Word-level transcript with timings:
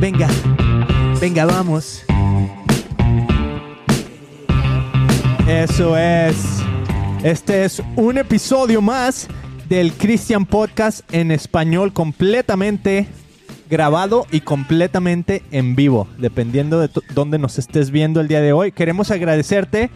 Venga, 0.00 0.28
venga, 1.20 1.46
vamos. 1.46 2.02
Eso 5.48 5.96
es. 5.96 6.36
Este 7.22 7.64
es 7.64 7.82
un 7.96 8.18
episodio 8.18 8.82
más 8.82 9.28
del 9.68 9.92
Christian 9.92 10.46
Podcast 10.46 11.00
en 11.12 11.30
español 11.30 11.92
completamente 11.92 13.08
grabado 13.68 14.26
y 14.30 14.40
completamente 14.40 15.42
en 15.50 15.74
vivo, 15.74 16.08
dependiendo 16.18 16.80
de 16.80 16.90
dónde 17.14 17.38
nos 17.38 17.58
estés 17.58 17.90
viendo 17.90 18.20
el 18.20 18.28
día 18.28 18.40
de 18.40 18.52
hoy. 18.52 18.72
Queremos 18.72 19.10
agradecerte 19.10 19.90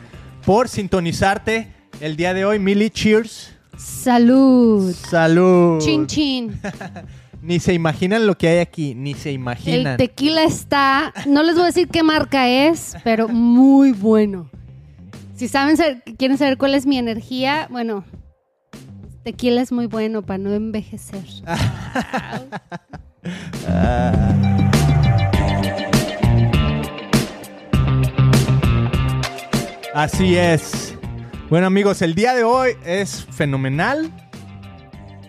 por 0.44 0.68
sintonizarte 0.68 1.72
el 2.00 2.16
día 2.16 2.34
de 2.34 2.44
hoy. 2.44 2.58
Mili, 2.58 2.90
cheers. 2.90 3.52
Salud. 3.76 4.94
Salud. 4.94 5.78
Chin 5.80 6.06
chin. 6.06 6.60
Ni 7.42 7.58
se 7.58 7.72
imaginan 7.72 8.26
lo 8.26 8.36
que 8.36 8.48
hay 8.48 8.58
aquí, 8.58 8.94
ni 8.94 9.14
se 9.14 9.32
imaginan. 9.32 9.92
El 9.92 9.96
tequila 9.96 10.44
está, 10.44 11.14
no 11.26 11.42
les 11.42 11.54
voy 11.54 11.64
a 11.64 11.66
decir 11.68 11.88
qué 11.88 12.02
marca 12.02 12.46
es, 12.48 12.96
pero 13.02 13.28
muy 13.28 13.92
bueno. 13.92 14.50
Si 15.36 15.48
saben, 15.48 15.76
quieren 16.18 16.36
saber 16.36 16.58
cuál 16.58 16.74
es 16.74 16.84
mi 16.84 16.98
energía, 16.98 17.66
bueno, 17.70 18.04
tequila 19.24 19.62
es 19.62 19.72
muy 19.72 19.86
bueno 19.86 20.20
para 20.20 20.36
no 20.36 20.52
envejecer. 20.52 21.24
Así 29.94 30.36
es. 30.36 30.94
Bueno 31.48 31.66
amigos, 31.66 32.02
el 32.02 32.14
día 32.14 32.34
de 32.34 32.44
hoy 32.44 32.72
es 32.84 33.24
fenomenal. 33.30 34.12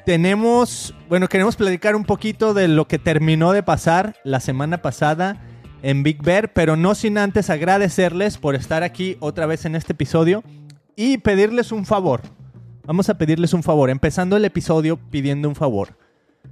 Tenemos, 0.06 0.96
bueno, 1.10 1.28
queremos 1.28 1.56
platicar 1.56 1.96
un 1.96 2.06
poquito 2.06 2.54
de 2.54 2.68
lo 2.68 2.88
que 2.88 3.00
terminó 3.00 3.52
de 3.52 3.64
pasar 3.64 4.16
la 4.24 4.40
semana 4.40 4.82
pasada 4.82 5.42
en 5.84 6.04
Big 6.04 6.22
Bear, 6.24 6.54
pero 6.54 6.76
no 6.76 6.96
sin 6.96 7.18
antes 7.18 7.50
agradecerles 7.50 8.38
por 8.38 8.56
estar 8.56 8.84
aquí 8.84 9.18
otra 9.20 9.46
vez 9.46 9.66
en 9.66 9.76
este 9.76 9.94
episodio 9.94 10.44
y 10.96 11.20
pedirles 11.20 11.72
un 11.72 11.86
favor. 11.86 12.22
Vamos 12.86 13.10
a 13.10 13.18
pedirles 13.18 13.54
un 13.54 13.64
favor, 13.64 13.90
empezando 13.90 14.38
el 14.38 14.46
episodio 14.46 14.98
pidiendo 14.98 15.48
un 15.48 15.56
favor. 15.56 15.98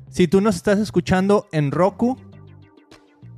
Si 0.09 0.27
tú 0.27 0.41
nos 0.41 0.55
estás 0.55 0.79
escuchando 0.79 1.47
en 1.51 1.71
Roku, 1.71 2.17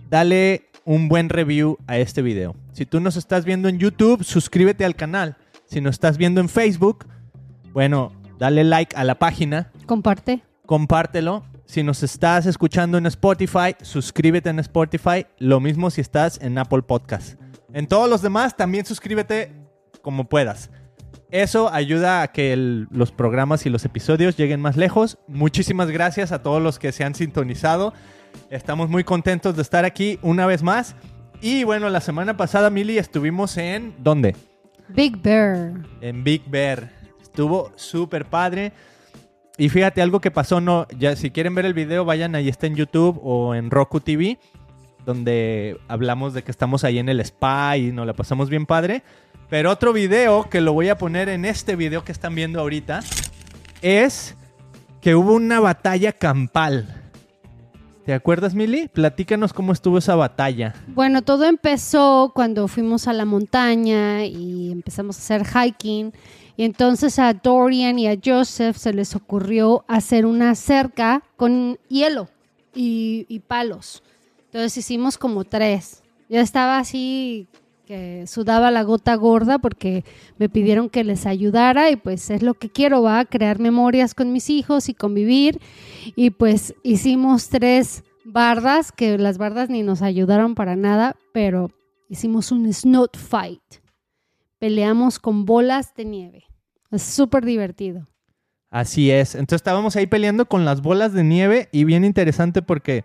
dale 0.10 0.70
un 0.84 1.08
buen 1.08 1.30
review 1.30 1.78
a 1.88 1.98
este 1.98 2.22
video. 2.22 2.56
Si 2.74 2.86
tú 2.86 3.00
nos 3.00 3.16
estás 3.16 3.46
viendo 3.46 3.70
en 3.70 3.80
YouTube, 3.80 4.24
suscríbete 4.24 4.84
al 4.84 4.96
canal. 4.96 5.38
Si 5.66 5.80
nos 5.80 5.96
estás 5.96 6.18
viendo 6.18 6.42
en 6.42 6.50
Facebook, 6.50 7.06
bueno, 7.74 8.12
dale 8.40 8.64
like 8.64 8.96
a 8.96 9.04
la 9.04 9.16
página. 9.20 9.72
Comparte. 9.92 10.42
Compártelo. 10.66 11.44
Si 11.66 11.84
nos 11.84 12.02
estás 12.02 12.46
escuchando 12.46 12.98
en 12.98 13.06
Spotify, 13.08 13.76
suscríbete 13.82 14.50
en 14.50 14.60
Spotify. 14.60 15.26
Lo 15.38 15.60
mismo 15.60 15.90
si 15.90 16.00
estás 16.00 16.40
en 16.42 16.58
Apple 16.58 16.84
Podcast. 16.84 17.38
En 17.74 17.88
todos 17.88 18.10
los 18.10 18.22
demás, 18.22 18.56
también 18.56 18.86
suscríbete 18.86 19.52
como 20.02 20.30
puedas. 20.30 20.70
Eso 21.30 21.70
ayuda 21.74 22.22
a 22.22 22.30
que 22.30 22.56
los 22.56 23.12
programas 23.12 23.66
y 23.66 23.70
los 23.70 23.84
episodios 23.84 24.38
lleguen 24.38 24.62
más 24.62 24.78
lejos. 24.78 25.18
Muchísimas 25.28 25.90
gracias 25.90 26.32
a 26.32 26.42
todos 26.42 26.64
los 26.64 26.80
que 26.80 26.94
se 26.94 27.04
han 27.04 27.14
sintonizado. 27.14 27.94
Estamos 28.50 28.90
muy 28.90 29.04
contentos 29.04 29.58
de 29.58 29.62
estar 29.62 29.84
aquí 29.84 30.20
una 30.22 30.46
vez 30.46 30.64
más. 30.64 30.96
Y 31.42 31.66
bueno, 31.66 31.90
la 31.90 32.00
semana 32.00 32.38
pasada, 32.38 32.70
Mili, 32.70 32.98
estuvimos 32.98 33.58
en... 33.58 33.94
¿Dónde? 33.98 34.38
Big 34.88 35.22
Bear. 35.22 35.74
En 36.00 36.24
Big 36.24 36.50
Bear. 36.50 36.90
Estuvo 37.22 37.74
súper 37.76 38.24
padre. 38.24 38.72
Y 39.62 39.70
fíjate 39.70 40.02
algo 40.02 40.22
que 40.22 40.32
pasó, 40.32 40.60
no, 40.60 40.88
ya 40.98 41.16
si 41.16 41.30
quieren 41.30 41.54
ver 41.54 41.68
el 41.68 41.76
video, 41.76 42.04
vayan 42.04 42.34
ahí 42.34 42.50
está 42.50 42.66
en 42.66 42.76
YouTube 42.76 43.20
o 43.22 43.54
en 43.54 43.70
Roku 43.70 44.00
TV, 44.00 44.40
donde 45.06 45.78
hablamos 45.88 46.34
de 46.34 46.42
que 46.42 46.50
estamos 46.50 46.84
ahí 46.84 46.98
en 46.98 47.10
el 47.10 47.20
spa 47.20 47.78
y 47.78 47.92
nos 47.92 48.08
la 48.08 48.14
pasamos 48.14 48.50
bien 48.50 48.66
padre. 48.66 49.04
Pero 49.52 49.70
otro 49.70 49.94
video 49.94 50.50
que 50.50 50.62
lo 50.62 50.74
voy 50.74 50.90
a 50.90 50.98
poner 50.98 51.30
en 51.30 51.46
este 51.46 51.76
video 51.76 52.04
que 52.04 52.12
están 52.12 52.34
viendo 52.34 52.60
ahorita 52.60 53.02
es 53.84 54.36
que 55.00 55.14
hubo 55.14 55.34
una 55.34 55.60
batalla 55.60 56.12
campal. 56.12 57.01
¿Te 58.12 58.16
acuerdas, 58.16 58.54
Mili? 58.54 58.90
Platícanos 58.90 59.54
cómo 59.54 59.72
estuvo 59.72 59.98
esa 59.98 60.16
batalla. 60.16 60.76
Bueno, 60.88 61.22
todo 61.22 61.46
empezó 61.46 62.34
cuando 62.36 62.68
fuimos 62.68 63.08
a 63.08 63.14
la 63.14 63.24
montaña 63.24 64.26
y 64.26 64.70
empezamos 64.70 65.16
a 65.16 65.20
hacer 65.22 65.48
hiking. 65.48 66.12
Y 66.58 66.66
entonces 66.66 67.20
a 67.20 67.34
Dorian 67.34 67.98
y 67.98 68.10
a 68.10 68.18
Joseph 68.22 68.76
se 68.76 68.92
les 68.92 69.16
ocurrió 69.16 69.86
hacer 69.88 70.26
una 70.26 70.56
cerca 70.56 71.24
con 71.38 71.80
hielo 71.88 72.28
y, 72.76 73.26
y 73.30 73.40
palos. 73.40 74.04
Entonces 74.48 74.76
hicimos 74.76 75.18
como 75.18 75.46
tres. 75.46 76.04
Ya 76.28 76.42
estaba 76.42 76.80
así 76.80 77.48
sudaba 78.26 78.72
la 78.72 78.84
gota 78.84 79.16
gorda 79.16 79.60
porque 79.60 80.04
me 80.38 80.50
pidieron 80.50 80.90
que 80.90 81.04
les 81.04 81.26
ayudara 81.26 81.90
y 81.90 81.96
pues 81.96 82.30
es 82.30 82.42
lo 82.42 82.54
que 82.54 82.70
quiero, 82.70 83.02
va 83.02 83.20
a 83.20 83.26
crear 83.26 83.60
memorias 83.60 84.14
con 84.14 84.32
mis 84.32 84.50
hijos 84.50 84.90
y 84.90 84.94
convivir. 84.94 85.60
Y 86.16 86.32
pues 86.32 86.74
hicimos 86.84 87.50
tres 87.50 88.04
bardas, 88.26 88.92
que 88.92 89.18
las 89.18 89.38
bardas 89.38 89.70
ni 89.70 89.84
nos 89.84 90.02
ayudaron 90.02 90.56
para 90.56 90.76
nada, 90.76 91.16
pero 91.34 91.72
hicimos 92.10 92.52
un 92.52 92.72
snot 92.72 93.18
fight. 93.18 93.62
Peleamos 94.60 95.20
con 95.20 95.46
bolas 95.46 95.96
de 95.96 96.06
nieve. 96.06 96.44
Es 96.92 97.04
súper 97.04 97.46
divertido. 97.46 98.08
Así 98.70 99.12
es. 99.12 99.36
Entonces 99.36 99.58
estábamos 99.58 99.96
ahí 99.96 100.08
peleando 100.08 100.46
con 100.46 100.66
las 100.66 100.82
bolas 100.82 101.14
de 101.14 101.24
nieve 101.24 101.68
y 101.72 101.84
bien 101.84 102.06
interesante 102.06 102.62
porque, 102.62 103.04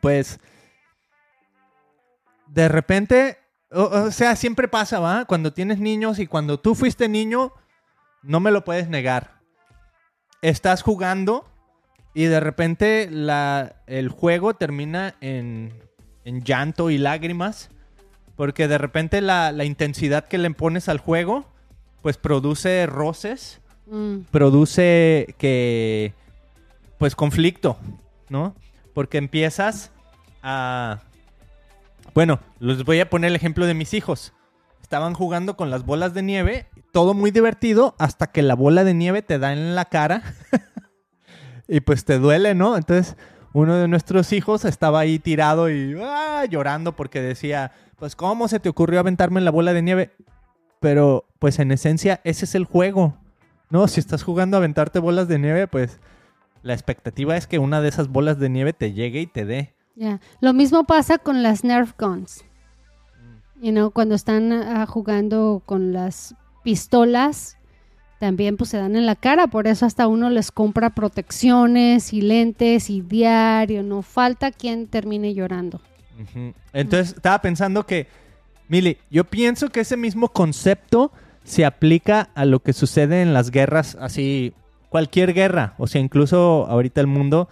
pues, 0.00 0.38
de 2.46 2.68
repente 2.68 3.38
o, 3.74 4.10
sea, 4.10 4.36
siempre 4.36 4.68
pasa, 4.68 5.00
¿va? 5.00 5.24
Cuando 5.24 5.52
tienes 5.52 5.78
niños 5.78 6.18
y 6.18 6.26
cuando 6.26 6.60
tú 6.60 6.74
fuiste 6.74 7.08
niño, 7.08 7.52
no 8.22 8.40
me 8.40 8.50
lo 8.50 8.64
puedes 8.64 8.88
negar. 8.88 9.40
Estás 10.42 10.82
jugando 10.82 11.46
y 12.14 12.24
de 12.24 12.40
repente 12.40 13.08
el 13.86 14.08
juego 14.08 14.54
termina 14.54 15.14
en, 15.20 15.72
llanto 16.24 16.90
y 16.90 16.98
lágrimas. 16.98 17.70
Porque 18.36 18.66
de 18.66 18.78
repente 18.78 19.20
la, 19.20 19.52
intensidad 19.64 20.26
que 20.26 20.38
le 20.38 20.50
pones 20.50 20.88
al 20.88 20.98
juego, 20.98 21.44
pues 22.00 22.16
produce 22.16 22.86
roces, 22.86 23.60
mm. 23.86 24.20
produce 24.30 25.34
que, 25.38 26.14
pues 26.98 27.14
conflicto, 27.14 27.76
¿no? 28.28 28.54
Porque 28.94 29.18
empiezas 29.18 29.92
a 30.42 31.02
bueno, 32.14 32.40
les 32.60 32.84
voy 32.84 33.00
a 33.00 33.10
poner 33.10 33.28
el 33.28 33.36
ejemplo 33.36 33.66
de 33.66 33.74
mis 33.74 33.94
hijos. 33.94 34.32
Estaban 34.82 35.14
jugando 35.14 35.56
con 35.56 35.70
las 35.70 35.86
bolas 35.86 36.12
de 36.14 36.22
nieve, 36.22 36.66
todo 36.92 37.14
muy 37.14 37.30
divertido, 37.30 37.94
hasta 37.98 38.26
que 38.26 38.42
la 38.42 38.54
bola 38.54 38.84
de 38.84 38.94
nieve 38.94 39.22
te 39.22 39.38
da 39.38 39.52
en 39.52 39.74
la 39.74 39.86
cara 39.86 40.22
y 41.68 41.80
pues 41.80 42.04
te 42.04 42.18
duele, 42.18 42.54
¿no? 42.54 42.76
Entonces, 42.76 43.16
uno 43.54 43.76
de 43.76 43.88
nuestros 43.88 44.32
hijos 44.32 44.64
estaba 44.64 45.00
ahí 45.00 45.18
tirado 45.18 45.70
y 45.70 45.96
ah, 46.02 46.44
llorando 46.48 46.94
porque 46.94 47.20
decía, 47.20 47.72
pues, 47.96 48.16
¿cómo 48.16 48.48
se 48.48 48.60
te 48.60 48.68
ocurrió 48.68 49.00
aventarme 49.00 49.40
en 49.40 49.44
la 49.44 49.50
bola 49.50 49.72
de 49.72 49.82
nieve? 49.82 50.10
Pero, 50.80 51.24
pues, 51.38 51.58
en 51.58 51.70
esencia, 51.70 52.20
ese 52.24 52.44
es 52.44 52.54
el 52.54 52.64
juego, 52.64 53.16
¿no? 53.70 53.88
Si 53.88 54.00
estás 54.00 54.22
jugando 54.22 54.56
a 54.56 54.58
aventarte 54.58 54.98
bolas 54.98 55.28
de 55.28 55.38
nieve, 55.38 55.68
pues, 55.68 56.00
la 56.62 56.74
expectativa 56.74 57.36
es 57.36 57.46
que 57.46 57.58
una 57.58 57.80
de 57.80 57.88
esas 57.88 58.08
bolas 58.08 58.38
de 58.38 58.48
nieve 58.48 58.72
te 58.72 58.92
llegue 58.92 59.20
y 59.20 59.26
te 59.26 59.44
dé. 59.44 59.74
Ya, 59.94 60.20
lo 60.40 60.52
mismo 60.52 60.84
pasa 60.84 61.18
con 61.18 61.42
las 61.42 61.64
Nerf 61.64 61.92
guns. 61.98 62.44
You 63.60 63.70
know, 63.70 63.90
cuando 63.90 64.14
están 64.14 64.52
ah, 64.52 64.86
jugando 64.86 65.62
con 65.64 65.92
las 65.92 66.34
pistolas, 66.64 67.56
también 68.18 68.56
pues 68.56 68.70
se 68.70 68.78
dan 68.78 68.96
en 68.96 69.06
la 69.06 69.16
cara, 69.16 69.46
por 69.48 69.66
eso 69.66 69.84
hasta 69.84 70.06
uno 70.06 70.30
les 70.30 70.50
compra 70.50 70.90
protecciones 70.90 72.12
y 72.12 72.22
lentes 72.22 72.88
y 72.88 73.00
diario, 73.00 73.82
no 73.82 74.02
falta 74.02 74.50
quien 74.50 74.86
termine 74.86 75.34
llorando. 75.34 75.80
Entonces, 76.72 77.16
estaba 77.16 77.40
pensando 77.42 77.84
que, 77.84 78.06
Mili, 78.68 78.98
yo 79.10 79.24
pienso 79.24 79.70
que 79.70 79.80
ese 79.80 79.96
mismo 79.96 80.28
concepto 80.28 81.10
se 81.42 81.64
aplica 81.64 82.30
a 82.34 82.44
lo 82.44 82.60
que 82.60 82.72
sucede 82.72 83.22
en 83.22 83.34
las 83.34 83.50
guerras, 83.50 83.96
así, 84.00 84.52
cualquier 84.88 85.34
guerra, 85.34 85.74
o 85.78 85.86
sea, 85.86 86.00
incluso 86.00 86.66
ahorita 86.68 87.00
el 87.00 87.08
mundo 87.08 87.48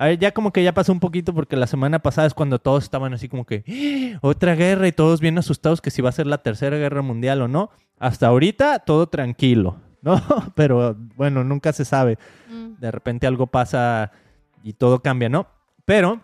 a 0.00 0.06
ver, 0.06 0.18
ya 0.18 0.32
como 0.32 0.50
que 0.50 0.64
ya 0.64 0.72
pasó 0.72 0.92
un 0.92 0.98
poquito 0.98 1.34
porque 1.34 1.56
la 1.56 1.66
semana 1.66 1.98
pasada 1.98 2.26
es 2.26 2.32
cuando 2.32 2.58
todos 2.58 2.84
estaban 2.84 3.12
así 3.12 3.28
como 3.28 3.44
que 3.44 3.64
¡Ah! 3.68 4.18
otra 4.22 4.54
guerra 4.54 4.88
y 4.88 4.92
todos 4.92 5.20
bien 5.20 5.36
asustados 5.36 5.82
que 5.82 5.90
si 5.90 6.00
va 6.00 6.08
a 6.08 6.12
ser 6.12 6.26
la 6.26 6.38
tercera 6.38 6.78
guerra 6.78 7.02
mundial 7.02 7.42
o 7.42 7.48
no. 7.48 7.68
Hasta 7.98 8.28
ahorita 8.28 8.78
todo 8.78 9.10
tranquilo, 9.10 9.76
¿no? 10.00 10.18
Pero 10.54 10.96
bueno, 11.16 11.44
nunca 11.44 11.74
se 11.74 11.84
sabe. 11.84 12.16
Mm. 12.48 12.80
De 12.80 12.90
repente 12.90 13.26
algo 13.26 13.48
pasa 13.48 14.10
y 14.62 14.72
todo 14.72 15.02
cambia, 15.02 15.28
¿no? 15.28 15.48
Pero 15.84 16.22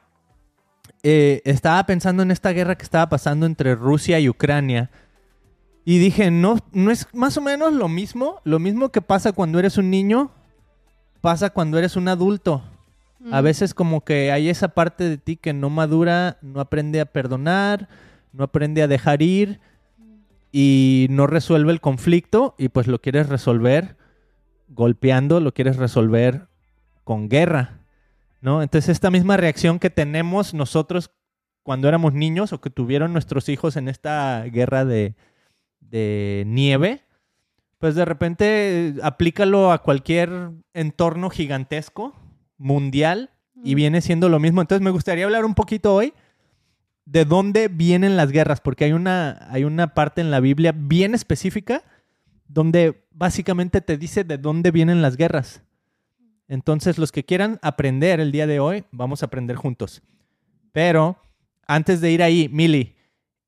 eh, 1.02 1.43
estaba 1.44 1.84
pensando 1.84 2.23
en 2.23 2.31
esta 2.31 2.52
guerra 2.52 2.78
que 2.78 2.84
estaba 2.84 3.11
pasando 3.11 3.44
entre 3.44 3.75
Rusia 3.75 4.19
y 4.19 4.31
Ucrania. 4.31 4.90
Y 5.84 5.99
dije, 5.99 6.31
¿no, 6.31 6.56
¿no 6.73 6.90
es 6.90 7.08
más 7.12 7.37
o 7.37 7.43
menos 7.43 7.75
lo 7.75 7.88
mismo? 7.88 8.40
Lo 8.44 8.58
mismo 8.58 8.88
que 8.88 9.02
pasa 9.02 9.32
cuando 9.32 9.58
eres 9.58 9.76
un 9.76 9.90
niño, 9.90 10.31
pasa 11.20 11.50
cuando 11.50 11.76
eres 11.76 11.94
un 11.94 12.08
adulto. 12.08 12.62
A 13.32 13.40
veces 13.40 13.75
como 13.75 14.05
que 14.05 14.32
hay 14.32 14.49
esa 14.49 14.69
parte 14.69 15.08
de 15.08 15.19
ti 15.19 15.37
que 15.37 15.52
no 15.52 15.70
madura, 15.70 16.38
no 16.43 16.61
aprende 16.61 17.00
a 17.00 17.06
perdonar, 17.06 17.88
no 18.32 18.44
aprende 18.44 18.82
a 18.82 18.88
dejar 18.88 19.23
ir 19.23 19.61
y 20.52 21.06
no 21.11 21.26
resuelve 21.26 21.73
el 21.73 21.81
conflicto 21.81 22.55
y 22.58 22.69
pues 22.69 22.87
lo 22.87 23.00
quieres 23.00 23.28
resolver 23.28 23.96
golpeando, 24.69 25.40
lo 25.40 25.52
quieres 25.52 25.76
resolver 25.76 26.49
con 27.05 27.28
guerra, 27.28 27.81
¿no? 28.40 28.62
Entonces 28.62 28.90
esta 28.90 29.11
misma 29.11 29.37
reacción 29.37 29.78
que 29.78 29.90
tenemos 29.90 30.55
nosotros 30.55 31.11
cuando 31.62 31.88
éramos 31.88 32.14
niños 32.14 32.52
o 32.52 32.61
que 32.61 32.70
tuvieron 32.70 33.12
nuestros 33.12 33.49
hijos 33.49 33.76
en 33.76 33.88
esta 33.88 34.44
guerra 34.44 34.84
de, 34.84 35.14
de 35.81 36.44
nieve, 36.46 37.02
pues 37.78 37.94
de 37.94 38.05
repente 38.05 38.88
eh, 38.88 38.94
aplícalo 39.02 39.73
a 39.73 39.82
cualquier 39.82 40.50
entorno 40.75 41.31
gigantesco, 41.31 42.14
mundial, 42.58 43.31
y 43.62 43.75
viene 43.75 44.00
siendo 44.00 44.29
lo 44.29 44.38
mismo. 44.38 44.61
Entonces 44.61 44.82
me 44.82 44.91
gustaría 44.91 45.25
hablar 45.25 45.44
un 45.44 45.55
poquito 45.55 45.94
hoy 45.94 46.12
de 47.05 47.25
dónde 47.25 47.69
vienen 47.69 48.17
las 48.17 48.31
guerras, 48.31 48.61
porque 48.61 48.85
hay 48.85 48.93
una, 48.93 49.47
hay 49.50 49.64
una 49.64 49.94
parte 49.94 50.20
en 50.20 50.31
la 50.31 50.41
Biblia 50.41 50.73
bien 50.76 51.14
específica 51.14 51.82
donde 52.49 53.06
básicamente 53.11 53.81
te 53.81 53.97
dice 53.97 54.25
de 54.25 54.38
dónde 54.38 54.70
vienen 54.70 55.03
las 55.03 55.17
guerras. 55.17 55.62
Entonces 56.49 56.99
los 56.99 57.11
que 57.11 57.25
quieran 57.25 57.58
aprender 57.62 58.20
el 58.20 58.31
día 58.31 58.47
de 58.47 58.61
hoy, 58.61 58.85
vamos 58.93 59.23
a 59.23 59.26
aprender 59.26 59.56
juntos. 59.56 60.02
Pero 60.73 61.17
antes 61.67 62.00
de 62.00 62.11
ir 62.12 62.23
ahí, 62.23 62.49
Mili, 62.52 62.94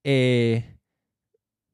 eh, 0.02 0.78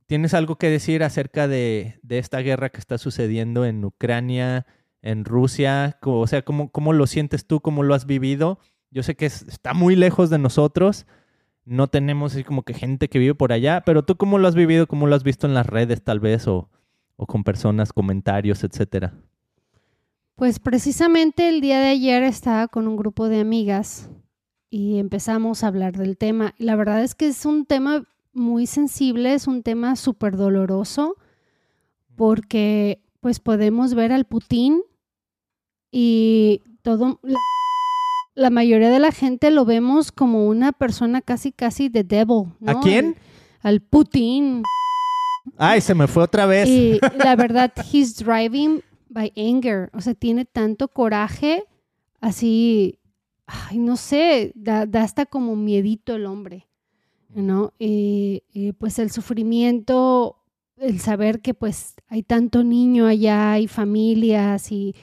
¿tienes 0.06 0.34
algo 0.34 0.56
que 0.56 0.68
decir 0.68 1.02
acerca 1.02 1.48
de, 1.48 1.98
de 2.02 2.18
esta 2.18 2.40
guerra 2.40 2.68
que 2.68 2.78
está 2.78 2.98
sucediendo 2.98 3.64
en 3.64 3.84
Ucrania, 3.84 4.66
en 5.04 5.24
Rusia? 5.24 5.98
O 6.02 6.26
sea, 6.26 6.42
¿cómo, 6.42 6.70
cómo 6.70 6.92
lo 6.92 7.06
sientes 7.06 7.46
tú? 7.46 7.60
¿Cómo 7.60 7.82
lo 7.82 7.94
has 7.94 8.06
vivido? 8.06 8.58
Yo 8.90 9.02
sé 9.02 9.14
que 9.14 9.26
es- 9.26 9.42
está 9.42 9.74
muy 9.74 9.94
lejos 9.96 10.30
de 10.30 10.38
nosotros. 10.38 11.06
No 11.66 11.88
tenemos 11.88 12.32
así 12.32 12.42
como 12.42 12.62
que 12.62 12.74
gente 12.74 13.08
que 13.08 13.18
vive 13.18 13.34
por 13.34 13.52
allá, 13.52 13.82
pero 13.84 14.02
tú 14.04 14.16
cómo 14.16 14.38
lo 14.38 14.48
has 14.48 14.54
vivido, 14.54 14.86
cómo 14.86 15.06
lo 15.06 15.14
has 15.14 15.22
visto 15.22 15.46
en 15.46 15.54
las 15.54 15.66
redes 15.66 16.02
tal 16.02 16.20
vez 16.20 16.48
o, 16.48 16.68
o 17.16 17.26
con 17.26 17.44
personas, 17.44 17.92
comentarios, 17.92 18.64
etcétera. 18.64 19.14
Pues 20.36 20.58
precisamente 20.58 21.48
el 21.48 21.60
día 21.60 21.78
de 21.80 21.88
ayer 21.88 22.22
estaba 22.22 22.66
con 22.68 22.88
un 22.88 22.96
grupo 22.96 23.28
de 23.28 23.40
amigas 23.40 24.10
y 24.70 24.98
empezamos 24.98 25.62
a 25.62 25.68
hablar 25.68 25.96
del 25.96 26.16
tema. 26.16 26.54
La 26.58 26.74
verdad 26.76 27.02
es 27.04 27.14
que 27.14 27.28
es 27.28 27.44
un 27.46 27.66
tema 27.66 28.04
muy 28.32 28.66
sensible, 28.66 29.34
es 29.34 29.46
un 29.46 29.62
tema 29.62 29.96
súper 29.96 30.36
doloroso 30.36 31.14
porque 32.16 33.00
pues 33.20 33.40
podemos 33.40 33.94
ver 33.94 34.12
al 34.12 34.24
Putin 34.24 34.82
y 35.96 36.60
todo 36.82 37.20
la, 37.22 37.38
la 38.34 38.50
mayoría 38.50 38.90
de 38.90 38.98
la 38.98 39.12
gente 39.12 39.52
lo 39.52 39.64
vemos 39.64 40.10
como 40.10 40.48
una 40.48 40.72
persona 40.72 41.20
casi 41.22 41.52
casi 41.52 41.88
de 41.88 42.02
devil. 42.02 42.46
¿A 42.66 42.72
¿no? 42.74 42.80
quién? 42.80 43.16
Al 43.62 43.80
Putin. 43.80 44.64
Ay, 45.56 45.80
se 45.80 45.94
me 45.94 46.08
fue 46.08 46.24
otra 46.24 46.46
vez. 46.46 46.68
Y 46.68 46.98
la 47.24 47.36
verdad, 47.36 47.72
he's 47.92 48.16
driving 48.16 48.82
by 49.08 49.32
anger. 49.36 49.88
O 49.92 50.00
sea, 50.00 50.14
tiene 50.14 50.44
tanto 50.44 50.88
coraje, 50.88 51.62
así, 52.20 52.98
ay, 53.46 53.78
no 53.78 53.96
sé, 53.96 54.50
da, 54.56 54.86
da 54.86 55.04
hasta 55.04 55.26
como 55.26 55.54
miedito 55.54 56.16
el 56.16 56.26
hombre, 56.26 56.66
¿no? 57.28 57.72
Y, 57.78 58.42
y, 58.52 58.72
pues 58.72 58.98
el 58.98 59.12
sufrimiento, 59.12 60.40
el 60.76 60.98
saber 60.98 61.40
que 61.40 61.54
pues 61.54 61.94
hay 62.08 62.24
tanto 62.24 62.64
niño 62.64 63.06
allá, 63.06 63.52
hay 63.52 63.68
familias 63.68 64.72
y 64.72 64.96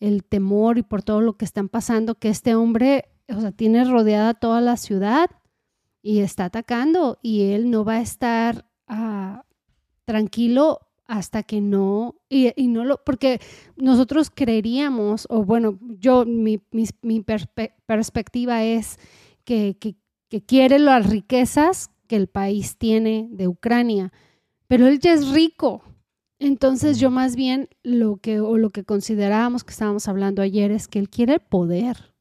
el 0.00 0.24
temor 0.24 0.78
y 0.78 0.82
por 0.82 1.02
todo 1.02 1.20
lo 1.20 1.36
que 1.36 1.44
están 1.44 1.68
pasando, 1.68 2.16
que 2.16 2.28
este 2.28 2.54
hombre, 2.54 3.06
o 3.28 3.40
sea, 3.40 3.52
tiene 3.52 3.84
rodeada 3.84 4.34
toda 4.34 4.60
la 4.60 4.76
ciudad 4.76 5.30
y 6.02 6.20
está 6.20 6.46
atacando 6.46 7.18
y 7.22 7.52
él 7.52 7.70
no 7.70 7.84
va 7.84 7.94
a 7.94 8.00
estar... 8.02 8.66
ah, 8.88 9.44
tranquilo 10.04 10.80
hasta 11.06 11.42
que 11.42 11.60
no, 11.60 12.16
y, 12.28 12.52
no 12.68 12.84
lo, 12.84 13.02
porque 13.04 13.40
nosotros 13.76 14.30
creeríamos, 14.34 15.26
o 15.30 15.44
bueno, 15.44 15.78
yo, 15.80 16.24
mi, 16.24 16.62
mi, 16.72 16.86
mi 17.02 17.20
perspe- 17.20 17.74
perspectiva 17.86 18.64
es 18.64 18.98
que, 19.44 19.76
que, 19.78 19.96
que 20.28 20.42
quiere 20.42 20.78
las 20.78 21.08
riquezas 21.08 21.90
que 22.06 22.16
el 22.16 22.28
país 22.28 22.78
tiene 22.78 23.28
de 23.30 23.48
Ucrania, 23.48 24.12
pero 24.66 24.86
él 24.86 24.98
ya 24.98 25.12
es 25.12 25.28
rico. 25.30 25.82
Entonces 26.38 26.98
yo 27.00 27.10
más 27.10 27.36
bien 27.36 27.68
lo 27.82 28.16
que, 28.18 28.40
o 28.40 28.56
lo 28.58 28.70
que 28.70 28.84
considerábamos 28.84 29.64
que 29.64 29.72
estábamos 29.72 30.06
hablando 30.08 30.42
ayer 30.42 30.70
es 30.70 30.88
que 30.88 30.98
él 30.98 31.08
quiere 31.08 31.34
el 31.34 31.40
poder. 31.40 32.14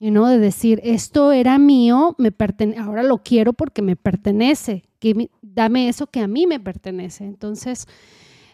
Y 0.00 0.12
no 0.12 0.26
de 0.28 0.38
decir, 0.38 0.80
esto 0.84 1.32
era 1.32 1.58
mío, 1.58 2.14
me 2.18 2.30
pertene 2.30 2.78
ahora 2.78 3.02
lo 3.02 3.18
quiero 3.24 3.52
porque 3.52 3.82
me 3.82 3.96
pertenece, 3.96 4.84
que 5.00 5.28
dame 5.42 5.88
eso 5.88 6.06
que 6.06 6.20
a 6.20 6.28
mí 6.28 6.46
me 6.46 6.60
pertenece. 6.60 7.24
Entonces, 7.24 7.86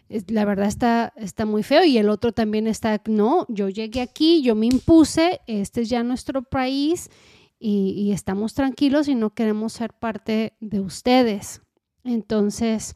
es- 0.09 0.31
la 0.31 0.45
verdad 0.45 0.69
está, 0.69 1.13
está 1.17 1.47
muy 1.47 1.63
feo. 1.63 1.85
Y 1.85 1.99
el 1.99 2.09
otro 2.11 2.33
también 2.33 2.67
está, 2.67 3.01
no, 3.07 3.47
yo 3.49 3.69
llegué 3.69 4.01
aquí, 4.03 4.43
yo 4.43 4.55
me 4.55 4.67
impuse, 4.67 5.41
este 5.47 5.83
es 5.83 5.91
ya 5.91 6.03
nuestro 6.05 6.43
país 6.43 7.11
y, 7.59 7.91
y 7.97 8.13
estamos 8.13 8.55
tranquilos 8.55 9.09
y 9.09 9.15
no 9.15 9.31
queremos 9.35 9.75
ser 9.75 9.93
parte 9.95 10.55
de 10.61 10.81
ustedes. 10.81 11.63
Entonces, 12.05 12.95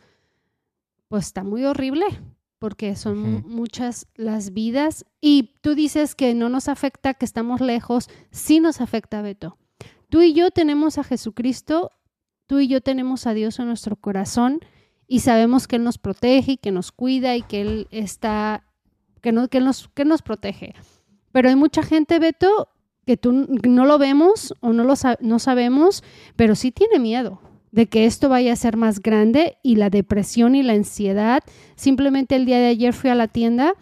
pues 1.09 1.27
está 1.27 1.43
muy 1.43 1.65
horrible 1.65 2.07
porque 2.59 2.97
son 2.97 3.45
muchas 3.47 4.09
las 4.17 4.53
vidas 4.53 5.05
y 5.21 5.55
tú 5.63 5.75
dices 5.75 6.15
que 6.15 6.35
no 6.35 6.49
nos 6.49 6.69
afecta, 6.69 7.15
que 7.15 7.25
estamos 7.25 7.61
lejos, 7.61 8.09
sí 8.31 8.61
nos 8.61 8.81
afecta, 8.81 9.23
Beto. 9.23 9.59
Tú 10.09 10.23
y 10.23 10.33
yo 10.33 10.51
tenemos 10.51 10.99
a 10.99 11.05
Jesucristo, 11.05 11.93
tú 12.47 12.59
y 12.59 12.67
yo 12.67 12.81
tenemos 12.81 13.27
a 13.27 13.35
Dios 13.35 13.59
en 13.59 13.67
nuestro 13.67 13.97
corazón 13.97 14.61
y 15.07 15.21
sabemos 15.21 15.69
que 15.69 15.77
Él 15.77 15.85
nos 15.85 15.99
protege 15.99 16.53
y 16.53 16.57
que 16.57 16.73
nos 16.73 16.91
cuida 16.91 17.37
y 17.37 17.43
que 17.43 17.61
Él 17.61 17.89
está, 17.91 18.65
que, 19.21 19.31
no, 19.31 19.49
que, 19.49 19.61
nos, 19.61 19.89
que 19.89 20.05
nos 20.05 20.23
protege. 20.23 20.75
Pero 21.31 21.51
hay 21.51 21.57
mucha 21.57 21.83
gente, 21.85 22.19
Beto, 22.19 22.69
que 23.07 23.17
tú 23.17 23.33
no 23.33 23.87
lo 23.87 23.99
vemos 23.99 24.53
o 24.61 24.73
no 24.73 24.83
lo 24.85 24.95
no 25.21 25.39
sabemos, 25.39 26.03
pero 26.37 26.57
sí 26.57 26.73
tiene 26.73 26.99
miedo 26.99 27.41
de 27.71 27.87
que 27.87 28.07
esto 28.07 28.29
vaya 28.29 28.53
a 28.53 28.57
ser 28.57 28.77
más 28.77 29.01
grande 29.01 29.59
y 29.63 29.77
la 29.77 29.91
depresión 29.91 30.55
y 30.55 30.63
la 30.63 30.73
ansiedad. 30.73 31.43
Simplemente 31.77 32.37
el 32.37 32.47
día 32.47 32.59
de 32.59 32.69
ayer 32.69 32.93
fui 32.93 33.11
a 33.11 33.15
la 33.15 33.29
tienda 33.29 33.75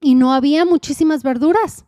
y 0.00 0.14
no 0.14 0.32
había 0.32 0.64
muchísimas 0.64 1.22
verduras. 1.22 1.86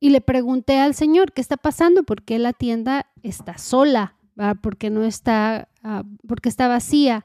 Y 0.00 0.10
le 0.10 0.20
pregunté 0.20 0.78
al 0.78 0.94
señor 0.94 1.32
qué 1.32 1.40
está 1.40 1.56
pasando, 1.56 2.02
por 2.02 2.22
qué 2.22 2.38
la 2.38 2.52
tienda 2.52 3.06
está 3.22 3.56
sola, 3.58 4.16
¿va? 4.38 4.54
porque 4.54 4.90
no 4.90 5.04
está, 5.04 5.68
ah, 5.82 6.04
porque 6.26 6.48
está 6.48 6.68
vacía. 6.68 7.24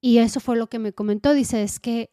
Y 0.00 0.18
eso 0.18 0.40
fue 0.40 0.56
lo 0.56 0.68
que 0.68 0.78
me 0.78 0.92
comentó. 0.92 1.32
Dice, 1.34 1.62
es 1.62 1.78
que 1.78 2.10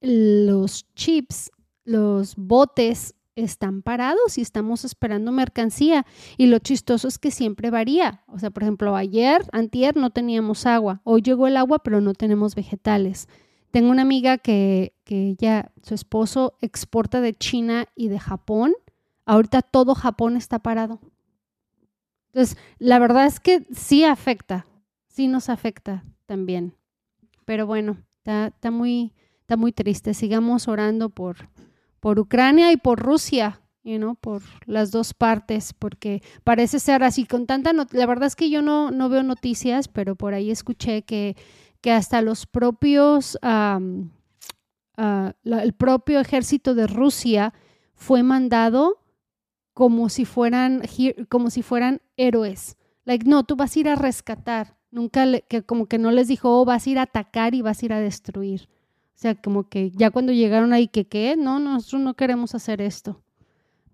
los 0.00 0.92
chips, 0.94 1.50
los 1.84 2.36
botes 2.36 3.14
están 3.36 3.82
parados 3.82 4.38
y 4.38 4.40
estamos 4.40 4.84
esperando 4.84 5.32
mercancía. 5.32 6.06
Y 6.36 6.46
lo 6.46 6.58
chistoso 6.58 7.08
es 7.08 7.18
que 7.18 7.30
siempre 7.30 7.70
varía. 7.70 8.22
O 8.28 8.38
sea, 8.38 8.50
por 8.50 8.62
ejemplo, 8.62 8.96
ayer, 8.96 9.42
antier, 9.52 9.96
no 9.96 10.10
teníamos 10.10 10.66
agua. 10.66 11.00
Hoy 11.04 11.22
llegó 11.22 11.46
el 11.46 11.56
agua, 11.56 11.80
pero 11.80 12.00
no 12.00 12.14
tenemos 12.14 12.54
vegetales. 12.54 13.28
Tengo 13.70 13.90
una 13.90 14.02
amiga 14.02 14.38
que, 14.38 14.94
que 15.04 15.34
ya, 15.36 15.72
su 15.82 15.94
esposo 15.94 16.56
exporta 16.60 17.20
de 17.20 17.34
China 17.34 17.86
y 17.96 18.08
de 18.08 18.18
Japón. 18.18 18.74
Ahorita 19.26 19.62
todo 19.62 19.94
Japón 19.94 20.36
está 20.36 20.60
parado. 20.60 21.00
Entonces, 22.32 22.58
la 22.78 22.98
verdad 22.98 23.26
es 23.26 23.40
que 23.40 23.66
sí 23.72 24.04
afecta, 24.04 24.66
sí 25.06 25.28
nos 25.28 25.48
afecta 25.48 26.04
también. 26.26 26.74
Pero 27.44 27.66
bueno, 27.66 27.98
está, 28.10 28.48
está 28.48 28.70
muy, 28.70 29.12
está 29.40 29.56
muy 29.56 29.72
triste. 29.72 30.14
Sigamos 30.14 30.66
orando 30.66 31.10
por, 31.10 31.48
por 32.04 32.20
Ucrania 32.20 32.70
y 32.70 32.76
por 32.76 33.00
Rusia, 33.00 33.62
you 33.82 33.96
know, 33.96 34.14
por 34.14 34.42
las 34.66 34.90
dos 34.90 35.14
partes, 35.14 35.72
porque 35.72 36.22
parece 36.44 36.78
ser 36.78 37.02
así 37.02 37.24
con 37.24 37.46
tanta... 37.46 37.72
La 37.72 38.04
verdad 38.04 38.26
es 38.26 38.36
que 38.36 38.50
yo 38.50 38.60
no, 38.60 38.90
no 38.90 39.08
veo 39.08 39.22
noticias, 39.22 39.88
pero 39.88 40.14
por 40.14 40.34
ahí 40.34 40.50
escuché 40.50 41.00
que, 41.00 41.34
que 41.80 41.92
hasta 41.92 42.20
los 42.20 42.44
propios... 42.44 43.38
ah, 43.40 43.80
el 45.44 45.72
propio 45.72 46.20
ejército 46.20 46.74
de 46.74 46.86
Rusia 46.88 47.54
fue 47.94 48.22
mandado 48.22 48.98
como 49.72 50.10
si 50.10 50.26
fueran 50.26 50.82
como 51.30 51.48
si 51.48 51.62
fueran 51.62 52.02
héroes. 52.18 52.76
Like, 53.06 53.26
no, 53.26 53.44
tú 53.44 53.56
vas 53.56 53.74
a 53.74 53.80
ir 53.80 53.88
a 53.88 53.94
rescatar. 53.96 54.76
Nunca 54.90 55.24
le- 55.24 55.40
que 55.48 55.62
como 55.62 55.86
que 55.86 55.96
no 55.96 56.10
les 56.10 56.28
dijo, 56.28 56.60
oh, 56.60 56.66
vas 56.66 56.86
a 56.86 56.90
ir 56.90 56.98
a 56.98 57.02
atacar 57.04 57.54
y 57.54 57.62
vas 57.62 57.82
a 57.82 57.86
ir 57.86 57.92
a 57.94 57.98
destruir. 58.00 58.68
O 59.14 59.16
sea, 59.16 59.34
como 59.34 59.68
que 59.68 59.90
ya 59.92 60.10
cuando 60.10 60.32
llegaron 60.32 60.72
ahí 60.72 60.88
que 60.88 61.06
qué, 61.06 61.36
no, 61.36 61.58
nosotros 61.60 62.02
no 62.02 62.14
queremos 62.14 62.54
hacer 62.54 62.80
esto. 62.80 63.22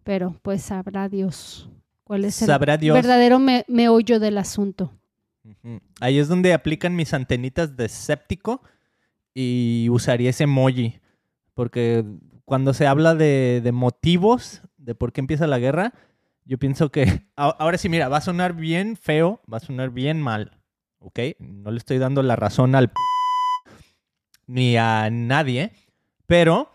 Pero 0.03 0.35
pues 0.43 0.63
sabrá 0.63 1.09
Dios 1.09 1.69
cuál 2.05 2.25
es 2.25 2.41
el 2.43 2.49
Dios. 2.79 2.95
verdadero 2.95 3.39
me- 3.39 3.65
meollo 3.69 4.19
del 4.19 4.39
asunto. 4.39 4.93
Ahí 6.01 6.19
es 6.19 6.29
donde 6.29 6.53
aplican 6.53 6.97
mis 6.97 7.13
antenitas 7.15 7.77
de 7.77 7.85
escéptico 7.87 8.63
y 9.35 9.89
usaría 9.91 10.31
ese 10.31 10.45
emoji. 10.45 11.01
Porque 11.55 12.05
cuando 12.45 12.73
se 12.75 12.87
habla 12.87 13.15
de, 13.15 13.61
de 13.63 13.73
motivos, 13.73 14.63
de 14.79 14.95
por 14.95 15.13
qué 15.13 15.21
empieza 15.21 15.47
la 15.47 15.59
guerra, 15.59 15.93
yo 16.45 16.59
pienso 16.59 16.91
que 16.91 17.27
ahora 17.37 17.79
sí, 17.79 17.89
mira, 17.89 18.09
va 18.09 18.17
a 18.19 18.23
sonar 18.23 18.55
bien 18.55 18.97
feo, 18.97 19.41
va 19.53 19.59
a 19.59 19.61
sonar 19.61 19.91
bien 19.91 20.21
mal, 20.21 20.59
¿ok? 20.99 21.21
No 21.39 21.71
le 21.71 21.79
estoy 21.79 21.99
dando 21.99 22.23
la 22.23 22.37
razón 22.37 22.75
al 22.75 22.89
p- 22.89 22.95
ni 24.51 24.77
a 24.77 25.09
nadie, 25.11 25.73
pero 26.27 26.71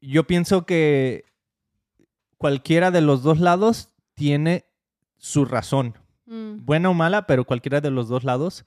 yo 0.00 0.26
pienso 0.26 0.64
que 0.64 1.24
cualquiera 2.38 2.90
de 2.90 3.00
los 3.00 3.22
dos 3.22 3.38
lados 3.38 3.90
tiene 4.14 4.64
su 5.16 5.44
razón, 5.44 5.98
Mm. 6.26 6.64
buena 6.64 6.88
o 6.88 6.94
mala, 6.94 7.26
pero 7.26 7.44
cualquiera 7.44 7.80
de 7.82 7.90
los 7.90 8.08
dos 8.08 8.24
lados 8.24 8.64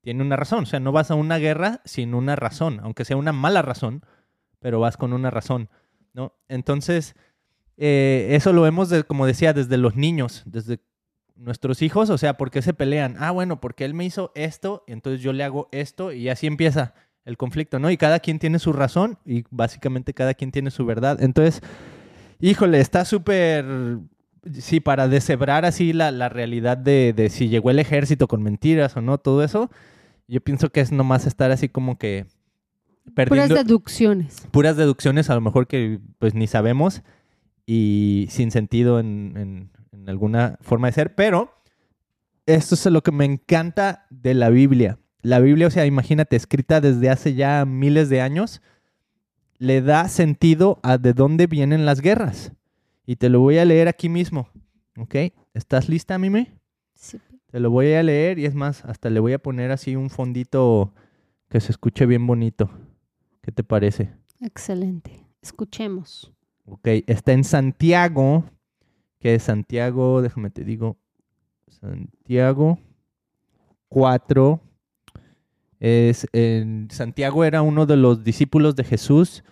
tiene 0.00 0.22
una 0.24 0.34
razón. 0.36 0.64
O 0.64 0.66
sea, 0.66 0.80
no 0.80 0.90
vas 0.92 1.10
a 1.10 1.14
una 1.14 1.38
guerra 1.38 1.80
sin 1.84 2.14
una 2.14 2.34
razón, 2.34 2.80
aunque 2.82 3.04
sea 3.04 3.16
una 3.16 3.32
mala 3.32 3.62
razón, 3.62 4.04
pero 4.58 4.80
vas 4.80 4.96
con 4.96 5.12
una 5.12 5.30
razón, 5.30 5.68
¿no? 6.14 6.32
Entonces, 6.48 7.14
eh, 7.76 8.28
eso 8.30 8.52
lo 8.52 8.62
vemos, 8.62 8.88
de- 8.88 9.04
como 9.04 9.24
decía, 9.26 9.52
desde 9.52 9.76
los 9.76 9.94
niños, 9.94 10.42
desde 10.46 10.80
nuestros 11.36 11.80
hijos, 11.82 12.10
o 12.10 12.18
sea, 12.18 12.36
¿por 12.36 12.50
qué 12.50 12.60
se 12.62 12.74
pelean? 12.74 13.16
Ah, 13.20 13.30
bueno, 13.30 13.60
porque 13.60 13.84
él 13.84 13.94
me 13.94 14.04
hizo 14.04 14.32
esto, 14.34 14.82
entonces 14.88 15.20
yo 15.20 15.32
le 15.32 15.44
hago 15.44 15.68
esto, 15.70 16.10
y 16.12 16.28
así 16.28 16.46
empieza 16.46 16.94
el 17.26 17.36
conflicto, 17.36 17.78
¿no? 17.78 17.90
Y 17.90 17.98
cada 17.98 18.20
quien 18.20 18.38
tiene 18.38 18.58
su 18.58 18.72
razón, 18.72 19.18
y 19.26 19.44
básicamente 19.50 20.14
cada 20.14 20.32
quien 20.32 20.50
tiene 20.52 20.70
su 20.70 20.86
verdad. 20.86 21.22
Entonces, 21.22 21.60
híjole, 22.40 22.80
está 22.80 23.04
súper 23.04 23.98
sí, 24.54 24.80
para 24.80 25.08
deshebrar 25.08 25.64
así 25.66 25.92
la, 25.92 26.10
la 26.12 26.28
realidad 26.30 26.78
de, 26.78 27.12
de 27.12 27.28
si 27.28 27.48
llegó 27.48 27.70
el 27.70 27.78
ejército 27.80 28.28
con 28.28 28.42
mentiras 28.42 28.96
o 28.96 29.00
no, 29.02 29.18
todo 29.18 29.42
eso, 29.44 29.70
yo 30.28 30.40
pienso 30.40 30.70
que 30.70 30.80
es 30.80 30.92
nomás 30.92 31.26
estar 31.26 31.50
así 31.50 31.68
como 31.68 31.98
que 31.98 32.26
Puras 33.14 33.14
perdiendo 33.28 33.54
deducciones. 33.56 34.46
puras 34.50 34.76
deducciones, 34.76 35.28
a 35.30 35.34
lo 35.34 35.40
mejor 35.40 35.66
que 35.68 36.00
pues 36.18 36.34
ni 36.34 36.46
sabemos 36.46 37.02
y 37.66 38.26
sin 38.30 38.50
sentido 38.50 38.98
en, 39.00 39.34
en- 39.36 39.70
en 39.92 40.08
alguna 40.08 40.58
forma 40.60 40.86
de 40.88 40.92
ser, 40.92 41.14
pero 41.16 41.52
esto 42.46 42.74
es 42.76 42.86
lo 42.86 43.02
que 43.02 43.10
me 43.12 43.24
encanta 43.24 44.06
de 44.10 44.34
la 44.34 44.50
Biblia. 44.50 44.98
La 45.26 45.40
Biblia, 45.40 45.66
o 45.66 45.70
sea, 45.70 45.86
imagínate, 45.86 46.36
escrita 46.36 46.80
desde 46.80 47.10
hace 47.10 47.34
ya 47.34 47.64
miles 47.64 48.08
de 48.08 48.20
años, 48.20 48.62
le 49.58 49.82
da 49.82 50.06
sentido 50.06 50.78
a 50.84 50.98
de 50.98 51.14
dónde 51.14 51.48
vienen 51.48 51.84
las 51.84 52.00
guerras. 52.00 52.52
Y 53.06 53.16
te 53.16 53.28
lo 53.28 53.40
voy 53.40 53.58
a 53.58 53.64
leer 53.64 53.88
aquí 53.88 54.08
mismo, 54.08 54.48
¿ok? 54.96 55.16
¿Estás 55.52 55.88
lista, 55.88 56.16
Mimi? 56.16 56.46
Sí. 56.94 57.18
Te 57.50 57.58
lo 57.58 57.72
voy 57.72 57.92
a 57.94 58.04
leer 58.04 58.38
y 58.38 58.44
es 58.44 58.54
más, 58.54 58.84
hasta 58.84 59.10
le 59.10 59.18
voy 59.18 59.32
a 59.32 59.40
poner 59.40 59.72
así 59.72 59.96
un 59.96 60.10
fondito 60.10 60.94
que 61.48 61.60
se 61.60 61.72
escuche 61.72 62.06
bien 62.06 62.24
bonito. 62.24 62.70
¿Qué 63.42 63.50
te 63.50 63.64
parece? 63.64 64.12
Excelente. 64.40 65.26
Escuchemos. 65.42 66.32
Ok, 66.66 66.86
está 67.08 67.32
en 67.32 67.42
Santiago, 67.42 68.44
que 69.18 69.34
es 69.34 69.42
Santiago, 69.42 70.22
déjame 70.22 70.50
te 70.50 70.62
digo, 70.62 70.96
Santiago 71.66 72.78
4. 73.88 74.60
Es 75.80 76.26
en 76.32 76.88
Santiago 76.90 77.44
era 77.44 77.62
uno 77.62 77.86
de 77.86 77.96
los 77.96 78.24
discípulos 78.24 78.76
de 78.76 78.84
Jesús. 78.84 79.44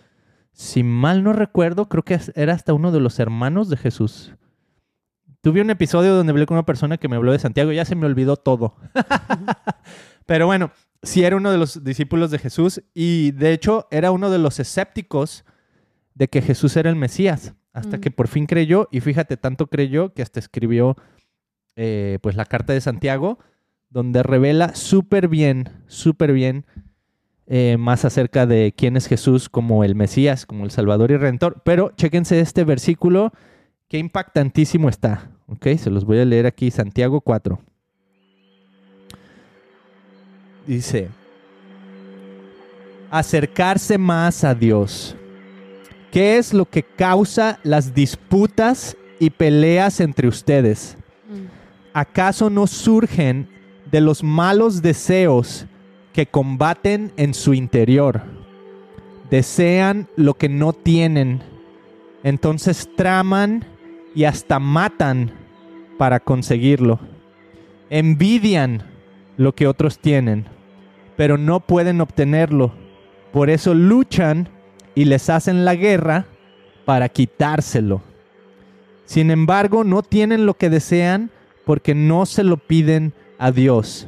Si 0.51 0.83
mal 0.83 1.23
no 1.23 1.33
recuerdo, 1.33 1.87
creo 1.89 2.03
que 2.03 2.19
era 2.35 2.53
hasta 2.53 2.73
uno 2.73 2.91
de 2.91 2.99
los 2.99 3.19
hermanos 3.19 3.69
de 3.69 3.77
Jesús. 3.77 4.33
Tuve 5.41 5.61
un 5.61 5.69
episodio 5.69 6.15
donde 6.15 6.31
hablé 6.31 6.45
con 6.47 6.55
una 6.57 6.65
persona 6.65 6.97
que 6.97 7.07
me 7.07 7.15
habló 7.17 7.31
de 7.31 7.39
Santiago, 7.39 7.71
ya 7.71 7.85
se 7.85 7.95
me 7.95 8.05
olvidó 8.07 8.35
todo. 8.37 8.75
Pero 10.25 10.47
bueno, 10.47 10.71
sí 11.03 11.23
era 11.23 11.35
uno 11.35 11.51
de 11.51 11.57
los 11.57 11.83
discípulos 11.83 12.31
de 12.31 12.39
Jesús 12.39 12.81
y 12.93 13.31
de 13.31 13.51
hecho 13.53 13.87
era 13.91 14.11
uno 14.11 14.29
de 14.31 14.39
los 14.39 14.59
escépticos 14.59 15.45
de 16.15 16.29
que 16.29 16.41
Jesús 16.41 16.75
era 16.77 16.89
el 16.89 16.95
Mesías, 16.95 17.53
hasta 17.73 17.97
Mm. 17.97 18.01
que 18.01 18.09
por 18.11 18.27
fin 18.27 18.45
creyó, 18.45 18.87
y 18.91 19.01
fíjate, 19.01 19.37
tanto 19.37 19.67
creyó 19.67 20.13
que 20.13 20.21
hasta 20.21 20.39
escribió 20.39 20.95
eh, 21.75 22.19
pues 22.21 22.35
la 22.37 22.45
carta 22.45 22.71
de 22.71 22.79
Santiago, 22.79 23.37
donde 23.95 24.23
revela 24.23 24.75
súper 24.75 25.29
bien, 25.29 25.69
súper 25.87 26.33
bien 26.33 26.65
eh, 27.47 27.77
más 27.79 28.03
acerca 28.03 28.45
de 28.45 28.73
quién 28.75 28.97
es 28.97 29.07
Jesús 29.07 29.47
como 29.47 29.85
el 29.85 29.95
Mesías, 29.95 30.45
como 30.45 30.65
el 30.65 30.71
Salvador 30.71 31.11
y 31.11 31.17
Redentor. 31.17 31.61
Pero 31.63 31.93
chéquense 31.95 32.41
este 32.41 32.65
versículo, 32.65 33.31
qué 33.87 33.97
impactantísimo 33.97 34.89
está, 34.89 35.31
¿ok? 35.47 35.67
Se 35.77 35.89
los 35.89 36.03
voy 36.03 36.19
a 36.19 36.25
leer 36.25 36.45
aquí, 36.45 36.71
Santiago 36.71 37.21
4. 37.21 37.57
Dice, 40.67 41.07
acercarse 43.09 43.97
más 43.97 44.43
a 44.43 44.53
Dios. 44.53 45.15
¿Qué 46.11 46.37
es 46.37 46.53
lo 46.53 46.65
que 46.65 46.83
causa 46.83 47.59
las 47.63 47.93
disputas 47.93 48.97
y 49.21 49.29
peleas 49.29 50.01
entre 50.01 50.27
ustedes? 50.27 50.97
Mm. 51.29 51.45
¿Acaso 51.93 52.49
no 52.49 52.67
surgen 52.67 53.54
de 53.91 54.01
los 54.01 54.23
malos 54.23 54.81
deseos 54.81 55.65
que 56.13 56.25
combaten 56.25 57.11
en 57.17 57.33
su 57.33 57.53
interior? 57.53 58.21
Desean 59.29 60.07
lo 60.15 60.35
que 60.35 60.49
no 60.49 60.73
tienen, 60.73 61.41
entonces 62.23 62.89
traman 62.95 63.65
y 64.13 64.23
hasta 64.23 64.59
matan 64.59 65.31
para 65.97 66.19
conseguirlo. 66.19 66.99
Envidian 67.89 68.83
lo 69.37 69.53
que 69.53 69.67
otros 69.67 69.99
tienen, 69.99 70.45
pero 71.15 71.37
no 71.37 71.59
pueden 71.59 72.01
obtenerlo. 72.01 72.73
Por 73.31 73.49
eso 73.49 73.73
luchan 73.73 74.49
y 74.95 75.05
les 75.05 75.29
hacen 75.29 75.65
la 75.65 75.75
guerra 75.75 76.25
para 76.85 77.09
quitárselo. 77.09 78.01
Sin 79.05 79.29
embargo, 79.29 79.83
no 79.83 80.01
tienen 80.01 80.45
lo 80.45 80.55
que 80.55 80.69
desean 80.69 81.29
porque 81.65 81.93
no 81.93 82.25
se 82.25 82.43
lo 82.43 82.57
piden 82.57 83.13
a 83.45 83.51
Dios. 83.51 84.07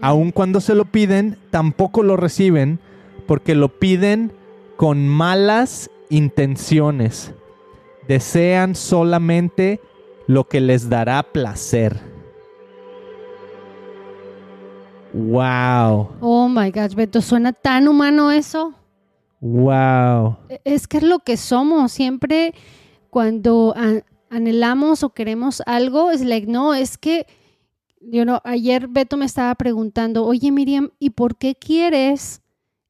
Aun 0.00 0.32
cuando 0.32 0.60
se 0.60 0.74
lo 0.74 0.84
piden, 0.84 1.36
tampoco 1.50 2.02
lo 2.02 2.16
reciben 2.16 2.78
porque 3.26 3.54
lo 3.54 3.68
piden 3.78 4.32
con 4.76 5.06
malas 5.08 5.90
intenciones. 6.10 7.32
Desean 8.08 8.74
solamente 8.74 9.80
lo 10.26 10.48
que 10.48 10.60
les 10.60 10.88
dará 10.88 11.22
placer. 11.22 12.00
Wow, 15.14 16.08
Oh 16.20 16.48
my 16.48 16.70
gosh, 16.70 16.94
Beto, 16.94 17.20
suena 17.20 17.52
tan 17.52 17.86
humano 17.86 18.30
eso. 18.30 18.72
wow. 19.40 20.36
E- 20.48 20.60
Es 20.64 20.88
que 20.88 20.96
es 20.98 21.02
lo 21.02 21.18
que 21.18 21.36
somos. 21.36 21.92
Siempre 21.92 22.54
cuando 23.10 23.74
an- 23.76 24.04
anhelamos 24.30 25.02
o 25.02 25.10
queremos 25.10 25.62
algo, 25.66 26.10
es 26.10 26.22
like, 26.24 26.46
no, 26.46 26.72
es 26.74 26.96
que, 26.96 27.26
yo 28.10 28.24
no, 28.24 28.40
ayer 28.44 28.88
Beto 28.88 29.16
me 29.16 29.24
estaba 29.26 29.54
preguntando, 29.54 30.24
oye 30.24 30.50
Miriam, 30.50 30.90
¿y 30.98 31.10
por 31.10 31.36
qué 31.36 31.54
quieres 31.54 32.42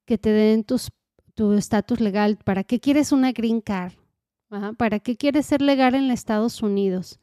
que 0.04 0.18
te 0.18 0.30
den 0.30 0.64
tus, 0.64 0.90
tu 1.34 1.52
estatus 1.52 2.00
legal? 2.00 2.38
¿Para 2.44 2.64
qué 2.64 2.80
quieres 2.80 3.12
una 3.12 3.32
green 3.32 3.60
card? 3.60 3.92
¿Para 4.76 4.98
qué 4.98 5.16
quieres 5.16 5.46
ser 5.46 5.62
legal 5.62 5.94
en 5.94 6.10
Estados 6.10 6.62
Unidos? 6.62 7.18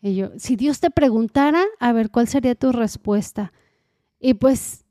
Y 0.00 0.16
yo, 0.16 0.30
si 0.36 0.56
Dios 0.56 0.80
te 0.80 0.90
preguntara, 0.90 1.64
a 1.78 1.92
ver, 1.92 2.10
¿cuál 2.10 2.26
sería 2.26 2.56
tu 2.56 2.72
respuesta? 2.72 3.52
Y 4.18 4.34
pues, 4.34 4.81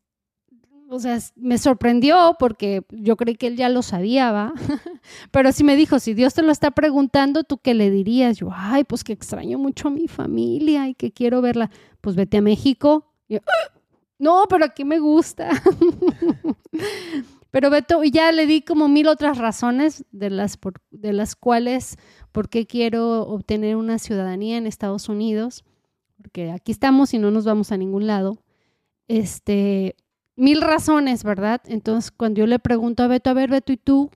o 0.94 1.00
sea, 1.00 1.18
me 1.38 1.58
sorprendió 1.58 2.36
porque 2.38 2.84
yo 2.90 3.16
creí 3.16 3.36
que 3.36 3.48
él 3.48 3.56
ya 3.56 3.70
lo 3.70 3.82
sabía, 3.82 4.32
¿va? 4.32 4.54
Pero 5.32 5.52
sí 5.54 5.64
me 5.64 5.78
dijo, 5.78 6.00
si 6.00 6.14
Dios 6.14 6.34
te 6.34 6.42
lo 6.42 6.52
está 6.52 6.72
preguntando, 6.72 7.44
¿tú 7.46 7.60
qué 7.60 7.74
le 7.74 7.90
dirías? 7.90 8.38
Yo, 8.38 8.50
ay, 8.54 8.84
pues 8.84 9.04
que 9.06 9.14
extraño 9.14 9.58
mucho 9.58 9.88
a 9.88 9.92
mi 9.92 10.08
familia 10.10 10.90
y 10.90 10.94
que 10.96 11.12
quiero 11.14 11.42
verla. 11.42 11.72
Pues 12.02 12.18
vete 12.18 12.38
a 12.38 12.42
México. 12.42 13.06
Yo, 13.30 13.40
"Ah, 13.48 13.72
no, 14.20 14.44
pero 14.50 14.66
aquí 14.66 14.84
me 14.84 15.00
gusta. 15.00 15.50
pero 17.52 17.70
Beto, 17.70 18.04
ya 18.04 18.32
le 18.32 18.46
di 18.48 18.62
como 18.62 18.88
mil 18.88 19.08
otras 19.08 19.38
razones 19.38 20.06
de 20.12 20.30
las, 20.30 20.58
por- 20.58 20.82
de 20.92 21.14
las 21.14 21.36
cuales, 21.36 21.98
por 22.32 22.50
qué 22.50 22.66
quiero 22.68 23.22
obtener 23.24 23.76
una 23.78 24.00
ciudadanía 24.00 24.58
en 24.58 24.68
Estados 24.68 25.10
Unidos. 25.10 25.64
Porque 26.18 26.52
aquí 26.52 26.72
estamos 26.72 27.14
y 27.14 27.20
no 27.20 27.32
nos 27.32 27.46
vamos 27.46 27.72
a 27.72 27.78
ningún 27.78 28.08
lado. 28.08 28.38
Este, 29.08 29.96
mil 30.36 30.62
razones, 30.62 31.24
¿verdad? 31.24 31.62
Entonces, 31.66 32.12
cuando 32.12 32.40
yo 32.40 32.48
le 32.48 32.60
pregunto 32.60 33.04
a 33.04 33.08
Beto, 33.08 33.30
a 33.30 33.34
ver, 33.34 33.50
Beto, 33.50 33.72
¿y 33.72 33.78
tú? 33.78 34.10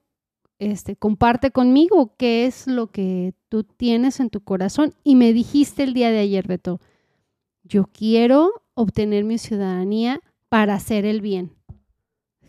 Este, 0.58 0.96
comparte 0.96 1.52
conmigo 1.52 2.16
qué 2.18 2.46
es 2.46 2.66
lo 2.68 2.88
que 2.88 3.34
tú 3.50 3.64
tienes 3.64 4.20
en 4.20 4.30
tu 4.30 4.42
corazón. 4.42 4.94
Y 5.04 5.16
me 5.16 5.34
dijiste 5.34 5.84
el 5.84 5.94
día 5.94 6.12
de 6.12 6.20
ayer, 6.20 6.48
Beto, 6.48 6.80
yo 7.64 7.86
quiero 7.92 8.52
obtener 8.74 9.24
mi 9.26 9.38
ciudadanía 9.38 10.20
para 10.50 10.76
hacer 10.76 11.06
el 11.06 11.22
bien. 11.22 11.52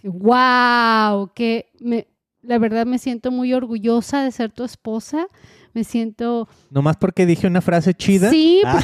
¡Wow! 0.05 1.33
Que 1.35 1.71
me, 1.81 2.07
la 2.43 2.59
verdad 2.59 2.87
me 2.87 2.99
siento 2.99 3.31
muy 3.31 3.53
orgullosa 3.53 4.23
de 4.23 4.31
ser 4.31 4.53
tu 4.53 4.65
esposa. 4.65 5.27
Me 5.73 5.85
siento 5.85 6.49
Nomás 6.71 6.97
porque 6.97 7.27
dije 7.27 7.47
una 7.47 7.61
frase 7.61 7.93
chida. 7.93 8.31
Sí, 8.31 8.63
Ah. 8.65 8.79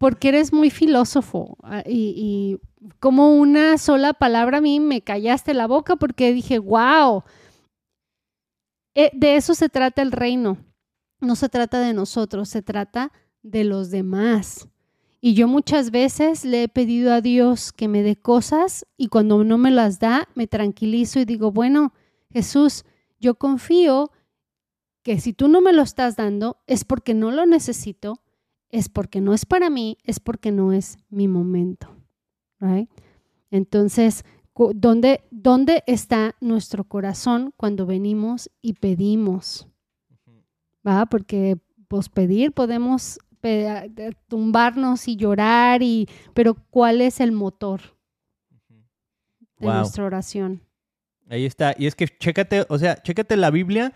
Porque, 0.00 0.30
eres 0.30 0.50
muy 0.50 0.70
filósofo 0.70 1.58
ah, 1.62 1.82
y, 1.86 2.58
como 3.00 3.34
una 3.36 3.76
sola 3.76 4.14
palabra 4.14 4.56
a 4.56 4.62
mí 4.62 4.80
me 4.80 5.02
callaste 5.02 5.52
la 5.52 5.66
boca 5.66 5.96
porque 5.96 6.32
dije, 6.32 6.58
wow, 6.58 7.22
de 8.94 9.36
eso 9.36 9.54
se 9.54 9.68
trata 9.68 10.00
el 10.00 10.10
reino. 10.10 10.56
no 11.20 11.36
se 11.36 11.50
trata 11.50 11.80
de 11.80 11.92
nosotros, 11.92 12.48
se 12.48 12.62
trata 12.62 13.12
de 13.42 13.64
los 13.64 13.90
demás. 13.90 14.66
Y 15.20 15.34
yo 15.34 15.46
muchas 15.48 15.90
veces 15.90 16.46
le 16.46 16.62
he 16.62 16.68
pedido 16.68 17.12
a 17.12 17.20
Dios 17.20 17.70
que 17.70 17.86
me 17.86 18.02
dé 18.02 18.16
cosas 18.16 18.86
y 18.96 19.08
cuando 19.08 19.44
no 19.44 19.58
me 19.58 19.70
las 19.70 19.98
da, 19.98 20.28
me 20.34 20.46
tranquilizo 20.46 21.20
y 21.20 21.26
digo, 21.26 21.52
bueno, 21.52 21.92
Jesús, 22.30 22.86
yo 23.18 23.34
confío 23.34 24.10
que 25.02 25.20
si 25.20 25.34
tú 25.34 25.48
no 25.48 25.60
me 25.60 25.74
lo 25.74 25.82
estás 25.82 26.16
dando 26.16 26.62
es 26.66 26.86
porque 26.86 27.12
no 27.12 27.30
lo 27.32 27.44
necesito, 27.44 28.22
es 28.70 28.88
porque 28.88 29.20
no 29.20 29.34
es 29.34 29.46
para 29.46 29.70
mí, 29.70 29.98
es 30.04 30.20
porque 30.20 30.52
no 30.52 30.72
es 30.72 30.98
mi 31.08 31.28
momento. 31.28 31.88
Entonces, 33.50 34.24
¿dónde, 34.74 35.22
¿dónde 35.30 35.82
está 35.86 36.36
nuestro 36.40 36.84
corazón 36.84 37.52
cuando 37.56 37.86
venimos 37.86 38.50
y 38.60 38.74
pedimos? 38.74 39.66
¿Va? 40.86 41.06
Porque 41.06 41.58
pues 41.88 42.08
pedir 42.08 42.52
podemos 42.52 43.18
tumbarnos 44.28 45.08
y 45.08 45.16
llorar, 45.16 45.82
y, 45.82 46.08
pero 46.34 46.54
¿cuál 46.54 47.00
es 47.00 47.20
el 47.20 47.32
motor 47.32 47.80
de 49.58 49.66
nuestra 49.66 50.04
oración? 50.04 50.62
Ahí 51.28 51.46
está. 51.46 51.74
Y 51.78 51.86
es 51.86 51.94
que 51.94 52.06
chécate, 52.06 52.66
o 52.68 52.78
sea, 52.78 53.02
chécate 53.02 53.36
la 53.36 53.50
Biblia 53.50 53.92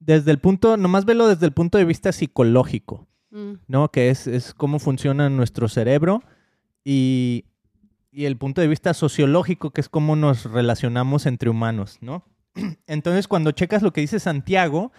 desde 0.00 0.30
el 0.30 0.38
punto, 0.38 0.76
nomás 0.76 1.04
velo 1.04 1.28
desde 1.28 1.46
el 1.46 1.52
punto 1.52 1.78
de 1.78 1.84
vista 1.84 2.12
psicológico, 2.12 3.06
mm. 3.32 3.52
¿no? 3.66 3.90
Que 3.90 4.10
es, 4.10 4.26
es, 4.26 4.54
cómo 4.54 4.78
funciona 4.78 5.28
nuestro 5.28 5.68
cerebro 5.68 6.22
y, 6.84 7.46
y, 8.12 8.26
el 8.26 8.36
punto 8.36 8.60
de 8.60 8.68
vista 8.68 8.94
sociológico, 8.94 9.70
que 9.70 9.80
es 9.80 9.88
cómo 9.88 10.14
nos 10.14 10.44
relacionamos 10.44 11.26
entre 11.26 11.50
humanos, 11.50 11.98
¿no? 12.00 12.24
Entonces, 12.86 13.26
cuando 13.26 13.50
checas 13.52 13.82
lo 13.82 13.92
que 13.92 14.02
dice 14.02 14.20
Santiago 14.20 14.92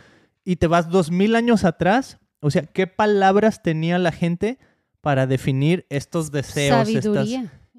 y 0.44 0.58
te 0.58 0.68
vas 0.68 0.90
dos 0.90 1.12
mil 1.12 1.36
años 1.36 1.64
atrás, 1.64 2.20
o 2.42 2.52
sea, 2.52 2.64
¿qué 2.64 2.88
palabras 2.88 3.64
tenía 3.64 3.98
la 4.00 4.12
gente 4.12 4.60
para 5.00 5.28
definir 5.28 5.86
estos 5.90 6.32
deseos, 6.32 6.90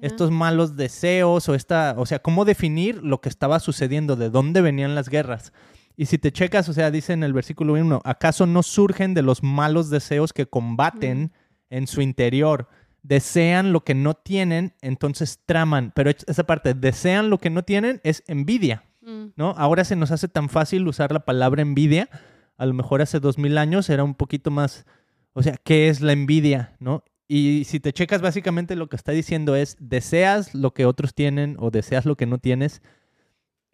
estos 0.01 0.31
malos 0.31 0.75
deseos 0.75 1.47
o 1.49 1.55
esta, 1.55 1.95
o 1.97 2.05
sea, 2.05 2.19
cómo 2.19 2.45
definir 2.45 3.03
lo 3.03 3.21
que 3.21 3.29
estaba 3.29 3.59
sucediendo, 3.59 4.15
de 4.15 4.29
dónde 4.29 4.61
venían 4.61 4.95
las 4.95 5.09
guerras? 5.09 5.53
Y 5.97 6.07
si 6.07 6.17
te 6.17 6.31
checas, 6.31 6.67
o 6.69 6.73
sea, 6.73 6.91
dice 6.91 7.13
en 7.13 7.23
el 7.23 7.33
versículo 7.33 7.73
1, 7.73 8.01
¿acaso 8.03 8.45
no 8.45 8.63
surgen 8.63 9.13
de 9.13 9.21
los 9.21 9.43
malos 9.43 9.89
deseos 9.89 10.33
que 10.33 10.45
combaten 10.45 11.31
en 11.69 11.87
su 11.87 12.01
interior? 12.01 12.67
Desean 13.03 13.71
lo 13.71 13.83
que 13.83 13.95
no 13.95 14.13
tienen, 14.13 14.73
entonces 14.81 15.39
traman. 15.45 15.91
Pero 15.95 16.09
esa 16.09 16.43
parte, 16.43 16.73
desean 16.73 17.29
lo 17.29 17.37
que 17.37 17.49
no 17.49 17.63
tienen, 17.63 18.01
es 18.03 18.23
envidia, 18.27 18.83
mm. 19.01 19.27
¿no? 19.35 19.51
Ahora 19.57 19.85
se 19.85 19.95
nos 19.95 20.11
hace 20.11 20.27
tan 20.27 20.49
fácil 20.49 20.87
usar 20.87 21.11
la 21.11 21.23
palabra 21.23 21.61
envidia 21.61 22.09
a 22.57 22.65
lo 22.65 22.73
mejor 22.73 23.01
hace 23.01 23.19
dos 23.19 23.37
mil 23.37 23.57
años 23.57 23.89
era 23.89 24.03
un 24.03 24.15
poquito 24.15 24.51
más, 24.51 24.85
o 25.33 25.43
sea, 25.43 25.57
¿qué 25.63 25.89
es 25.89 26.01
la 26.01 26.13
envidia? 26.13 26.75
¿No? 26.79 27.03
Y 27.27 27.63
si 27.65 27.79
te 27.79 27.91
checas, 27.91 28.21
básicamente 28.21 28.75
lo 28.75 28.87
que 28.87 28.95
está 28.95 29.11
diciendo 29.11 29.55
es, 29.55 29.77
deseas 29.79 30.53
lo 30.53 30.73
que 30.73 30.85
otros 30.85 31.13
tienen 31.13 31.57
o 31.59 31.71
deseas 31.71 32.05
lo 32.05 32.15
que 32.15 32.27
no 32.27 32.37
tienes, 32.37 32.81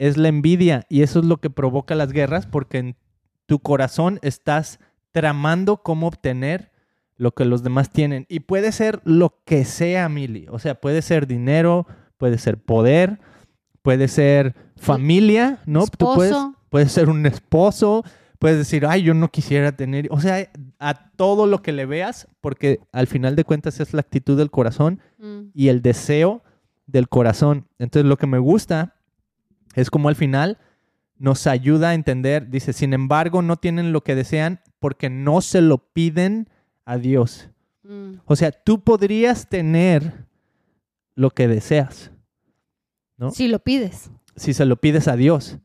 es 0.02 0.16
la 0.16 0.26
envidia. 0.26 0.84
Y 0.88 1.02
eso 1.02 1.20
es 1.20 1.24
lo 1.24 1.36
que 1.36 1.48
provoca 1.48 1.94
las 1.94 2.10
guerras 2.10 2.46
porque 2.46 2.78
en 2.78 2.96
tu 3.46 3.60
corazón 3.60 4.18
estás 4.22 4.80
tramando 5.12 5.76
cómo 5.76 6.08
obtener 6.08 6.72
lo 7.16 7.30
que 7.32 7.44
los 7.44 7.62
demás 7.62 7.90
tienen. 7.90 8.26
Y 8.28 8.40
puede 8.40 8.72
ser 8.72 9.00
lo 9.04 9.38
que 9.44 9.64
sea, 9.64 10.08
Mili. 10.08 10.46
O 10.50 10.58
sea, 10.58 10.74
puede 10.74 11.02
ser 11.02 11.28
dinero, 11.28 11.86
puede 12.18 12.38
ser 12.38 12.58
poder, 12.58 13.20
puede 13.82 14.08
ser 14.08 14.56
familia, 14.76 15.60
¿no? 15.66 15.86
Tú 15.86 16.12
puedes, 16.16 16.34
puedes 16.68 16.90
ser 16.90 17.08
un 17.08 17.24
esposo, 17.24 18.04
puedes 18.40 18.58
decir, 18.58 18.84
ay, 18.86 19.04
yo 19.04 19.14
no 19.14 19.28
quisiera 19.28 19.70
tener, 19.70 20.08
o 20.10 20.20
sea, 20.20 20.50
a 20.80 21.10
todo 21.10 21.46
lo 21.46 21.62
que 21.62 21.70
le 21.70 21.86
veas, 21.86 22.26
porque 22.40 22.80
al 22.90 23.06
final 23.06 23.36
de 23.36 23.44
cuentas 23.44 23.78
es 23.78 23.94
la 23.94 24.00
actitud 24.00 24.36
del 24.36 24.50
corazón 24.50 25.00
mm. 25.18 25.50
y 25.54 25.68
el 25.68 25.80
deseo 25.80 26.42
del 26.86 27.08
corazón. 27.08 27.68
Entonces 27.78 28.08
lo 28.08 28.16
que 28.16 28.26
me 28.26 28.38
gusta 28.38 28.96
es 29.74 29.90
como 29.90 30.08
al 30.08 30.16
final 30.16 30.58
nos 31.18 31.46
ayuda 31.46 31.90
a 31.90 31.94
entender, 31.94 32.48
dice, 32.50 32.72
sin 32.72 32.94
embargo, 32.94 33.42
no 33.42 33.56
tienen 33.56 33.92
lo 33.92 34.02
que 34.02 34.14
desean 34.14 34.60
porque 34.80 35.08
no 35.08 35.40
se 35.40 35.60
lo 35.60 35.78
piden 35.78 36.48
a 36.84 36.98
Dios. 36.98 37.48
Mm. 37.84 38.14
O 38.24 38.34
sea, 38.34 38.50
tú 38.50 38.82
podrías 38.82 39.48
tener 39.48 40.26
lo 41.14 41.30
que 41.30 41.46
deseas. 41.46 42.10
¿no? 43.16 43.30
Si 43.30 43.46
lo 43.46 43.60
pides. 43.60 44.10
Si 44.34 44.52
se 44.52 44.64
lo 44.64 44.76
pides 44.76 45.06
a 45.08 45.16
Dios 45.16 45.58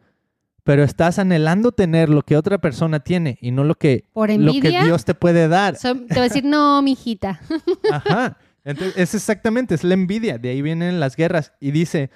pero 0.68 0.84
estás 0.84 1.18
anhelando 1.18 1.72
tener 1.72 2.10
lo 2.10 2.24
que 2.24 2.36
otra 2.36 2.58
persona 2.58 3.00
tiene 3.00 3.38
y 3.40 3.52
no 3.52 3.64
lo 3.64 3.76
que, 3.76 4.04
lo 4.14 4.52
que 4.52 4.84
Dios 4.84 5.06
te 5.06 5.16
puede 5.16 5.48
dar. 5.48 5.78
te 5.78 5.94
voy 5.94 6.18
a 6.18 6.24
decir, 6.24 6.44
no, 6.44 6.82
mijita. 6.82 7.40
Ajá. 7.90 8.38
Entonces, 8.66 8.98
es 8.98 9.16
exactamente, 9.16 9.76
es 9.76 9.86
la 9.86 9.94
envidia. 9.94 10.38
De 10.38 10.50
ahí 10.50 10.62
vienen 10.62 11.00
las 11.00 11.16
guerras. 11.16 11.54
Y 11.62 11.72
dice, 11.72 12.10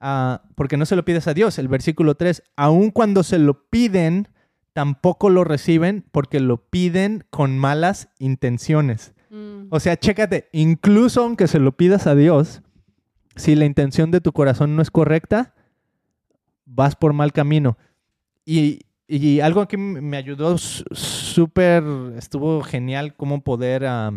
uh, 0.00 0.38
porque 0.54 0.76
no 0.76 0.86
se 0.86 0.96
lo 0.96 1.04
pides 1.04 1.26
a 1.28 1.34
Dios. 1.34 1.58
El 1.58 1.68
versículo 1.68 2.14
3, 2.14 2.42
aun 2.56 2.90
cuando 2.90 3.22
se 3.22 3.38
lo 3.38 3.68
piden, 3.68 4.28
tampoco 4.72 5.30
lo 5.30 5.44
reciben 5.44 6.04
porque 6.12 6.40
lo 6.40 6.68
piden 6.68 7.24
con 7.30 7.58
malas 7.58 8.08
intenciones. 8.18 9.14
Mm. 9.30 9.68
O 9.70 9.80
sea, 9.80 9.96
chécate, 9.96 10.48
incluso 10.52 11.22
aunque 11.22 11.48
se 11.48 11.58
lo 11.58 11.76
pidas 11.76 12.06
a 12.06 12.14
Dios, 12.14 12.62
si 13.36 13.54
la 13.54 13.64
intención 13.64 14.10
de 14.10 14.20
tu 14.20 14.32
corazón 14.32 14.76
no 14.76 14.82
es 14.82 14.90
correcta, 14.90 15.54
vas 16.64 16.96
por 16.96 17.12
mal 17.12 17.32
camino. 17.32 17.76
Y, 18.44 18.80
algo 19.42 19.68
que 19.68 19.76
me 19.76 20.16
ayudó 20.16 20.58
súper, 20.58 21.84
estuvo 22.16 22.62
genial 22.62 23.14
cómo 23.14 23.42
poder 23.42 23.86
ah, 23.86 24.12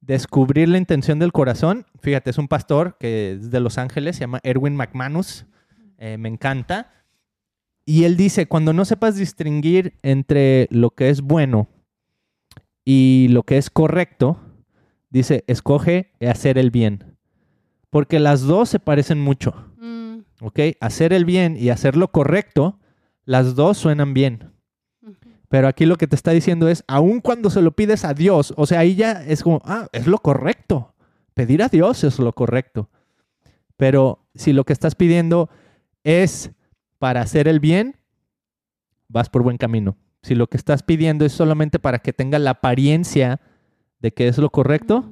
descubrir 0.00 0.68
la 0.68 0.78
intención 0.78 1.18
del 1.18 1.32
corazón. 1.32 1.86
Fíjate, 2.00 2.30
es 2.30 2.38
un 2.38 2.48
pastor 2.48 2.96
que 2.98 3.32
es 3.32 3.50
de 3.50 3.60
Los 3.60 3.78
Ángeles, 3.78 4.16
se 4.16 4.20
llama 4.20 4.40
Erwin 4.42 4.76
McManus, 4.76 5.46
eh, 5.98 6.16
me 6.18 6.28
encanta. 6.28 6.92
Y 7.84 8.04
él 8.04 8.16
dice, 8.16 8.46
cuando 8.46 8.72
no 8.72 8.84
sepas 8.84 9.16
distinguir 9.16 9.94
entre 10.02 10.68
lo 10.70 10.90
que 10.90 11.10
es 11.10 11.22
bueno 11.22 11.68
y 12.84 13.28
lo 13.30 13.42
que 13.42 13.58
es 13.58 13.70
correcto, 13.70 14.40
dice, 15.10 15.44
escoge 15.46 16.12
hacer 16.20 16.56
el 16.58 16.70
bien. 16.70 17.16
Porque 17.90 18.20
las 18.20 18.42
dos 18.42 18.68
se 18.68 18.78
parecen 18.78 19.20
mucho. 19.20 19.70
¿ok? 20.40 20.60
Hacer 20.80 21.12
el 21.12 21.24
bien 21.24 21.56
y 21.56 21.70
hacer 21.70 21.96
lo 21.96 22.08
correcto, 22.08 22.78
las 23.24 23.54
dos 23.54 23.78
suenan 23.78 24.14
bien. 24.14 24.52
Pero 25.50 25.66
aquí 25.66 25.84
lo 25.84 25.96
que 25.96 26.06
te 26.06 26.14
está 26.14 26.30
diciendo 26.30 26.68
es, 26.68 26.84
aun 26.86 27.20
cuando 27.20 27.50
se 27.50 27.60
lo 27.60 27.72
pides 27.72 28.04
a 28.04 28.14
Dios, 28.14 28.54
o 28.56 28.66
sea, 28.66 28.78
ahí 28.78 28.94
ya 28.94 29.24
es 29.26 29.42
como, 29.42 29.60
ah, 29.64 29.88
es 29.90 30.06
lo 30.06 30.18
correcto. 30.18 30.94
Pedir 31.34 31.60
a 31.64 31.68
Dios 31.68 32.04
es 32.04 32.20
lo 32.20 32.32
correcto. 32.32 32.88
Pero 33.76 34.24
si 34.36 34.52
lo 34.52 34.62
que 34.62 34.72
estás 34.72 34.94
pidiendo 34.94 35.50
es 36.04 36.52
para 37.00 37.20
hacer 37.20 37.48
el 37.48 37.58
bien, 37.58 37.96
vas 39.08 39.28
por 39.28 39.42
buen 39.42 39.56
camino. 39.56 39.96
Si 40.22 40.36
lo 40.36 40.46
que 40.46 40.56
estás 40.56 40.84
pidiendo 40.84 41.24
es 41.24 41.32
solamente 41.32 41.80
para 41.80 41.98
que 41.98 42.12
tenga 42.12 42.38
la 42.38 42.50
apariencia 42.50 43.40
de 43.98 44.14
que 44.14 44.28
es 44.28 44.38
lo 44.38 44.50
correcto, 44.50 45.10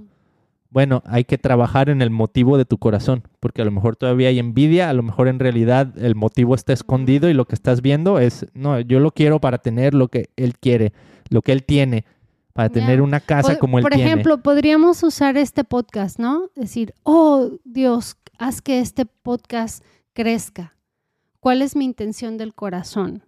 bueno, 0.71 1.03
hay 1.07 1.25
que 1.25 1.39
trabajar 1.39 1.89
en 1.89 2.03
el 2.03 2.11
motivo 2.11 2.59
de 2.59 2.65
tu 2.65 2.79
corazón, 2.79 3.23
porque 3.41 3.63
a 3.63 3.65
lo 3.65 3.71
mejor 3.71 3.97
todavía 3.97 4.29
hay 4.29 4.39
envidia, 4.39 4.91
a 4.91 4.93
lo 4.93 5.03
mejor 5.03 5.29
en 5.29 5.39
realidad 5.39 5.97
el 5.97 6.15
motivo 6.15 6.55
está 6.55 6.73
escondido 6.73 7.31
y 7.31 7.35
lo 7.35 7.47
que 7.47 7.55
estás 7.55 7.81
viendo 7.81 8.19
es, 8.19 8.47
no, 8.53 8.79
yo 8.81 9.01
lo 9.01 9.13
quiero 9.13 9.41
para 9.41 9.59
tener 9.59 9.95
lo 9.95 10.09
que 10.09 10.29
él 10.37 10.59
quiere, 10.59 10.93
lo 11.31 11.41
que 11.41 11.53
él 11.53 11.65
tiene, 11.65 12.05
para 12.53 12.69
tener 12.69 13.01
una 13.01 13.21
casa 13.21 13.59
como 13.59 13.79
él 13.79 13.85
tiene. 13.85 14.03
Por 14.03 14.07
ejemplo, 14.07 14.43
podríamos 14.43 15.03
usar 15.03 15.37
este 15.37 15.65
podcast, 15.65 16.19
¿no? 16.19 16.51
Decir, 16.55 16.93
oh 17.03 17.51
Dios, 17.65 18.17
haz 18.39 18.61
que 18.61 18.81
este 18.81 19.07
podcast 19.07 19.83
crezca. 20.13 20.77
¿Cuál 21.41 21.63
es 21.63 21.77
mi 21.77 21.85
intención 21.85 22.37
del 22.37 22.55
corazón? 22.55 23.23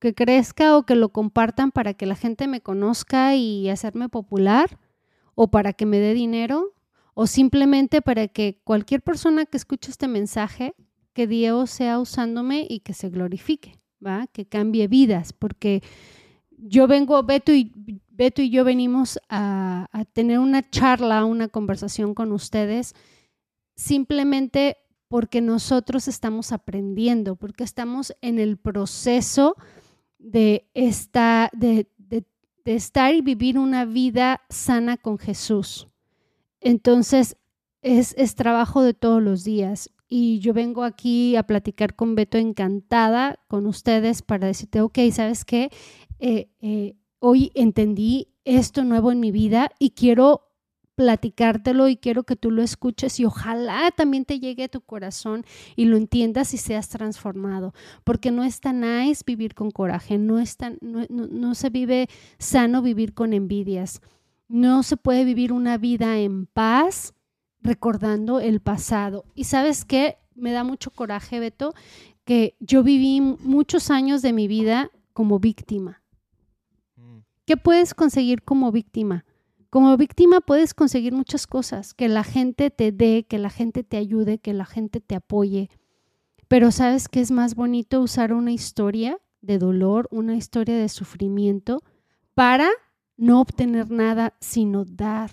Que 0.00 0.14
crezca 0.14 0.76
o 0.76 0.84
que 0.84 0.96
lo 0.96 1.10
compartan 1.10 1.70
para 1.70 1.94
que 1.94 2.06
la 2.06 2.16
gente 2.16 2.48
me 2.48 2.60
conozca 2.60 3.36
y 3.36 3.68
hacerme 3.68 4.08
popular 4.08 4.78
o 5.34 5.50
para 5.50 5.72
que 5.72 5.86
me 5.86 5.98
dé 5.98 6.14
dinero 6.14 6.74
o 7.14 7.26
simplemente 7.26 8.02
para 8.02 8.28
que 8.28 8.60
cualquier 8.64 9.00
persona 9.00 9.46
que 9.46 9.56
escuche 9.56 9.90
este 9.90 10.08
mensaje, 10.08 10.74
que 11.12 11.26
Dios 11.26 11.70
sea 11.70 12.00
usándome 12.00 12.66
y 12.68 12.80
que 12.80 12.92
se 12.92 13.08
glorifique, 13.08 13.78
¿va? 14.04 14.26
Que 14.26 14.46
cambie 14.46 14.88
vidas, 14.88 15.32
porque 15.32 15.82
yo 16.58 16.86
vengo, 16.86 17.22
Beto 17.22 17.52
y, 17.52 17.72
Beto 18.08 18.42
y 18.42 18.50
yo 18.50 18.64
venimos 18.64 19.18
a, 19.28 19.88
tener 20.12 20.38
una 20.38 20.68
charla, 20.70 21.24
una 21.24 21.48
conversación 21.48 22.14
con 22.14 22.32
ustedes, 22.32 22.94
simplemente 23.76 24.78
porque 25.08 25.40
nosotros 25.40 26.08
estamos 26.08 26.52
aprendiendo, 26.52 27.36
porque 27.36 27.64
estamos 27.64 28.14
en 28.20 28.38
el 28.38 28.56
proceso 28.56 29.56
de, 30.18 30.68
esta, 30.74 31.50
de, 31.52 31.88
de 32.64 32.74
estar 32.74 33.14
y 33.14 33.20
vivir 33.20 33.58
una 33.58 33.84
vida 33.84 34.42
sana 34.48 34.96
con 34.96 35.18
Jesús. 35.18 35.88
Entonces, 36.60 37.36
es, 37.82 38.34
trabajo 38.34 38.82
de 38.82 38.94
todos 38.94 39.22
los 39.22 39.44
días. 39.44 39.90
Y 40.08 40.38
yo 40.40 40.54
vengo 40.54 40.84
aquí 40.84 41.36
a 41.36 41.42
platicar 41.42 41.94
con 41.94 42.14
Beto 42.14 42.38
encantada 42.38 43.38
con 43.48 43.66
ustedes 43.66 44.22
para 44.22 44.46
decirte, 44.46 44.80
ok, 44.80 44.98
¿sabes 45.12 45.44
qué? 45.44 45.70
Eh, 46.18 46.48
eh, 46.60 46.96
hoy 47.18 47.50
entendí 47.54 48.28
esto 48.44 48.84
nuevo 48.84 49.12
en 49.12 49.20
mi 49.20 49.30
vida 49.30 49.70
y 49.78 49.90
quiero 49.90 50.53
platicártelo 50.94 51.88
y 51.88 51.96
quiero 51.96 52.22
que 52.24 52.36
tú 52.36 52.50
lo 52.50 52.62
escuches 52.62 53.18
y 53.20 53.24
ojalá 53.24 53.90
también 53.90 54.24
te 54.24 54.40
llegue 54.40 54.64
a 54.64 54.68
tu 54.68 54.80
corazón 54.80 55.44
y 55.76 55.86
lo 55.86 55.96
entiendas 55.96 56.54
y 56.54 56.58
seas 56.58 56.88
transformado, 56.88 57.74
porque 58.04 58.30
no 58.30 58.44
es 58.44 58.60
tan 58.60 58.80
nice 58.80 59.22
vivir 59.26 59.54
con 59.54 59.70
coraje, 59.70 60.18
no, 60.18 60.38
es 60.38 60.56
tan, 60.56 60.78
no, 60.80 61.04
no, 61.08 61.26
no 61.26 61.54
se 61.54 61.70
vive 61.70 62.08
sano 62.38 62.82
vivir 62.82 63.14
con 63.14 63.32
envidias, 63.32 64.00
no 64.48 64.82
se 64.82 64.96
puede 64.96 65.24
vivir 65.24 65.52
una 65.52 65.78
vida 65.78 66.18
en 66.18 66.46
paz 66.46 67.14
recordando 67.60 68.40
el 68.40 68.60
pasado. 68.60 69.24
Y 69.34 69.44
sabes 69.44 69.84
qué, 69.84 70.18
me 70.34 70.52
da 70.52 70.62
mucho 70.62 70.90
coraje, 70.90 71.40
Beto, 71.40 71.74
que 72.24 72.56
yo 72.60 72.82
viví 72.82 73.20
muchos 73.20 73.90
años 73.90 74.22
de 74.22 74.32
mi 74.32 74.48
vida 74.48 74.90
como 75.12 75.38
víctima. 75.38 76.02
Mm. 76.96 77.18
¿Qué 77.46 77.56
puedes 77.56 77.94
conseguir 77.94 78.42
como 78.42 78.70
víctima? 78.70 79.24
Como 79.74 79.96
víctima 79.96 80.40
puedes 80.40 80.72
conseguir 80.72 81.14
muchas 81.14 81.48
cosas, 81.48 81.94
que 81.94 82.08
la 82.08 82.22
gente 82.22 82.70
te 82.70 82.92
dé, 82.92 83.26
que 83.28 83.38
la 83.38 83.50
gente 83.50 83.82
te 83.82 83.96
ayude, 83.96 84.38
que 84.38 84.52
la 84.54 84.66
gente 84.66 85.00
te 85.00 85.16
apoye. 85.16 85.68
Pero 86.46 86.70
sabes 86.70 87.08
que 87.08 87.20
es 87.20 87.32
más 87.32 87.56
bonito 87.56 88.00
usar 88.00 88.32
una 88.32 88.52
historia 88.52 89.18
de 89.40 89.58
dolor, 89.58 90.06
una 90.12 90.36
historia 90.36 90.76
de 90.76 90.88
sufrimiento 90.88 91.82
para 92.34 92.70
no 93.16 93.40
obtener 93.40 93.90
nada, 93.90 94.34
sino 94.40 94.84
dar. 94.84 95.32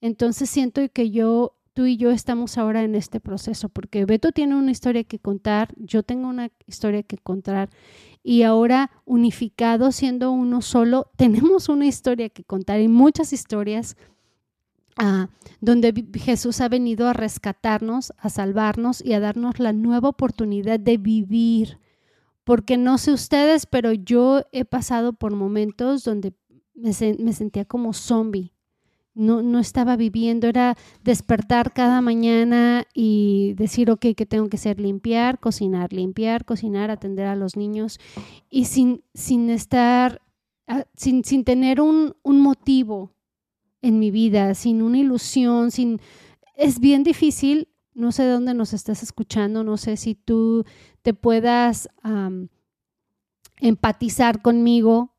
Entonces 0.00 0.50
siento 0.50 0.80
que 0.92 1.12
yo, 1.12 1.56
tú 1.74 1.86
y 1.86 1.96
yo 1.96 2.10
estamos 2.10 2.58
ahora 2.58 2.82
en 2.82 2.96
este 2.96 3.20
proceso, 3.20 3.68
porque 3.68 4.04
Beto 4.04 4.32
tiene 4.32 4.56
una 4.56 4.72
historia 4.72 5.04
que 5.04 5.20
contar, 5.20 5.72
yo 5.76 6.02
tengo 6.02 6.26
una 6.26 6.50
historia 6.66 7.04
que 7.04 7.18
contar, 7.18 7.70
y 8.24 8.42
ahora 8.42 8.90
unificado 9.04 9.92
siendo 9.92 10.32
uno 10.32 10.62
solo, 10.62 11.10
tenemos 11.16 11.68
una 11.68 11.86
historia 11.86 12.30
que 12.30 12.42
contar 12.42 12.80
y 12.80 12.88
muchas 12.88 13.32
historias 13.32 13.96
ah, 14.96 15.28
donde 15.60 15.92
Jesús 16.14 16.60
ha 16.60 16.68
venido 16.68 17.06
a 17.06 17.12
rescatarnos, 17.12 18.12
a 18.16 18.30
salvarnos 18.30 19.04
y 19.04 19.12
a 19.12 19.20
darnos 19.20 19.60
la 19.60 19.72
nueva 19.72 20.08
oportunidad 20.08 20.80
de 20.80 20.96
vivir. 20.96 21.78
Porque 22.42 22.76
no 22.76 22.98
sé 22.98 23.12
ustedes, 23.12 23.64
pero 23.64 23.92
yo 23.92 24.42
he 24.52 24.64
pasado 24.64 25.14
por 25.14 25.34
momentos 25.34 26.04
donde 26.04 26.34
me, 26.74 26.90
me 27.18 27.32
sentía 27.32 27.64
como 27.64 27.92
zombie 27.92 28.53
no, 29.14 29.42
no 29.42 29.58
estaba 29.58 29.96
viviendo, 29.96 30.48
era 30.48 30.76
despertar 31.02 31.72
cada 31.72 32.00
mañana 32.00 32.86
y 32.92 33.54
decir, 33.54 33.90
ok, 33.90 34.06
que 34.16 34.26
tengo 34.26 34.48
que 34.48 34.56
hacer? 34.56 34.80
Limpiar, 34.80 35.38
cocinar, 35.38 35.92
limpiar, 35.92 36.44
cocinar, 36.44 36.90
atender 36.90 37.26
a 37.26 37.36
los 37.36 37.56
niños 37.56 38.00
y 38.50 38.66
sin, 38.66 39.04
sin 39.14 39.50
estar, 39.50 40.20
ah, 40.66 40.84
sin, 40.94 41.24
sin 41.24 41.44
tener 41.44 41.80
un, 41.80 42.16
un 42.22 42.40
motivo 42.40 43.12
en 43.82 43.98
mi 43.98 44.10
vida, 44.10 44.54
sin 44.54 44.82
una 44.82 44.98
ilusión, 44.98 45.70
sin... 45.70 46.00
Es 46.56 46.78
bien 46.78 47.02
difícil, 47.02 47.68
no 47.94 48.12
sé 48.12 48.24
de 48.24 48.30
dónde 48.30 48.54
nos 48.54 48.72
estás 48.72 49.02
escuchando, 49.02 49.64
no 49.64 49.76
sé 49.76 49.96
si 49.96 50.14
tú 50.14 50.64
te 51.02 51.14
puedas 51.14 51.88
empatizar 53.60 54.42
conmigo 54.42 55.13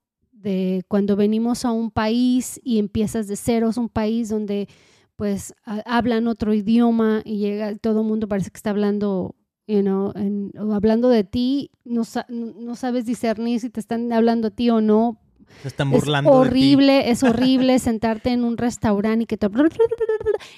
de 0.46 0.84
cuando 0.88 1.16
venimos 1.16 1.66
a 1.66 1.72
un 1.72 1.90
país 1.90 2.62
y 2.64 2.78
empiezas 2.78 3.28
de 3.28 3.36
ceros, 3.36 3.78
un 3.78 3.90
país 3.90 4.30
donde 4.30 4.70
pues 5.16 5.56
hablan 5.66 6.28
otro 6.28 6.54
idioma 6.54 7.24
y 7.26 7.40
llega 7.40 7.76
todo 7.78 8.02
el 8.02 8.08
mundo 8.08 8.28
parece 8.28 8.52
que 8.52 8.58
está 8.58 8.70
hablando, 8.70 9.36
you 9.66 9.82
know, 9.82 10.14
hablando 10.72 11.10
de 11.10 11.24
ti, 11.24 11.72
no, 11.84 12.04
no 12.30 12.76
sabes 12.76 13.06
discernir 13.06 13.60
si 13.60 13.72
te 13.72 13.80
están 13.80 14.14
hablando 14.14 14.50
a 14.50 14.52
ti 14.52 14.70
o 14.70 14.82
no, 14.82 15.20
se 15.62 15.68
están 15.68 15.90
burlando. 15.90 16.30
Es 16.30 16.48
horrible, 16.48 16.94
de 16.94 17.04
ti. 17.04 17.10
es 17.10 17.24
horrible 17.24 17.80
sentarte 17.80 18.32
en 18.32 18.44
un 18.44 18.58
restaurante 18.58 19.24
y 19.24 19.26
que 19.26 19.38
te 19.38 19.48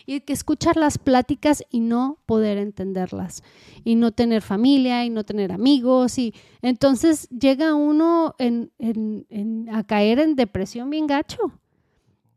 y 0.06 0.21
que 0.21 0.34
escuchar 0.34 0.78
las 0.78 0.97
pláticas 0.97 1.63
y 1.69 1.80
no 1.80 2.19
poder 2.26 2.58
entenderlas 2.58 3.43
y 3.84 3.95
no 3.95 4.12
tener 4.12 4.41
familia 4.41 5.06
y 5.06 5.10
no 5.10 5.23
tener 5.23 5.52
amigos 5.52 6.17
y 6.17 6.34
entonces 6.62 7.30
llega 7.30 7.73
uno 7.73 8.36
en, 8.38 8.71
en, 8.80 9.26
en, 9.30 9.69
a 9.73 9.84
caer 9.84 10.19
en 10.19 10.36
depresión 10.36 10.89
bien 10.89 11.08
gacho, 11.08 11.52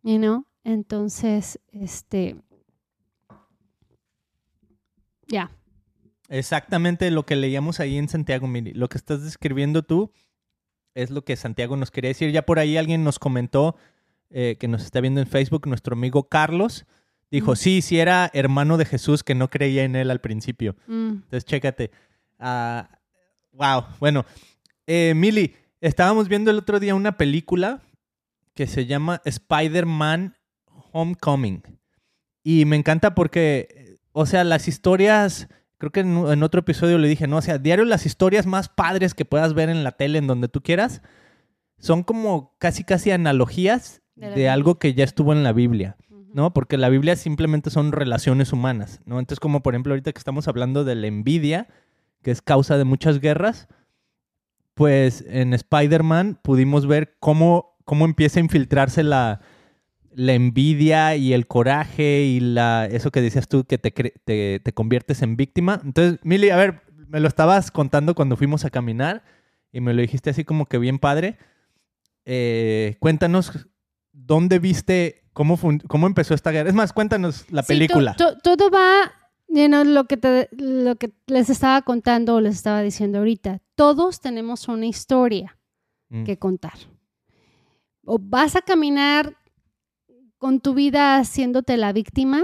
you 0.02 0.18
know? 0.18 0.44
Entonces, 0.62 1.58
este, 1.72 2.36
ya. 5.26 5.50
Exactamente 6.28 7.10
lo 7.10 7.24
que 7.24 7.34
leíamos 7.34 7.80
ahí 7.80 7.96
en 7.96 8.08
Santiago, 8.08 8.46
Miri. 8.46 8.72
Lo 8.72 8.88
que 8.88 8.98
estás 8.98 9.24
describiendo 9.24 9.82
tú 9.82 10.12
es 10.94 11.10
lo 11.10 11.22
que 11.22 11.36
Santiago 11.36 11.76
nos 11.76 11.90
quería 11.90 12.08
decir. 12.08 12.30
Ya 12.30 12.42
por 12.42 12.58
ahí 12.58 12.76
alguien 12.76 13.04
nos 13.04 13.18
comentó 13.18 13.76
eh, 14.30 14.56
que 14.58 14.68
nos 14.68 14.82
está 14.82 15.00
viendo 15.00 15.20
en 15.20 15.26
Facebook, 15.26 15.66
nuestro 15.66 15.94
amigo 15.94 16.28
Carlos. 16.28 16.86
Dijo, 17.30 17.54
sí, 17.56 17.82
sí 17.82 17.98
era 17.98 18.30
hermano 18.32 18.76
de 18.76 18.84
Jesús 18.84 19.22
que 19.22 19.34
no 19.34 19.50
creía 19.50 19.84
en 19.84 19.94
él 19.96 20.10
al 20.10 20.20
principio. 20.20 20.76
Mm. 20.86 21.08
Entonces, 21.08 21.44
chécate. 21.44 21.90
Ah, 22.38 22.98
wow. 23.52 23.84
Bueno, 24.00 24.24
eh, 24.86 25.14
Mili, 25.14 25.54
estábamos 25.80 26.28
viendo 26.28 26.50
el 26.50 26.58
otro 26.58 26.80
día 26.80 26.94
una 26.94 27.16
película 27.16 27.82
que 28.54 28.66
se 28.66 28.86
llama 28.86 29.22
Spider-Man 29.24 30.36
Homecoming. 30.92 31.62
Y 32.42 32.64
me 32.64 32.76
encanta 32.76 33.14
porque, 33.14 33.98
o 34.12 34.26
sea, 34.26 34.44
las 34.44 34.66
historias 34.66 35.48
creo 35.80 35.92
que 35.92 36.00
en, 36.00 36.42
otro 36.42 36.60
episodio 36.60 36.98
le 36.98 37.08
dije, 37.08 37.26
no, 37.26 37.38
o 37.38 37.42
sea, 37.42 37.56
diario 37.56 37.86
las 37.86 38.04
historias 38.04 38.44
más 38.46 38.68
padres 38.68 39.14
que 39.14 39.24
puedas 39.24 39.54
ver 39.54 39.70
en 39.70 39.82
la 39.82 39.92
tele, 39.92 40.18
en 40.18 40.26
donde 40.26 40.48
tú 40.48 40.60
quieras, 40.60 41.00
son 41.78 42.02
como 42.02 42.54
casi, 42.58 42.84
casi 42.84 43.10
analogías 43.10 44.02
de, 44.14 44.50
algo 44.50 44.78
que 44.78 44.92
ya 44.92 45.04
estuvo 45.04 45.32
en 45.32 45.42
la 45.42 45.54
Biblia, 45.54 45.96
¿no? 46.34 46.52
Porque 46.52 46.76
la 46.76 46.90
Biblia 46.90 47.16
simplemente 47.16 47.70
son 47.70 47.92
relaciones 47.92 48.52
humanas, 48.52 49.00
¿no? 49.06 49.18
Entonces, 49.18 49.40
como 49.40 49.62
por 49.62 49.72
ejemplo 49.72 49.94
ahorita 49.94 50.12
que 50.12 50.18
estamos 50.18 50.48
hablando 50.48 50.84
de 50.84 50.96
la 50.96 51.06
envidia, 51.06 51.66
que 52.20 52.30
es 52.30 52.42
causa 52.42 52.76
de 52.76 52.84
muchas 52.84 53.18
guerras, 53.18 53.66
pues 54.74 55.24
en 55.28 55.54
Spider-Man 55.54 56.40
pudimos 56.42 56.86
ver 56.86 57.16
cómo, 57.20 57.78
cómo 57.86 58.04
empieza 58.04 58.38
a 58.38 58.42
infiltrarse 58.42 59.02
la, 59.02 59.40
la 60.12 60.32
envidia 60.32 61.16
y 61.16 61.32
el 61.32 61.46
coraje 61.46 62.22
y 62.22 62.40
la 62.40 62.86
eso 62.86 63.10
que 63.10 63.20
decías 63.20 63.48
tú 63.48 63.64
que 63.64 63.78
te, 63.78 63.90
te, 63.90 64.60
te, 64.60 64.72
conviertes 64.72 65.22
en 65.22 65.36
víctima. 65.36 65.80
Entonces, 65.84 66.18
Mili, 66.22 66.50
a 66.50 66.56
ver, 66.56 66.82
me 67.08 67.20
lo 67.20 67.28
estabas 67.28 67.70
contando 67.70 68.14
cuando 68.14 68.36
fuimos 68.36 68.64
a 68.64 68.70
caminar 68.70 69.22
y 69.72 69.80
me 69.80 69.94
lo 69.94 70.02
dijiste 70.02 70.30
así 70.30 70.44
como 70.44 70.66
que 70.66 70.78
bien 70.78 70.98
padre. 70.98 71.38
Eh, 72.24 72.96
cuéntanos 73.00 73.68
dónde 74.12 74.58
viste, 74.58 75.24
cómo, 75.32 75.58
cómo 75.88 76.06
empezó 76.06 76.34
esta 76.34 76.50
guerra. 76.50 76.68
Es 76.68 76.74
más, 76.74 76.92
cuéntanos 76.92 77.50
la 77.50 77.62
película. 77.62 78.14
todo 78.16 78.70
va, 78.70 79.12
you 79.48 79.68
lo, 79.68 80.04
que 80.04 80.16
te, 80.16 80.48
lo 80.52 80.96
que 80.96 81.12
les 81.26 81.50
estaba 81.50 81.82
contando 81.82 82.36
o 82.36 82.40
les 82.40 82.56
estaba 82.56 82.82
diciendo 82.82 83.18
ahorita. 83.18 83.60
Todos 83.74 84.20
tenemos 84.20 84.68
una 84.68 84.86
historia 84.86 85.58
mm. 86.08 86.24
que 86.24 86.38
contar. 86.38 86.74
O 88.04 88.18
vas 88.18 88.56
a 88.56 88.62
caminar 88.62 89.36
con 90.40 90.60
tu 90.60 90.72
vida 90.74 91.18
haciéndote 91.18 91.76
la 91.76 91.92
víctima, 91.92 92.40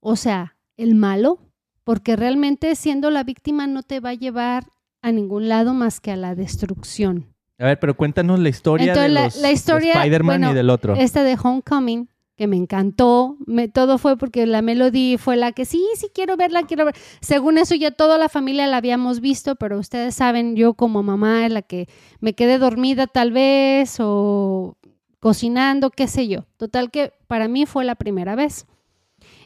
o 0.00 0.16
sea, 0.16 0.56
el 0.76 0.94
malo, 0.94 1.40
porque 1.82 2.14
realmente 2.14 2.76
siendo 2.76 3.10
la 3.10 3.24
víctima 3.24 3.66
no 3.66 3.82
te 3.82 4.00
va 4.00 4.10
a 4.10 4.14
llevar 4.14 4.64
a 5.00 5.10
ningún 5.12 5.48
lado 5.48 5.72
más 5.72 5.98
que 5.98 6.12
a 6.12 6.16
la 6.16 6.34
destrucción. 6.34 7.34
A 7.58 7.64
ver, 7.64 7.80
pero 7.80 7.96
cuéntanos 7.96 8.38
la 8.38 8.50
historia 8.50 8.94
de, 8.94 9.08
los, 9.08 9.36
la 9.36 9.50
historia, 9.50 9.94
Spider-Man 9.94 10.50
y 10.50 10.54
del 10.54 10.68
otro. 10.68 10.94
Esta 10.94 11.24
de 11.24 11.36
Homecoming, 11.42 12.08
que 12.36 12.46
me 12.46 12.56
encantó, 12.56 13.36
me, 13.46 13.66
todo 13.66 13.98
fue 13.98 14.16
porque 14.16 14.46
la 14.46 14.62
Melody 14.62 15.16
fue 15.16 15.36
la 15.36 15.50
que 15.52 15.64
sí, 15.64 15.84
sí 15.96 16.08
quiero 16.14 16.36
verla, 16.36 16.62
quiero 16.64 16.84
ver. 16.84 16.94
Según 17.20 17.58
eso 17.58 17.74
ya 17.74 17.90
toda 17.90 18.18
la 18.18 18.28
familia 18.28 18.68
la 18.68 18.76
habíamos 18.76 19.20
visto, 19.20 19.56
pero 19.56 19.78
ustedes 19.78 20.14
saben, 20.14 20.54
yo 20.54 20.74
como 20.74 21.02
mamá 21.02 21.46
es 21.46 21.52
la 21.52 21.62
que 21.62 21.88
me 22.20 22.34
quedé 22.34 22.58
dormida 22.58 23.08
tal 23.08 23.32
vez 23.32 23.96
o 23.98 24.77
cocinando, 25.20 25.90
qué 25.90 26.08
sé 26.08 26.28
yo. 26.28 26.46
Total 26.56 26.90
que 26.90 27.12
para 27.26 27.48
mí 27.48 27.66
fue 27.66 27.84
la 27.84 27.94
primera 27.94 28.34
vez. 28.34 28.66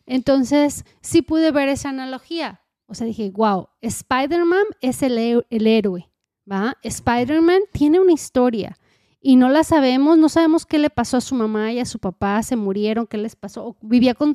Entonces, 0.07 0.85
sí 1.01 1.23
pude 1.23 1.51
ver 1.51 1.69
esa 1.69 1.91
analogía. 1.91 2.61
O 2.87 2.95
sea, 2.95 3.07
dije, 3.07 3.31
wow, 3.35 3.69
Spider-Man 3.81 4.65
es 4.81 5.03
el, 5.03 5.45
el, 5.49 5.67
héroe, 5.67 6.11
¿va? 6.51 6.77
Spider-Man 6.83 7.63
tiene 7.73 8.01
una 8.01 8.13
historia 8.13 8.77
y 9.21 9.37
no 9.37 9.49
la 9.49 9.65
sabemos, 9.65 10.19
no 10.19 10.29
sabemos 10.29 10.67
qué 10.67 10.79
le 10.79 10.91
pasó 10.91 11.17
a 11.17 11.23
su 11.23 11.35
mamá 11.35 11.73
y 11.73 11.79
a 11.79 11.87
su 11.87 11.99
papá, 11.99 12.43
se 12.43 12.57
murieron, 12.57 13.07
qué 13.07 13.17
les 13.17 13.37
pasó, 13.37 13.77
vivía 13.81 14.15
con, 14.15 14.35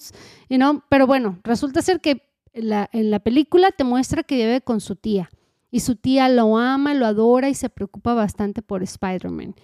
you 0.49 0.57
know? 0.57 0.81
pero 0.89 1.05
bueno, 1.05 1.39
resulta 1.43 1.81
ser 1.81 2.01
que 2.01 2.23
en 2.53 3.11
la 3.11 3.19
película 3.19 3.71
te 3.71 3.83
muestra 3.83 4.23
que 4.23 4.37
vive 4.37 4.61
con 4.61 4.81
su 4.81 4.95
tía 4.95 5.29
y 5.69 5.81
su 5.81 5.95
tía 5.95 6.29
lo 6.29 6.57
ama, 6.57 6.93
lo 6.93 7.05
adora 7.05 7.49
y 7.49 7.53
se 7.53 7.69
preocupa 7.69 8.13
bastante 8.13 8.61
por 8.61 8.83
Spider-Man. 8.83 9.55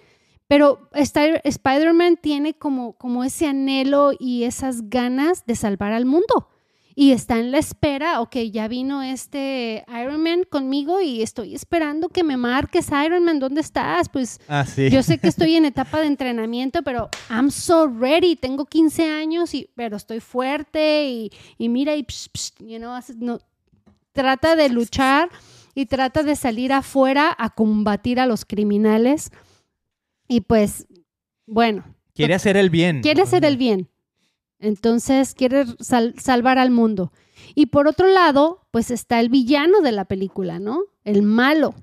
Pero 0.48 0.88
Spider-Man 0.94 2.18
tiene 2.20 2.54
como, 2.54 2.92
como 2.94 3.24
ese 3.24 3.46
anhelo 3.46 4.12
y 4.18 4.44
esas 4.44 4.88
ganas 4.90 5.46
de 5.46 5.56
salvar 5.56 5.92
al 5.92 6.04
mundo. 6.04 6.48
y 6.96 7.10
está 7.10 7.40
en 7.40 7.50
la 7.50 7.58
espera, 7.58 8.20
ok, 8.20 8.36
ya 8.52 8.68
vino 8.68 9.02
este 9.02 9.84
Iron 10.00 10.22
Man 10.22 10.44
conmigo 10.48 11.00
y 11.00 11.22
estoy 11.22 11.52
esperando 11.52 12.08
que 12.08 12.22
me 12.22 12.36
marques, 12.36 12.88
Iron 13.04 13.24
Man, 13.24 13.40
¿dónde 13.40 13.62
estás? 13.62 14.08
Pues 14.08 14.38
Ah, 14.46 14.64
sí. 14.64 14.90
yo 14.90 15.02
sé 15.02 15.18
que 15.18 15.26
estoy 15.34 15.56
en 15.56 15.64
etapa 15.64 15.98
de 15.98 16.06
entrenamiento, 16.06 16.82
pero 16.84 17.08
I'm 17.28 17.50
so 17.50 17.88
ready, 17.88 18.36
tengo 18.36 18.66
15 18.66 19.10
años, 19.10 19.54
y, 19.54 19.68
pero 19.74 19.96
estoy 19.96 20.20
fuerte 20.20 21.08
y, 21.08 21.32
y 21.58 21.68
mira, 21.68 21.96
y 21.96 22.04
psh, 22.04 22.28
psh, 22.32 22.50
you 22.60 22.78
know, 22.78 22.96
no, 23.18 23.38
trata 24.12 24.54
de 24.54 24.68
luchar 24.68 25.30
y 25.74 25.86
trata 25.86 26.22
de 26.22 26.36
salir 26.36 26.72
afuera 26.72 27.34
a 27.36 27.50
combatir 27.50 28.20
a 28.20 28.26
los 28.26 28.44
criminales. 28.44 29.32
Y 30.28 30.40
pues, 30.42 30.86
bueno, 31.46 31.84
Quiere 32.14 32.34
hacer 32.34 32.56
el 32.56 32.70
bien. 32.70 33.02
quiere 33.02 33.22
hacer 33.22 33.44
el 33.44 33.56
bien. 33.56 33.88
Entonces 34.58 35.34
quiere 35.34 35.64
sal- 35.80 36.14
salvar 36.18 36.58
al 36.58 36.70
mundo. 36.70 37.12
Y 37.54 37.66
por 37.66 37.88
otro 37.88 38.08
lado, 38.08 38.66
pues 38.70 38.90
está 38.90 39.20
el 39.20 39.28
villano 39.28 39.80
de 39.80 39.92
la 39.92 40.04
película, 40.06 40.58
¿no? 40.58 40.80
El 41.04 41.22
malo. 41.22 41.74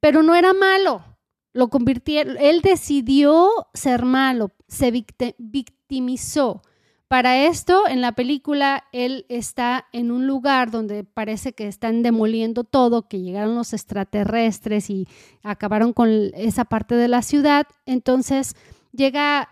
Pero 0.00 0.22
no 0.22 0.34
era 0.34 0.52
malo. 0.52 1.04
Lo 1.52 1.68
convirtieron, 1.68 2.36
él 2.38 2.60
decidió 2.62 3.48
ser 3.72 4.04
malo, 4.04 4.50
se 4.68 4.92
victi- 4.92 5.34
victimizó. 5.38 6.62
Para 7.08 7.46
esto, 7.46 7.86
en 7.86 8.00
la 8.00 8.12
película, 8.12 8.84
él 8.92 9.26
está 9.28 9.86
en 9.92 10.10
un 10.10 10.26
lugar 10.26 10.72
donde 10.72 11.04
parece 11.04 11.52
que 11.52 11.68
están 11.68 12.02
demoliendo 12.02 12.64
todo, 12.64 13.06
que 13.06 13.20
llegaron 13.20 13.54
los 13.54 13.72
extraterrestres 13.72 14.90
y 14.90 15.06
acabaron 15.44 15.92
con 15.92 16.10
esa 16.34 16.64
parte 16.64 16.96
de 16.96 17.06
la 17.06 17.22
ciudad. 17.22 17.68
Entonces 17.86 18.56
llega 18.90 19.48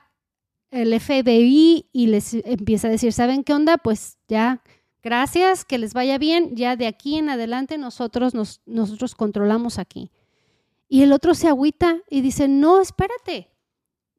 el 0.73 0.99
FBI 0.99 1.87
y 1.93 2.07
les 2.09 2.35
empieza 2.35 2.89
a 2.89 2.91
decir, 2.91 3.13
¿saben 3.13 3.45
qué 3.45 3.53
onda? 3.53 3.79
Pues 3.79 4.19
ya, 4.27 4.61
gracias, 5.01 5.65
que 5.65 5.79
les 5.79 5.95
vaya 5.95 6.19
bien, 6.19 6.57
ya 6.57 6.75
de 6.75 6.89
aquí 6.89 7.19
en 7.19 7.29
adelante 7.29 7.79
nosotros, 7.79 8.35
nos, 8.35 8.63
nosotros 8.67 9.15
controlamos 9.15 9.79
aquí. 9.79 10.11
Y 10.89 11.03
el 11.03 11.13
otro 11.13 11.35
se 11.35 11.47
agüita 11.47 11.99
y 12.11 12.21
dice, 12.21 12.49
no, 12.49 12.81
espérate, 12.81 13.54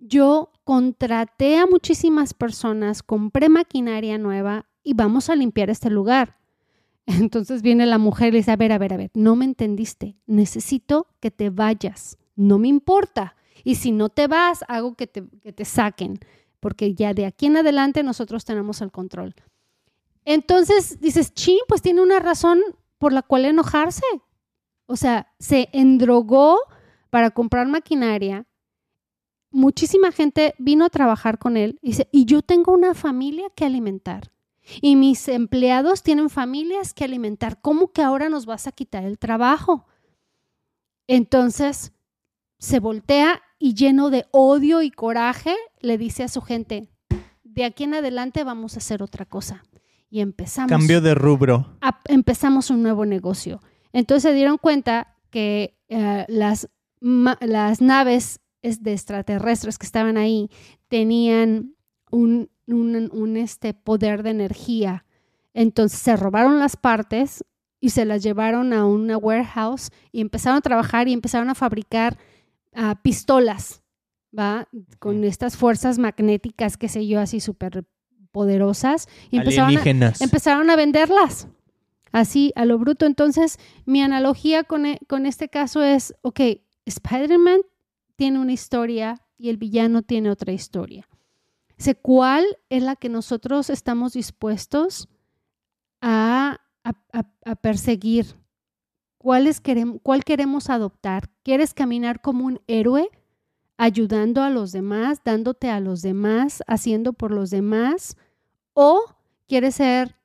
yo 0.08 0.52
contraté 0.64 1.58
a 1.58 1.68
muchísimas 1.68 2.34
personas, 2.34 3.04
compré 3.04 3.50
maquinaria 3.50 4.18
nueva 4.18 4.66
y 4.84 4.94
vamos 4.94 5.30
a 5.30 5.36
limpiar 5.36 5.70
este 5.70 5.90
lugar. 5.90 6.38
Entonces 7.06 7.62
viene 7.62 7.86
la 7.86 7.98
mujer 7.98 8.30
y 8.30 8.32
le 8.32 8.38
dice, 8.40 8.52
a 8.52 8.56
ver, 8.56 8.72
a 8.72 8.78
ver, 8.78 8.94
a 8.94 8.98
ver, 8.98 9.12
no 9.14 9.36
me 9.36 9.46
entendiste, 9.46 10.18
necesito 10.26 11.08
que 11.20 11.32
te 11.32 11.50
vayas, 11.50 12.18
no 12.36 12.58
me 12.58 12.68
importa. 12.68 13.36
Y 13.64 13.76
si 13.76 13.92
no 13.92 14.10
te 14.10 14.28
vas, 14.28 14.64
hago 14.68 14.96
que 14.96 15.08
te, 15.08 15.24
que 15.42 15.54
te 15.54 15.66
saquen, 15.66 16.20
porque 16.60 16.94
ya 16.94 17.14
de 17.14 17.26
aquí 17.26 17.48
en 17.48 17.58
adelante 17.58 18.04
nosotros 18.04 18.46
tenemos 18.46 18.82
el 18.82 18.92
control. 18.92 19.36
Entonces 20.26 21.00
dices, 21.00 21.34
chin, 21.34 21.60
pues 21.68 21.82
tiene 21.82 22.02
una 22.02 22.20
razón 22.20 22.60
por 22.98 23.14
la 23.14 23.22
cual 23.22 23.46
enojarse. 23.46 24.06
O 24.88 24.96
sea, 24.96 25.32
se 25.40 25.70
endrogó 25.72 26.60
para 27.10 27.32
comprar 27.32 27.68
maquinaria. 27.68 28.46
Muchísima 29.56 30.12
gente 30.12 30.54
vino 30.58 30.84
a 30.84 30.90
trabajar 30.90 31.38
con 31.40 31.56
él 31.56 31.80
y 31.82 31.88
dice, 31.92 32.10
y 32.12 32.26
yo 32.26 32.42
tengo 32.42 32.74
una 32.74 32.94
familia 32.94 33.46
que 33.56 33.64
alimentar. 33.66 34.32
Y 34.82 34.96
mis 34.98 35.28
empleados 35.30 36.04
tienen 36.04 36.30
familias 36.30 36.94
que 36.94 37.06
alimentar. 37.06 37.62
¿Cómo 37.62 37.92
que 37.94 38.02
ahora 38.02 38.28
nos 38.30 38.46
vas 38.46 38.68
a 38.68 38.72
quitar 38.74 39.06
el 39.06 39.18
trabajo? 39.18 39.86
Entonces 41.08 41.94
se 42.58 42.80
voltea 42.80 43.42
y 43.60 43.74
lleno 43.76 44.10
de 44.10 44.26
odio 44.32 44.82
y 44.82 44.92
coraje 44.92 45.56
le 45.80 45.98
dice 45.98 46.24
a 46.24 46.28
su 46.28 46.42
gente, 46.42 46.90
de 47.44 47.64
aquí 47.66 47.84
en 47.84 47.94
adelante 47.94 48.44
vamos 48.44 48.76
a 48.76 48.80
hacer 48.80 49.04
otra 49.04 49.26
cosa. 49.26 49.64
Y 50.10 50.20
empezamos 50.22 50.70
Cambio 50.70 51.02
de 51.02 51.16
rubro. 51.16 51.78
a- 51.82 52.00
empezamos 52.06 52.70
un 52.70 52.82
nuevo 52.84 53.06
negocio. 53.06 53.62
Entonces 53.94 54.24
se 54.32 54.36
dieron 54.36 54.58
cuenta 54.58 55.16
que 55.30 55.78
eh, 55.90 56.26
las, 56.28 56.70
ma- 57.00 57.38
las 57.42 57.82
naves 57.82 58.26
es- 58.26 58.40
de 58.84 58.94
extraterrestres 58.94 59.78
que 59.78 59.86
estaban 59.86 60.18
ahí 60.18 60.50
tenían 60.88 61.74
un, 62.12 62.50
un- 62.68 63.10
un, 63.12 63.38
este, 63.38 63.74
poder 63.74 64.24
de 64.24 64.32
energía. 64.32 65.06
Entonces 65.54 66.00
se 66.00 66.16
robaron 66.16 66.60
las 66.60 66.76
partes 66.76 67.44
y 67.80 67.90
se 67.90 68.06
las 68.06 68.24
llevaron 68.24 68.74
a 68.74 68.86
una 68.86 69.18
warehouse 69.18 69.90
y 70.12 70.22
empezaron 70.22 70.58
a 70.58 70.62
trabajar 70.62 71.08
y 71.08 71.14
empezaron 71.14 71.50
a 71.50 71.56
fabricar 71.56 72.18
ah, 72.74 73.00
pistolas, 73.02 73.84
¿va? 74.38 74.68
Con 75.00 75.24
estas 75.24 75.56
fuerzas 75.58 75.98
magnéticas, 75.98 76.78
qué 76.78 76.90
sé 76.90 77.06
yo, 77.08 77.20
así 77.20 77.40
súper 77.40 77.86
poderosas. 78.32 79.08
Y 79.32 79.38
empezaron 79.44 79.70
a, 79.78 79.84
empezaron 80.22 80.70
a 80.70 80.76
venderlas 80.76 81.48
así 82.12 82.52
a 82.56 82.66
lo 82.66 82.78
bruto. 82.78 83.06
Entonces, 83.06 83.60
mi 83.86 84.02
analogía 84.02 84.64
con, 84.64 84.86
e- 84.86 85.00
con 85.08 85.26
este 85.26 85.48
caso 85.50 85.84
es, 85.84 86.14
ok, 86.22 86.40
Spider-Man 86.86 87.62
tiene 88.16 88.40
una 88.40 88.54
historia 88.54 89.22
y 89.38 89.50
el 89.50 89.58
villano 89.58 90.02
tiene 90.02 90.30
otra 90.30 90.54
historia. 90.54 91.08
Sé 91.78 91.96
cuál 91.96 92.46
es 92.70 92.82
la 92.84 92.96
que 92.96 93.10
nosotros 93.10 93.70
estamos 93.70 94.14
dispuestos 94.14 95.10
a, 96.02 96.62
perseguir. 97.62 98.36
¿Cuál, 99.18 99.48
es 99.48 99.62
querem- 99.62 100.00
¿Cuál 100.04 100.24
queremos 100.24 100.70
adoptar? 100.70 101.30
¿Quieres 101.44 101.74
caminar 101.74 102.22
como 102.22 102.46
un 102.46 102.62
héroe, 102.68 103.10
ayudando 103.78 104.44
a 104.44 104.50
los 104.50 104.72
demás, 104.72 105.22
dándote 105.26 105.70
a 105.70 105.80
los 105.80 106.02
demás, 106.02 106.64
haciendo 106.68 107.14
por 107.14 107.32
los 107.32 107.50
demás? 107.50 108.16
¿O 108.74 109.04
quieres 109.48 109.76
ser 109.76 110.16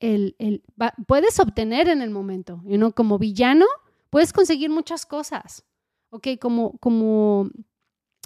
el, 0.00 0.34
el- 0.38 0.62
puedes 1.06 1.38
obtener 1.38 1.88
en 1.88 2.02
el 2.02 2.10
momento, 2.10 2.60
you 2.64 2.76
know, 2.76 2.92
como 2.92 3.18
villano, 3.18 3.66
puedes 4.10 4.32
conseguir 4.32 4.70
muchas 4.70 5.06
cosas, 5.06 5.64
¿ok? 6.10 6.28
Como, 6.40 6.78
como 6.78 7.50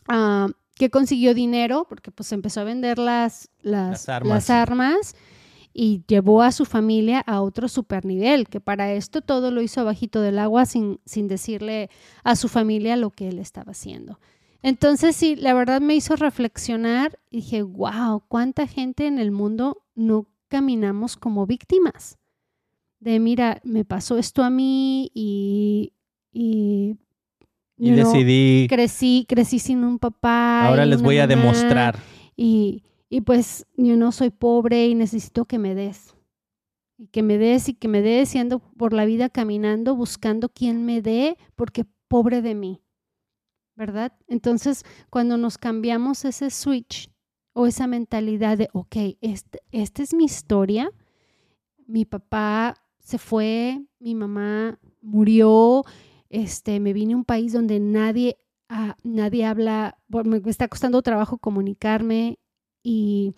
ah, 0.08 0.48
que 0.74 0.90
consiguió 0.90 1.34
dinero, 1.34 1.86
porque 1.88 2.10
pues 2.10 2.32
empezó 2.32 2.60
a 2.60 2.64
vender 2.64 2.98
las, 2.98 3.50
las, 3.60 3.90
Las 3.90 4.08
armas. 4.08 4.30
las 4.30 4.50
armas 4.50 5.16
y 5.72 6.04
llevó 6.06 6.42
a 6.42 6.52
su 6.52 6.64
familia 6.64 7.20
a 7.20 7.42
otro 7.42 7.68
supernivel, 7.68 8.48
que 8.48 8.60
para 8.60 8.92
esto 8.92 9.22
todo 9.22 9.50
lo 9.50 9.60
hizo 9.60 9.80
abajito 9.80 10.20
del 10.20 10.38
agua 10.38 10.66
sin, 10.66 11.00
sin 11.04 11.26
decirle 11.26 11.90
a 12.22 12.36
su 12.36 12.48
familia 12.48 12.96
lo 12.96 13.10
que 13.10 13.28
él 13.28 13.40
estaba 13.40 13.72
haciendo. 13.72 14.20
Entonces 14.62 15.14
sí, 15.16 15.36
la 15.36 15.52
verdad 15.52 15.80
me 15.80 15.96
hizo 15.96 16.16
reflexionar 16.16 17.18
y 17.28 17.38
dije, 17.38 17.62
wow, 17.62 18.22
cuánta 18.28 18.66
gente 18.66 19.06
en 19.06 19.18
el 19.18 19.30
mundo 19.30 19.82
no 19.94 20.26
caminamos 20.48 21.16
como 21.16 21.44
víctimas. 21.44 22.18
De 23.00 23.18
mira, 23.18 23.60
me 23.64 23.84
pasó 23.84 24.16
esto 24.16 24.42
a 24.42 24.50
mí 24.50 25.10
y, 25.12 25.92
y, 26.32 26.96
Y 27.76 27.88
you 27.88 27.94
know, 27.94 28.12
decidí, 28.12 28.66
crecí, 28.68 29.26
crecí 29.28 29.58
sin 29.58 29.84
un 29.84 29.98
papá. 29.98 30.66
ahora 30.68 30.86
les 30.86 31.02
voy 31.02 31.18
a 31.18 31.26
demostrar. 31.26 31.98
Y, 32.36 32.82
y 33.08 33.20
pues 33.20 33.66
yo 33.76 33.96
no 33.96 34.12
soy 34.12 34.30
pobre 34.30 34.86
y 34.86 34.94
necesito 34.94 35.44
que 35.44 35.58
me 35.58 35.74
des. 35.74 36.14
Y 36.96 37.08
que 37.08 37.22
me 37.22 37.38
des 37.38 37.68
y 37.68 37.74
que 37.74 37.88
me 37.88 38.00
des 38.02 38.34
y 38.34 38.38
ando 38.38 38.60
por 38.60 38.92
la 38.92 39.04
vida 39.04 39.28
caminando 39.28 39.96
buscando 39.96 40.48
quien 40.48 40.84
me 40.86 41.02
dé 41.02 41.36
porque 41.56 41.84
pobre 42.08 42.42
de 42.42 42.54
mí. 42.54 42.80
¿Verdad? 43.76 44.12
Entonces, 44.28 44.84
cuando 45.10 45.36
nos 45.36 45.58
cambiamos 45.58 46.24
ese 46.24 46.50
switch 46.50 47.10
o 47.54 47.66
esa 47.66 47.88
mentalidad 47.88 48.56
de, 48.56 48.68
ok, 48.72 48.96
este, 49.20 49.60
esta 49.72 50.02
es 50.02 50.14
mi 50.14 50.24
historia, 50.24 50.90
mi 51.86 52.04
papá 52.04 52.76
se 53.00 53.18
fue, 53.18 53.84
mi 53.98 54.14
mamá 54.14 54.78
murió, 55.02 55.84
este, 56.30 56.80
me 56.80 56.92
vine 56.92 57.14
a 57.14 57.16
un 57.16 57.24
país 57.24 57.52
donde 57.52 57.80
nadie, 57.80 58.38
nadie 59.02 59.44
habla, 59.44 59.98
me 60.08 60.40
está 60.46 60.68
costando 60.68 61.02
trabajo 61.02 61.38
comunicarme 61.38 62.38
y 62.82 63.34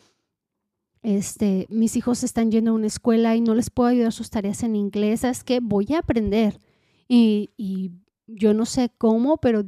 este, 1.02 1.66
mis 1.70 1.96
hijos 1.96 2.24
están 2.24 2.50
yendo 2.50 2.72
a 2.72 2.74
una 2.74 2.88
escuela 2.88 3.36
y 3.36 3.40
no 3.40 3.54
les 3.54 3.70
puedo 3.70 3.88
ayudar 3.88 4.12
sus 4.12 4.30
tareas 4.30 4.62
en 4.62 4.74
inglés, 4.74 5.24
es 5.24 5.44
que 5.44 5.60
voy 5.60 5.86
a 5.94 5.98
aprender. 5.98 6.60
Y, 7.08 7.50
y 7.56 7.92
yo 8.26 8.54
no 8.54 8.66
sé 8.66 8.90
cómo, 8.98 9.36
pero 9.36 9.64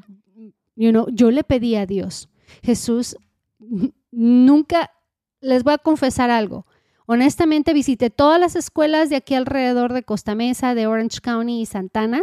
you 0.74 0.90
know, 0.90 1.06
yo 1.12 1.30
le 1.30 1.44
pedí 1.44 1.76
a 1.76 1.86
Dios, 1.86 2.28
Jesús, 2.62 3.16
nunca, 4.10 4.90
les 5.40 5.62
voy 5.62 5.74
a 5.74 5.78
confesar 5.78 6.30
algo. 6.30 6.66
Honestamente, 7.06 7.72
visité 7.72 8.10
todas 8.10 8.38
las 8.38 8.54
escuelas 8.54 9.08
de 9.08 9.16
aquí 9.16 9.34
alrededor 9.34 9.92
de 9.92 10.02
Costa 10.02 10.34
Mesa, 10.34 10.74
de 10.74 10.86
Orange 10.86 11.20
County 11.20 11.60
y 11.60 11.66
Santana. 11.66 12.22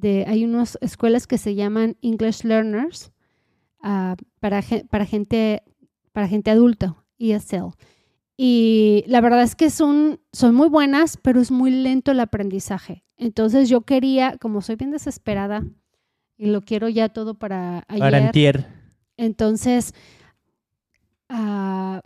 De, 0.00 0.24
hay 0.26 0.44
unas 0.44 0.78
escuelas 0.80 1.26
que 1.26 1.38
se 1.38 1.54
llaman 1.54 1.96
English 2.02 2.44
Learners 2.44 3.12
ah, 3.82 4.16
para, 4.40 4.62
para, 4.90 5.04
gente, 5.06 5.62
para 6.12 6.28
gente 6.28 6.50
adulta, 6.50 6.96
ESL. 7.18 7.74
Y 8.36 9.04
la 9.06 9.20
verdad 9.20 9.42
es 9.42 9.56
que 9.56 9.70
son, 9.70 10.20
son 10.32 10.54
muy 10.54 10.68
buenas, 10.68 11.16
pero 11.16 11.40
es 11.40 11.50
muy 11.50 11.70
lento 11.70 12.12
el 12.12 12.20
aprendizaje. 12.20 13.04
Entonces 13.16 13.68
yo 13.68 13.80
quería, 13.80 14.36
como 14.38 14.60
soy 14.60 14.76
bien 14.76 14.92
desesperada 14.92 15.64
y 16.36 16.46
lo 16.46 16.62
quiero 16.62 16.88
ya 16.88 17.08
todo 17.08 17.34
para 17.34 17.84
ayer, 17.88 18.00
Para 18.00 18.26
antier. 18.26 18.66
entonces 19.16 19.92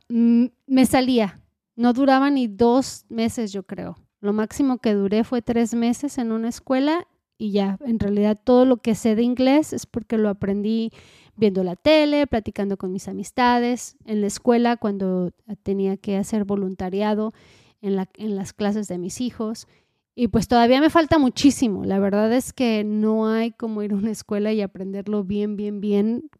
mm, 0.08 0.46
me 0.66 0.86
salía 0.86 1.42
no 1.76 1.92
duraba 1.92 2.30
ni 2.30 2.48
dos 2.48 3.04
meses, 3.08 3.52
yo 3.52 3.62
creo. 3.64 3.96
Lo 4.20 4.32
máximo 4.32 4.78
que 4.78 4.94
duré 4.94 5.24
fue 5.24 5.42
tres 5.42 5.74
meses 5.74 6.18
en 6.18 6.32
una 6.32 6.48
escuela 6.48 7.06
y 7.38 7.52
ya, 7.52 7.78
en 7.84 7.98
realidad 7.98 8.38
todo 8.42 8.64
lo 8.64 8.76
que 8.76 8.94
sé 8.94 9.16
de 9.16 9.22
inglés 9.22 9.72
es 9.72 9.86
porque 9.86 10.18
lo 10.18 10.28
aprendí 10.28 10.90
viendo 11.36 11.64
la 11.64 11.76
tele, 11.76 12.26
platicando 12.26 12.76
con 12.76 12.92
mis 12.92 13.08
amistades, 13.08 13.96
en 14.04 14.20
la 14.20 14.26
escuela 14.26 14.76
cuando 14.76 15.32
tenía 15.62 15.96
que 15.96 16.16
hacer 16.16 16.44
voluntariado 16.44 17.32
en, 17.80 17.96
la, 17.96 18.08
en 18.14 18.36
las 18.36 18.52
clases 18.52 18.88
de 18.88 18.98
mis 18.98 19.20
hijos. 19.20 19.66
Y 20.14 20.28
pues 20.28 20.46
todavía 20.46 20.80
me 20.80 20.90
falta 20.90 21.18
muchísimo. 21.18 21.84
La 21.84 21.98
verdad 21.98 22.32
es 22.32 22.52
que 22.52 22.84
no 22.84 23.28
hay 23.28 23.50
como 23.50 23.82
ir 23.82 23.92
a 23.92 23.96
una 23.96 24.10
escuela 24.10 24.52
y 24.52 24.60
aprenderlo 24.60 25.24
bien, 25.24 25.56
bien, 25.56 25.80
bien 25.80 26.30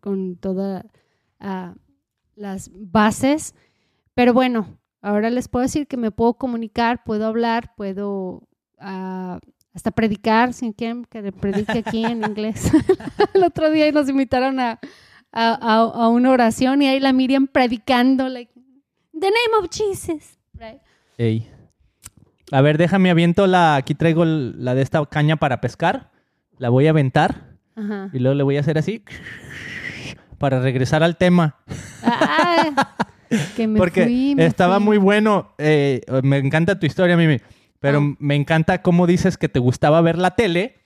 con 0.00 0.36
todas 0.36 0.84
ah, 1.38 1.74
las 2.34 2.70
bases. 2.74 3.54
Pero 4.14 4.34
bueno, 4.34 4.78
ahora 5.00 5.30
les 5.30 5.48
puedo 5.48 5.62
decir 5.62 5.86
que 5.86 5.96
me 5.96 6.10
puedo 6.10 6.34
comunicar, 6.34 7.04
puedo 7.04 7.26
hablar, 7.26 7.74
puedo 7.76 8.48
ah, 8.78 9.38
hasta 9.74 9.90
predicar, 9.90 10.52
si 10.52 10.72
quieren 10.74 11.04
que 11.04 11.32
predique 11.32 11.78
aquí 11.78 12.04
en 12.04 12.24
inglés. 12.24 12.70
El 13.34 13.44
otro 13.44 13.70
día 13.70 13.90
nos 13.92 14.08
invitaron 14.08 14.60
a, 14.60 14.78
a, 15.32 16.08
una 16.08 16.30
oración 16.30 16.82
y 16.82 16.88
ahí 16.88 17.00
la 17.00 17.12
Miriam 17.12 17.46
predicando, 17.46 18.28
like, 18.28 18.52
the 19.12 19.28
name 19.28 19.58
of 19.60 19.70
Jesus. 19.70 20.38
A 22.50 22.60
ver, 22.60 22.76
déjame 22.76 23.10
aviento 23.10 23.46
la, 23.46 23.76
aquí 23.76 23.94
traigo 23.94 24.24
la 24.24 24.74
de 24.74 24.82
esta 24.82 25.04
caña 25.06 25.36
para 25.36 25.60
pescar, 25.60 26.10
la 26.58 26.68
voy 26.68 26.86
a 26.86 26.90
aventar 26.90 27.56
y 28.12 28.18
luego 28.18 28.34
le 28.34 28.42
voy 28.42 28.56
a 28.58 28.60
hacer 28.60 28.76
así 28.76 29.02
para 30.36 30.60
regresar 30.60 31.02
al 31.02 31.16
tema. 31.16 31.56
Ah, 32.02 32.90
que 33.56 33.66
me 33.66 33.78
Porque 33.78 34.34
estaba 34.38 34.78
muy 34.80 34.98
bueno, 34.98 35.54
eh, 35.56 36.02
me 36.22 36.38
encanta 36.38 36.78
tu 36.78 36.84
historia, 36.84 37.16
Mimi. 37.16 37.38
Pero 37.82 37.98
ah. 37.98 38.16
me 38.20 38.36
encanta 38.36 38.80
cómo 38.80 39.08
dices 39.08 39.36
que 39.36 39.48
te 39.48 39.58
gustaba 39.58 40.00
ver 40.00 40.16
la 40.16 40.36
tele, 40.36 40.76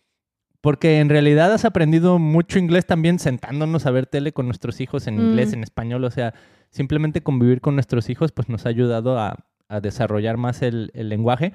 porque 0.62 0.98
en 0.98 1.10
realidad 1.10 1.52
has 1.52 1.66
aprendido 1.66 2.18
mucho 2.18 2.58
inglés 2.58 2.86
también 2.86 3.18
sentándonos 3.18 3.84
a 3.84 3.90
ver 3.90 4.06
tele 4.06 4.32
con 4.32 4.46
nuestros 4.46 4.80
hijos 4.80 5.06
en 5.06 5.20
inglés, 5.20 5.50
mm. 5.50 5.54
en 5.54 5.62
español. 5.62 6.04
O 6.04 6.10
sea, 6.10 6.32
simplemente 6.70 7.20
convivir 7.20 7.60
con 7.60 7.74
nuestros 7.74 8.08
hijos, 8.08 8.32
pues 8.32 8.48
nos 8.48 8.64
ha 8.64 8.70
ayudado 8.70 9.20
a, 9.20 9.36
desarrollar 9.82 10.38
más 10.38 10.62
el, 10.62 10.90
lenguaje. 10.94 11.52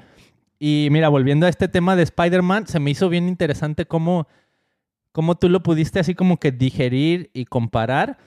Y 0.60 0.90
mira, 0.92 1.10
volviendo 1.10 1.48
a 1.48 1.50
este 1.50 1.68
tema 1.68 1.96
de 1.96 2.04
Spider-Man, 2.04 2.68
se 2.68 2.80
me 2.80 2.92
hizo 2.92 3.10
bien 3.10 3.28
interesante 3.28 3.86
cómo, 3.88 4.28
cómo 5.12 5.36
tú 5.36 5.50
lo 5.50 5.64
pudiste 5.64 6.00
así 6.00 6.14
como 6.14 6.38
que 6.38 6.52
digerir 6.52 7.32
y 7.34 7.46
comparar. 7.46 8.20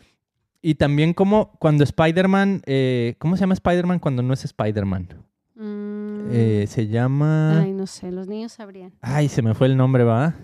Y 0.62 0.76
también 0.76 1.12
cómo 1.12 1.52
cuando 1.60 1.84
Spider-Man, 1.84 2.62
eh, 2.66 3.14
¿cómo 3.18 3.36
se 3.36 3.42
llama 3.42 3.54
Spider-Man 3.54 4.00
cuando 4.00 4.22
no 4.22 4.34
es 4.34 4.44
Spider-Man? 4.44 5.24
Eh, 5.56 6.66
se 6.68 6.88
llama. 6.88 7.60
Ay, 7.60 7.72
no 7.72 7.86
sé, 7.86 8.10
los 8.10 8.26
niños 8.26 8.52
sabrían. 8.52 8.92
Ay, 9.00 9.28
se 9.28 9.42
me 9.42 9.54
fue 9.54 9.68
el 9.68 9.76
nombre, 9.76 10.04
¿va? 10.04 10.34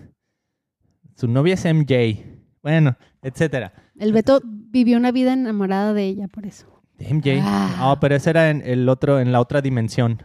Su 1.14 1.28
novia 1.28 1.54
es 1.54 1.64
MJ. 1.64 2.24
Bueno, 2.62 2.96
etcétera. 3.22 3.72
El 3.98 4.12
Beto 4.12 4.40
vivió 4.44 4.96
una 4.96 5.12
vida 5.12 5.32
enamorada 5.32 5.92
de 5.92 6.04
ella, 6.04 6.28
por 6.28 6.46
eso. 6.46 6.82
De 6.96 7.12
MJ. 7.12 7.40
Ah, 7.42 7.98
pero 8.00 8.14
ese 8.14 8.30
era 8.30 8.50
en 8.50 8.62
el 8.64 8.88
otro, 8.88 9.20
en 9.20 9.32
la 9.32 9.40
otra 9.40 9.60
dimensión. 9.60 10.22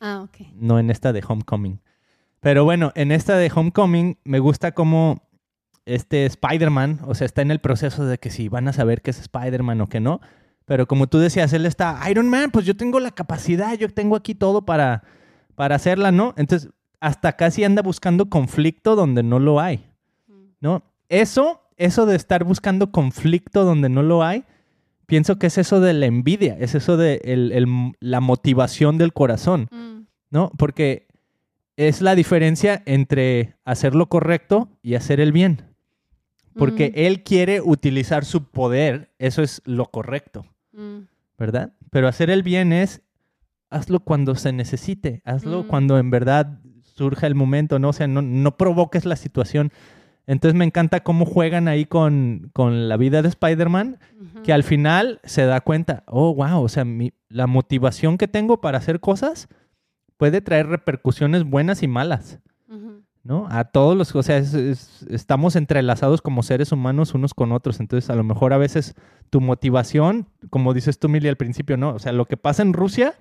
Ah, 0.00 0.22
ok. 0.22 0.48
No 0.54 0.78
en 0.78 0.90
esta 0.90 1.12
de 1.12 1.24
Homecoming. 1.26 1.80
Pero 2.40 2.64
bueno, 2.64 2.92
en 2.94 3.12
esta 3.12 3.36
de 3.36 3.50
Homecoming 3.54 4.18
me 4.24 4.38
gusta 4.38 4.72
cómo 4.72 5.22
este 5.86 6.26
Spider-Man, 6.26 7.00
o 7.06 7.14
sea, 7.14 7.24
está 7.24 7.42
en 7.42 7.50
el 7.50 7.60
proceso 7.60 8.04
de 8.04 8.18
que 8.18 8.30
si 8.30 8.48
van 8.48 8.68
a 8.68 8.72
saber 8.72 9.02
que 9.02 9.10
es 9.10 9.20
Spider-Man 9.20 9.80
o 9.80 9.86
que 9.86 10.00
no. 10.00 10.20
Pero 10.66 10.86
como 10.86 11.06
tú 11.06 11.18
decías, 11.18 11.52
él 11.52 11.64
está 11.64 11.98
Iron 12.10 12.28
Man, 12.28 12.50
pues 12.50 12.66
yo 12.66 12.76
tengo 12.76 13.00
la 13.00 13.12
capacidad, 13.12 13.78
yo 13.78 13.88
tengo 13.88 14.16
aquí 14.16 14.34
todo 14.34 14.66
para, 14.66 15.04
para 15.54 15.76
hacerla, 15.76 16.10
¿no? 16.12 16.34
Entonces, 16.36 16.70
hasta 17.00 17.34
casi 17.36 17.64
anda 17.64 17.82
buscando 17.82 18.28
conflicto 18.28 18.96
donde 18.96 19.22
no 19.22 19.38
lo 19.38 19.60
hay, 19.60 19.86
¿no? 20.60 20.82
Eso, 21.08 21.62
eso 21.76 22.04
de 22.04 22.16
estar 22.16 22.42
buscando 22.42 22.90
conflicto 22.90 23.64
donde 23.64 23.88
no 23.88 24.02
lo 24.02 24.24
hay, 24.24 24.44
pienso 25.06 25.38
que 25.38 25.46
es 25.46 25.56
eso 25.56 25.80
de 25.80 25.92
la 25.92 26.06
envidia, 26.06 26.56
es 26.58 26.74
eso 26.74 26.96
de 26.96 27.20
la 28.00 28.20
motivación 28.20 28.98
del 28.98 29.12
corazón, 29.12 29.68
mm. 29.70 30.06
¿no? 30.30 30.50
Porque 30.58 31.06
es 31.76 32.00
la 32.00 32.16
diferencia 32.16 32.82
entre 32.86 33.54
hacer 33.64 33.94
lo 33.94 34.08
correcto 34.08 34.68
y 34.82 34.94
hacer 34.94 35.20
el 35.20 35.32
bien. 35.32 35.62
Porque 36.58 36.90
él 36.96 37.22
quiere 37.22 37.60
utilizar 37.60 38.24
su 38.24 38.44
poder, 38.44 39.12
eso 39.18 39.42
es 39.42 39.60
lo 39.66 39.90
correcto. 39.90 40.46
Mm. 40.76 41.08
¿verdad? 41.38 41.72
Pero 41.90 42.08
hacer 42.08 42.30
el 42.30 42.42
bien 42.42 42.72
es, 42.72 43.02
hazlo 43.70 44.00
cuando 44.00 44.34
se 44.34 44.52
necesite, 44.52 45.22
hazlo 45.24 45.64
mm. 45.64 45.66
cuando 45.66 45.98
en 45.98 46.10
verdad 46.10 46.60
surja 46.82 47.26
el 47.26 47.34
momento, 47.34 47.78
¿no? 47.78 47.90
O 47.90 47.92
sea, 47.92 48.06
no, 48.06 48.56
provoques 48.56 49.04
la 49.04 49.16
situación. 49.16 49.72
Entonces 50.26 50.56
me 50.56 50.64
encanta 50.64 51.02
cómo 51.02 51.24
juegan 51.24 51.68
ahí 51.68 51.84
con, 51.84 52.50
la 52.54 52.96
vida 52.96 53.22
de 53.22 53.28
Spider-Man, 53.28 53.98
que 54.44 54.52
al 54.52 54.64
final 54.64 55.20
se 55.24 55.44
da 55.44 55.60
cuenta, 55.60 56.02
oh, 56.06 56.34
wow, 56.34 56.62
o 56.62 56.68
sea, 56.68 56.84
la 57.28 57.46
motivación 57.46 58.18
que 58.18 58.28
tengo 58.28 58.60
para 58.60 58.78
hacer 58.78 58.98
cosas 58.98 59.48
puede 60.16 60.40
traer 60.40 60.66
repercusiones 60.66 61.44
buenas 61.44 61.82
y 61.82 61.88
malas. 61.88 62.40
¿No? 63.26 63.48
A 63.50 63.64
todos 63.64 63.96
los, 63.96 64.14
o 64.14 64.22
sea, 64.22 64.38
estamos 64.38 65.56
entrelazados 65.56 66.22
como 66.22 66.44
seres 66.44 66.70
humanos 66.70 67.12
unos 67.12 67.34
con 67.34 67.50
otros, 67.50 67.80
entonces 67.80 68.08
a 68.08 68.14
lo 68.14 68.22
mejor 68.22 68.52
a 68.52 68.56
veces 68.56 68.94
tu 69.30 69.40
motivación, 69.40 70.28
como 70.48 70.72
dices 70.72 71.00
tú, 71.00 71.08
Mili, 71.08 71.28
al 71.28 71.36
principio, 71.36 71.76
¿no? 71.76 71.90
O 71.90 71.98
sea, 71.98 72.12
lo 72.12 72.26
que 72.26 72.36
pasa 72.36 72.62
en 72.62 72.72
Rusia 72.72 73.14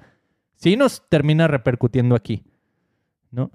sí 0.58 0.78
nos 0.78 1.10
termina 1.10 1.48
repercutiendo 1.48 2.14
aquí, 2.14 2.44
¿no? 3.32 3.52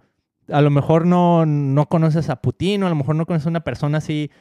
A 0.48 0.60
lo 0.60 0.70
mejor 0.70 1.06
no, 1.06 1.46
no 1.46 1.86
conoces 1.86 2.28
a 2.30 2.42
Putin, 2.42 2.82
o 2.82 2.86
a 2.86 2.90
lo 2.90 2.96
mejor 2.96 3.14
no 3.14 3.26
conoces 3.26 3.46
a 3.46 3.50
una 3.50 3.62
persona 3.62 3.98
así 3.98 4.32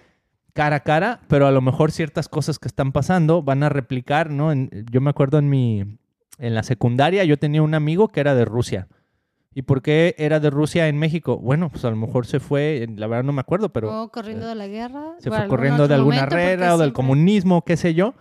cara 0.53 0.77
a 0.77 0.79
cara, 0.79 1.21
pero 1.27 1.45
a 1.45 1.51
lo 1.51 1.61
mejor 1.61 1.91
ciertas 1.91 2.27
cosas 2.27 2.57
que 2.57 2.67
están 2.67 2.91
pasando 2.91 3.43
van 3.43 3.61
a 3.61 3.69
replicar, 3.69 4.31
¿no? 4.31 4.51
yo 4.91 4.99
me 4.99 5.11
acuerdo 5.11 5.37
en 5.37 5.47
mi, 5.47 5.99
en 6.39 6.55
la 6.55 6.63
secundaria, 6.63 7.23
yo 7.23 7.37
tenía 7.37 7.61
un 7.61 7.75
amigo 7.75 8.07
que 8.07 8.19
era 8.19 8.33
de 8.33 8.45
Rusia 8.45 8.87
¿Y 9.53 9.63
por 9.63 9.81
qué 9.81 10.15
era 10.17 10.39
de 10.39 10.49
Rusia 10.49 10.87
en 10.87 10.97
México? 10.97 11.37
Bueno, 11.37 11.69
pues 11.69 11.83
a 11.83 11.89
lo 11.89 11.95
mejor 11.95 12.27
se 12.27 12.39
fue, 12.39 12.87
la 12.95 13.07
verdad 13.07 13.23
no 13.23 13.33
me 13.33 13.41
acuerdo, 13.41 13.69
pero... 13.69 14.03
¿O 14.03 14.11
corriendo 14.11 14.47
de 14.47 14.55
la 14.55 14.67
guerra? 14.67 15.15
Se 15.19 15.29
fue 15.29 15.47
corriendo 15.47 15.87
de 15.87 15.95
alguna 15.95 16.27
guerra 16.27 16.75
o 16.75 16.77
del 16.77 16.93
comunismo, 16.93 17.63
qué 17.65 17.75
sé 17.75 17.93
yo. 17.93 18.13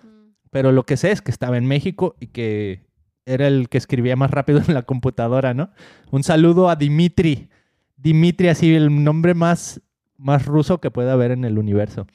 Pero 0.50 0.72
lo 0.72 0.84
que 0.84 0.96
sé 0.96 1.10
es 1.10 1.20
que 1.20 1.30
estaba 1.30 1.58
en 1.58 1.66
México 1.66 2.16
y 2.18 2.28
que 2.28 2.86
era 3.26 3.46
el 3.46 3.68
que 3.68 3.76
escribía 3.76 4.16
más 4.16 4.30
rápido 4.30 4.60
en 4.66 4.72
la 4.72 4.82
computadora, 4.82 5.52
¿no? 5.52 5.70
Un 6.10 6.22
saludo 6.22 6.70
a 6.70 6.76
Dimitri. 6.76 7.50
Dimitri, 7.96 8.48
así 8.48 8.74
el 8.74 9.04
nombre 9.04 9.34
más, 9.34 9.82
más 10.16 10.46
ruso 10.46 10.80
que 10.80 10.90
pueda 10.90 11.12
haber 11.12 11.32
en 11.32 11.44
el 11.44 11.58
universo. 11.58 12.06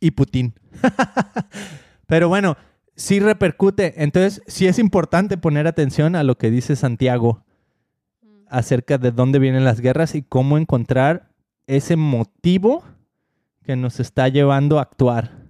Y 0.00 0.10
Putin. 0.10 0.54
pero 2.06 2.28
bueno, 2.28 2.58
sí 2.94 3.20
repercute. 3.20 3.94
Entonces, 4.02 4.42
sí 4.46 4.66
es 4.66 4.78
importante 4.78 5.38
poner 5.38 5.66
atención 5.66 6.14
a 6.14 6.24
lo 6.24 6.36
que 6.36 6.50
dice 6.50 6.76
Santiago 6.76 7.44
acerca 8.52 8.98
de 8.98 9.10
dónde 9.10 9.38
vienen 9.38 9.64
las 9.64 9.80
guerras 9.80 10.14
y 10.14 10.22
cómo 10.22 10.58
encontrar 10.58 11.30
ese 11.66 11.96
motivo 11.96 12.84
que 13.64 13.76
nos 13.76 13.98
está 13.98 14.28
llevando 14.28 14.78
a 14.78 14.82
actuar, 14.82 15.46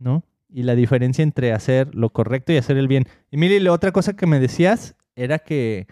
¿no? 0.00 0.24
Y 0.48 0.64
la 0.64 0.74
diferencia 0.74 1.22
entre 1.22 1.52
hacer 1.52 1.94
lo 1.94 2.10
correcto 2.10 2.52
y 2.52 2.56
hacer 2.56 2.76
el 2.76 2.88
bien. 2.88 3.04
Y 3.30 3.36
mire, 3.36 3.60
la 3.60 3.72
otra 3.72 3.92
cosa 3.92 4.16
que 4.16 4.26
me 4.26 4.40
decías 4.40 4.96
era 5.14 5.38
que 5.38 5.86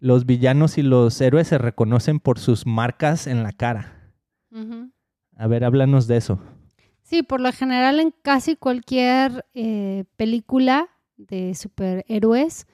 los 0.00 0.26
villanos 0.26 0.76
y 0.76 0.82
los 0.82 1.20
héroes 1.20 1.48
se 1.48 1.58
reconocen 1.58 2.18
por 2.18 2.38
sus 2.38 2.66
marcas 2.66 3.26
en 3.26 3.42
la 3.42 3.52
cara. 3.52 4.12
A 5.36 5.46
ver, 5.46 5.62
háblanos 5.64 6.08
de 6.08 6.16
eso. 6.16 6.40
Sí, 7.02 7.22
por 7.22 7.40
lo 7.40 7.52
general 7.52 8.00
en 8.00 8.12
casi 8.22 8.56
cualquier 8.56 9.44
eh, 9.54 10.04
película 10.16 10.88
de 11.16 11.54
superhéroes, 11.54 12.66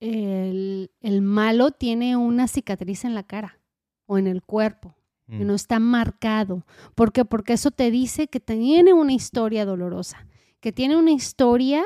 el, 0.00 1.22
malo 1.22 1.70
tiene 1.72 2.16
una 2.16 2.48
cicatriz 2.48 3.04
en 3.04 3.14
la 3.14 3.24
cara 3.24 3.58
o 4.06 4.18
en 4.18 4.26
el 4.26 4.42
cuerpo, 4.42 4.96
que 5.28 5.44
mm. 5.44 5.46
no 5.46 5.54
está 5.54 5.78
marcado. 5.78 6.64
¿Por 6.94 7.12
qué? 7.12 7.24
Porque 7.24 7.54
eso 7.54 7.70
te 7.70 7.90
dice 7.90 8.28
que 8.28 8.40
tiene 8.40 8.92
una 8.92 9.12
historia 9.12 9.64
dolorosa, 9.64 10.26
que 10.60 10.72
tiene 10.72 10.96
una 10.96 11.10
historia 11.10 11.84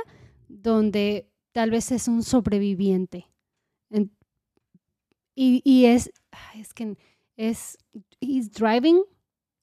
donde 0.48 1.30
tal 1.52 1.70
vez 1.70 1.92
es 1.92 2.08
un 2.08 2.22
sobreviviente. 2.22 3.28
y, 5.34 5.84
es, 5.86 6.12
es 6.54 6.74
que 6.74 6.96
es, 7.36 7.78
he's 8.20 8.50
driving. 8.52 9.02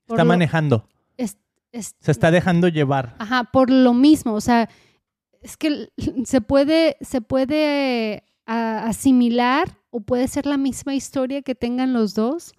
Está 0.07 0.25
manejando. 0.25 0.87
se 1.71 2.11
está 2.11 2.31
dejando 2.31 2.67
llevar. 2.67 3.15
Ajá, 3.19 3.43
por 3.51 3.69
lo 3.69 3.93
mismo, 3.93 4.33
o 4.33 4.41
sea, 4.41 4.67
es 5.41 5.55
que 5.55 5.89
se 6.25 6.41
puede, 6.41 6.97
se 7.01 7.21
puede 7.21 8.23
asimilar 8.49 9.77
o 9.91 10.01
puede 10.01 10.27
ser 10.27 10.45
la 10.45 10.57
misma 10.57 10.95
historia 10.95 11.41
que 11.41 11.55
tengan 11.55 11.93
los 11.93 12.15
dos, 12.15 12.53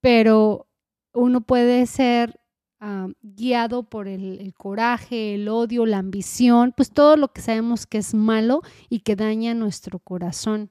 pero 0.00 0.66
uno 1.12 1.40
puede 1.40 1.86
ser 1.86 2.40
ah, 2.80 3.08
guiado 3.22 3.84
por 3.84 4.08
el, 4.08 4.52
coraje, 4.54 5.34
el 5.34 5.48
odio, 5.48 5.86
la 5.86 5.98
ambición, 5.98 6.72
pues 6.76 6.90
todo 6.90 7.16
lo 7.16 7.32
que 7.32 7.40
sabemos 7.40 7.86
que 7.86 7.98
es 7.98 8.14
malo 8.14 8.62
y 8.88 9.00
que 9.00 9.16
daña 9.16 9.54
nuestro 9.54 9.98
corazón. 9.98 10.70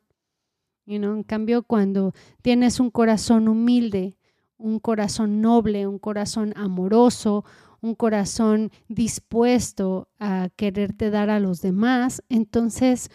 You 0.86 1.00
know, 1.00 1.16
En 1.16 1.24
cambio, 1.24 1.64
cuando 1.64 2.14
tienes 2.42 2.80
un 2.80 2.92
corazón 2.92 3.48
humilde, 3.48 4.18
un 4.58 4.80
corazón 4.80 5.42
noble, 5.42 5.88
un 5.88 5.98
corazón 5.98 6.54
amoroso, 6.58 7.46
un 7.82 7.96
corazón 7.96 8.72
dispuesto 8.88 10.10
a 10.20 10.50
quererte 10.56 11.10
dar 11.10 11.30
a 11.30 11.40
los 11.40 11.62
demás, 11.62 12.22
entonces 12.30 13.10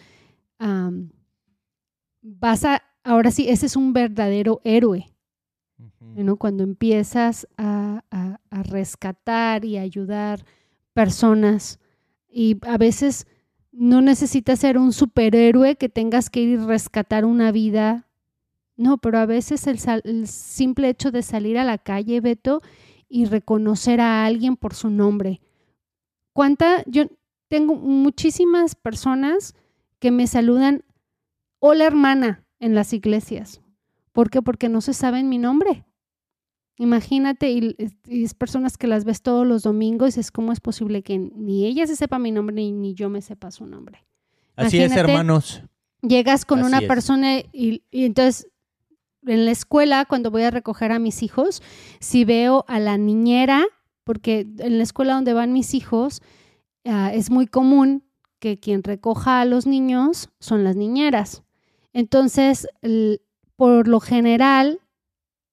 vas 2.21 2.65
a, 2.65 2.81
ahora 3.03 3.31
sí, 3.31 3.49
ese 3.49 3.65
es 3.65 3.75
un 3.75 3.93
verdadero 3.93 4.61
héroe. 4.63 5.07
¿no? 5.99 6.35
Cuando 6.37 6.63
empiezas 6.63 7.47
a, 7.57 8.03
a- 8.11 8.39
a 8.49 8.63
rescatar 8.63 9.65
y 9.65 9.77
ayudar 9.77 10.45
personas 10.93 11.79
y 12.29 12.57
a 12.67 12.77
veces 12.77 13.25
no 13.71 14.01
necesitas 14.01 14.59
ser 14.59 14.77
un 14.77 14.91
superhéroe 14.93 15.77
que 15.77 15.89
tengas 15.89 16.29
que 16.29 16.41
ir 16.41 16.49
y 16.49 16.57
rescatar 16.57 17.25
una 17.25 17.51
vida. 17.51 18.07
No, 18.75 18.97
pero 18.97 19.17
a 19.19 19.25
veces 19.25 19.65
el, 19.67 19.79
sal- 19.79 20.01
el 20.05 20.27
simple 20.27 20.89
hecho 20.89 21.11
de 21.11 21.23
salir 21.23 21.57
a 21.57 21.63
la 21.63 21.77
calle, 21.77 22.19
Beto, 22.21 22.61
y 23.07 23.25
reconocer 23.25 24.01
a 24.01 24.25
alguien 24.25 24.55
por 24.57 24.73
su 24.73 24.89
nombre. 24.89 25.41
¿Cuánta? 26.33 26.83
Yo 26.87 27.05
tengo 27.47 27.75
muchísimas 27.75 28.75
personas 28.75 29.55
que 30.01 30.11
me 30.11 30.25
saludan, 30.25 30.83
hola 31.59 31.85
hermana, 31.85 32.43
en 32.59 32.73
las 32.73 32.91
iglesias. 32.91 33.61
¿Por 34.11 34.31
qué? 34.31 34.41
Porque 34.41 34.67
no 34.67 34.81
se 34.81 34.93
saben 34.93 35.29
mi 35.29 35.37
nombre. 35.37 35.85
Imagínate, 36.75 37.51
y, 37.51 37.75
y 38.07 38.23
es 38.23 38.33
personas 38.33 38.77
que 38.79 38.87
las 38.87 39.05
ves 39.05 39.21
todos 39.21 39.45
los 39.45 39.61
domingos, 39.61 40.17
es 40.17 40.31
cómo 40.31 40.51
es 40.51 40.59
posible 40.59 41.03
que 41.03 41.19
ni 41.19 41.67
ella 41.67 41.85
se 41.85 41.95
sepa 41.95 42.17
mi 42.17 42.31
nombre 42.31 42.55
ni, 42.55 42.71
ni 42.71 42.95
yo 42.95 43.09
me 43.09 43.21
sepa 43.21 43.51
su 43.51 43.67
nombre. 43.67 44.03
Así 44.55 44.79
es, 44.79 44.91
hermanos. 44.91 45.61
Llegas 46.01 46.45
con 46.45 46.59
Así 46.59 46.67
una 46.67 46.79
es. 46.79 46.87
persona 46.87 47.37
y, 47.53 47.83
y 47.91 48.05
entonces 48.05 48.47
en 49.27 49.45
la 49.45 49.51
escuela, 49.51 50.05
cuando 50.05 50.31
voy 50.31 50.41
a 50.41 50.49
recoger 50.49 50.91
a 50.91 50.97
mis 50.97 51.21
hijos, 51.21 51.61
si 51.99 52.25
veo 52.25 52.65
a 52.67 52.79
la 52.79 52.97
niñera, 52.97 53.65
porque 54.03 54.47
en 54.57 54.77
la 54.77 54.83
escuela 54.83 55.13
donde 55.13 55.33
van 55.33 55.53
mis 55.53 55.75
hijos, 55.75 56.23
ah, 56.85 57.13
es 57.13 57.29
muy 57.29 57.45
común 57.45 58.03
que 58.41 58.59
quien 58.59 58.83
recoja 58.83 59.39
a 59.39 59.45
los 59.45 59.67
niños 59.67 60.29
son 60.39 60.63
las 60.65 60.75
niñeras. 60.75 61.43
Entonces, 61.93 62.67
por 63.55 63.87
lo 63.87 63.99
general, 63.99 64.81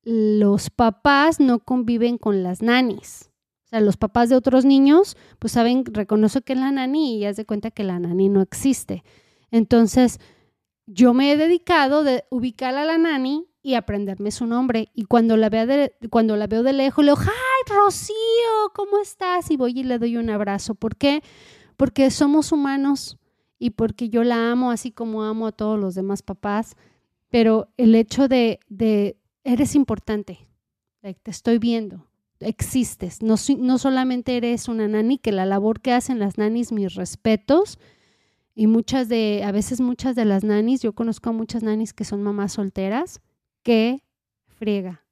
los 0.03 0.71
papás 0.71 1.39
no 1.39 1.59
conviven 1.61 2.17
con 2.17 2.43
las 2.43 2.63
nanis. 2.63 3.31
O 3.67 3.69
sea, 3.69 3.81
los 3.81 3.99
papás 3.99 4.31
de 4.31 4.37
otros 4.37 4.65
niños, 4.65 5.19
pues 5.39 5.53
saben, 5.53 5.85
reconocen 5.85 6.43
que 6.43 6.55
es 6.55 6.59
la 6.59 6.73
nani 6.73 7.17
y 7.17 7.21
ya 7.21 7.35
se 7.35 7.45
cuenta 7.45 7.71
que 7.71 7.85
la 7.85 7.99
nani 7.99 8.31
no 8.31 8.41
existe. 8.41 9.05
Entonces, 9.51 10.19
yo 10.87 11.13
me 11.13 11.31
he 11.31 11.37
dedicado 11.37 12.03
de 12.05 12.25
ubicar 12.31 12.75
a 12.75 12.87
la 12.87 12.97
nani 12.97 13.47
y 13.61 13.75
aprenderme 13.75 14.31
su 14.31 14.47
nombre. 14.47 14.89
Y 14.95 15.05
cuando 15.05 15.37
la, 15.37 15.51
vea 15.51 15.67
de, 15.67 15.95
cuando 16.09 16.37
la 16.37 16.47
veo 16.47 16.63
de 16.63 16.73
lejos, 16.73 17.05
le 17.05 17.11
digo, 17.11 17.21
¡ay, 17.21 17.77
Rocío! 17.77 18.15
¿Cómo 18.75 18.99
estás? 18.99 19.51
Y 19.51 19.59
voy 19.59 19.79
y 19.79 19.83
le 19.83 19.99
doy 19.99 20.17
un 20.17 20.31
abrazo. 20.31 20.75
¿Por 20.75 20.97
qué? 20.97 21.23
Porque 21.79 22.11
somos 22.11 22.53
humanos 22.53 23.17
y 23.59 23.71
porque 23.71 24.11
yo 24.11 24.25
la 24.25 24.51
amo 24.51 24.71
así 24.71 24.91
como 24.93 25.23
amo 25.23 25.47
a 25.47 25.53
todos 25.53 25.81
los 25.81 25.95
demás 25.95 26.23
papás. 26.23 26.77
Pero 27.31 27.69
el 27.77 27.95
hecho 27.95 28.29
de, 28.29 28.61
de 28.69 29.17
eres 29.45 29.75
importante, 29.75 30.51
te 31.01 31.31
estoy 31.31 31.59
viendo, 31.59 32.07
existes. 32.41 33.23
No, 33.23 33.37
no 33.59 33.79
solamente 33.79 34.37
eres 34.37 34.69
una 34.69 34.89
nani, 34.89 35.19
que 35.19 35.33
la 35.33 35.47
labor 35.47 35.81
que 35.81 35.93
hacen 35.93 36.19
las 36.19 36.37
nanis, 36.37 36.73
mis 36.73 36.95
respetos, 36.95 37.79
y 38.55 38.67
muchas 38.67 39.09
de, 39.09 39.45
a 39.45 39.53
veces 39.53 39.81
muchas 39.81 40.17
de 40.17 40.25
las 40.25 40.43
nanis, 40.43 40.83
yo 40.83 40.93
conozco 40.93 41.31
a 41.31 41.33
muchas 41.33 41.63
nanis 41.63 41.93
que 41.95 42.05
son 42.05 42.25
mamás 42.25 42.55
solteras, 42.55 43.21
que 43.63 44.03
friega. 44.49 45.05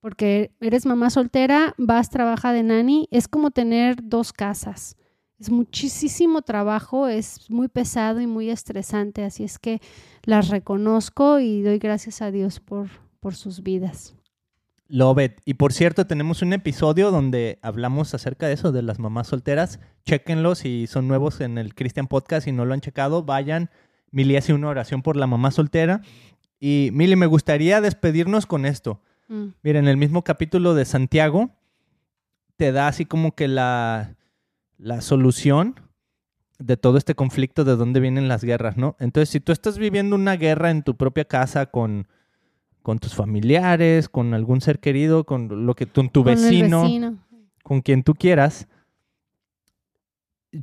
Porque 0.00 0.52
eres 0.60 0.84
mamá 0.84 1.08
soltera, 1.08 1.74
vas, 1.78 2.10
trabaja 2.10 2.52
de 2.52 2.62
nani, 2.62 3.08
es 3.10 3.26
como 3.26 3.50
tener 3.50 3.96
dos 4.02 4.34
casas. 4.34 4.97
Es 5.38 5.50
muchísimo 5.50 6.42
trabajo, 6.42 7.06
es 7.06 7.48
muy 7.48 7.68
pesado 7.68 8.20
y 8.20 8.26
muy 8.26 8.50
estresante, 8.50 9.24
así 9.24 9.44
es 9.44 9.58
que 9.58 9.80
las 10.24 10.48
reconozco 10.48 11.38
y 11.38 11.62
doy 11.62 11.78
gracias 11.78 12.22
a 12.22 12.32
Dios 12.32 12.58
por, 12.58 12.88
por 13.20 13.36
sus 13.36 13.62
vidas. 13.62 14.16
Love 14.88 15.18
it. 15.20 15.32
Y 15.44 15.54
por 15.54 15.72
cierto, 15.72 16.06
tenemos 16.06 16.42
un 16.42 16.54
episodio 16.54 17.10
donde 17.10 17.58
hablamos 17.62 18.14
acerca 18.14 18.48
de 18.48 18.54
eso, 18.54 18.72
de 18.72 18.82
las 18.82 18.98
mamás 18.98 19.28
solteras. 19.28 19.80
Chéquenlo 20.04 20.54
si 20.54 20.86
son 20.86 21.06
nuevos 21.06 21.40
en 21.40 21.58
el 21.58 21.74
Christian 21.74 22.08
Podcast 22.08 22.48
y 22.48 22.52
no 22.52 22.64
lo 22.64 22.74
han 22.74 22.80
checado, 22.80 23.22
vayan. 23.22 23.70
Mili 24.10 24.36
hace 24.36 24.54
una 24.54 24.68
oración 24.68 25.02
por 25.02 25.16
la 25.16 25.26
mamá 25.26 25.50
soltera. 25.50 26.00
Y 26.58 26.88
Mili, 26.94 27.16
me 27.16 27.26
gustaría 27.26 27.80
despedirnos 27.82 28.46
con 28.46 28.64
esto. 28.64 29.02
Mm, 29.28 29.48
Mira, 29.62 29.78
en 29.78 29.88
el 29.88 29.98
mismo 29.98 30.24
capítulo 30.24 30.74
de 30.74 30.86
Santiago, 30.86 31.50
te 32.56 32.72
da 32.72 32.88
así 32.88 33.04
como 33.04 33.34
que 33.34 33.46
la, 33.46 34.16
la 34.78 35.00
solución 35.00 35.74
de 36.58 36.76
todo 36.76 36.96
este 36.98 37.14
conflicto, 37.14 37.64
de 37.64 37.76
dónde 37.76 38.00
vienen 38.00 38.26
las 38.28 38.42
guerras, 38.42 38.76
¿no? 38.76 38.96
Entonces, 38.98 39.28
si 39.28 39.40
tú 39.40 39.52
estás 39.52 39.78
viviendo 39.78 40.16
una 40.16 40.36
guerra 40.36 40.70
en 40.70 40.82
tu 40.82 40.96
propia 40.96 41.24
casa 41.24 41.66
con, 41.66 42.08
con 42.82 42.98
tus 42.98 43.14
familiares, 43.14 44.08
con 44.08 44.34
algún 44.34 44.60
ser 44.60 44.80
querido, 44.80 45.24
con 45.24 45.66
lo 45.66 45.74
que 45.74 45.86
con 45.86 46.08
tu 46.08 46.24
con 46.24 46.34
vecino, 46.34 46.82
vecino. 46.82 47.18
con 47.62 47.80
quien 47.80 48.02
tú 48.02 48.14
quieras, 48.14 48.66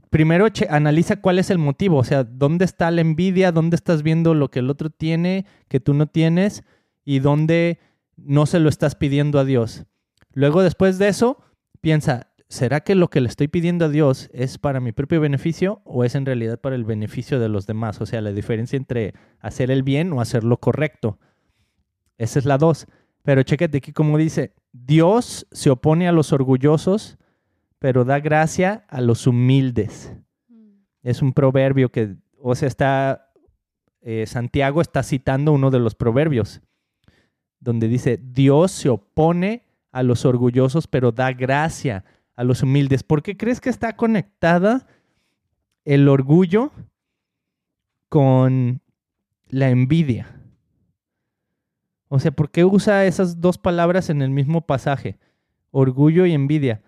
primero 0.10 0.50
che- 0.50 0.68
analiza 0.70 1.22
cuál 1.22 1.40
es 1.40 1.50
el 1.50 1.58
motivo, 1.60 1.98
o 1.98 2.04
sea, 2.04 2.24
dónde 2.24 2.66
está 2.66 2.90
la 2.92 3.02
envidia, 3.02 3.52
dónde 3.52 3.76
estás 3.76 4.04
viendo 4.04 4.34
lo 4.34 4.50
que 4.50 4.60
el 4.60 4.70
otro 4.70 4.90
tiene 4.90 5.46
que 5.68 5.80
tú 5.80 5.94
no 5.94 6.08
tienes 6.08 6.64
y 7.04 7.20
dónde 7.20 7.80
no 8.18 8.46
se 8.46 8.60
lo 8.60 8.70
estás 8.70 8.96
pidiendo 8.96 9.40
a 9.40 9.46
Dios. 9.46 9.86
Luego, 10.34 10.62
después 10.64 10.98
de 10.98 11.08
eso, 11.10 11.38
piensa, 11.82 12.28
¿será 12.56 12.80
que 12.80 12.96
lo 12.96 13.10
que 13.10 13.20
le 13.20 13.28
estoy 13.28 13.50
pidiendo 13.50 13.86
a 13.86 13.90
Dios 13.90 14.30
es 14.34 14.58
para 14.58 14.80
mi 14.80 14.94
propio 14.94 15.20
beneficio 15.20 15.82
o 15.84 16.06
es 16.06 16.16
en 16.16 16.26
realidad 16.26 16.60
para 16.60 16.78
el 16.78 16.86
beneficio 16.86 17.40
de 17.40 17.50
los 17.50 17.68
demás? 17.68 18.00
O 18.00 18.06
sea, 18.06 18.22
la 18.22 18.32
diferencia 18.32 18.78
entre 18.78 19.14
hacer 19.40 19.72
el 19.72 19.84
bien 19.84 20.14
o 20.14 20.22
hacer 20.22 20.46
lo 20.46 20.58
correcto. 20.58 21.20
Esa 22.18 22.40
es 22.40 22.46
la 22.46 22.58
dos. 22.58 22.88
Pero 23.24 23.44
chécate 23.44 23.80
aquí 23.80 23.92
como 23.92 24.18
dice, 24.18 24.54
Dios 24.72 25.48
se 25.52 25.70
opone 25.70 26.08
a 26.08 26.14
los 26.14 26.32
orgullosos, 26.32 27.18
pero 27.78 28.06
da 28.06 28.22
gracia 28.22 28.86
a 28.88 29.02
los 29.02 29.28
humildes. 29.28 30.16
Mm, 30.48 30.80
Es 31.04 31.22
un 31.22 31.34
proverbio 31.34 31.92
que, 31.92 32.16
o 32.40 32.56
sea, 32.56 32.70
está, 32.70 33.34
eh, 34.00 34.26
Santiago 34.28 34.80
está 34.80 35.04
citando 35.04 35.52
uno 35.52 35.72
de 35.72 35.80
los 35.80 35.94
proverbios, 35.94 36.62
donde 37.60 37.90
dice, 37.90 38.18
Dios 38.18 38.72
se 38.72 38.88
opone 38.88 39.66
a 39.92 40.04
los 40.04 40.24
orgullosos, 40.24 40.88
pero 40.88 41.12
da 41.12 41.34
gracia 41.34 42.06
a 42.36 42.44
los 42.44 42.64
humildes. 42.64 43.04
¿Por 43.04 43.24
qué 43.24 43.38
crees 43.38 43.62
que 43.62 43.70
está 43.70 43.96
conectada 43.96 44.88
el 45.84 46.08
orgullo 46.08 46.72
con 48.10 48.82
la 49.48 49.70
envidia? 49.70 50.36
O 52.08 52.20
sea, 52.20 52.32
¿por 52.32 52.52
qué 52.52 52.66
usa 52.66 53.06
esas 53.06 53.42
dos 53.42 53.58
palabras 53.58 54.10
en 54.10 54.22
el 54.22 54.30
mismo 54.30 54.66
pasaje? 54.66 55.18
Orgullo 55.72 56.26
y 56.26 56.34
envidia. 56.34 56.82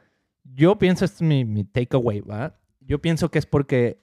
Yo 0.43 0.77
pienso, 0.77 1.05
este 1.05 1.23
es 1.23 1.45
mi, 1.45 1.63
takeaway, 1.65 2.21
¿va? 2.21 2.57
Yo 2.79 3.01
pienso 3.01 3.29
que 3.29 3.39
es 3.39 3.45
porque 3.45 4.01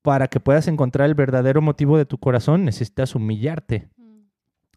para 0.00 0.28
que 0.28 0.40
puedas 0.40 0.66
encontrar 0.68 1.08
el 1.08 1.14
verdadero 1.14 1.60
motivo 1.62 1.98
de 1.98 2.06
tu 2.06 2.18
corazón 2.18 2.64
necesitas 2.64 3.14
humillarte. 3.14 3.88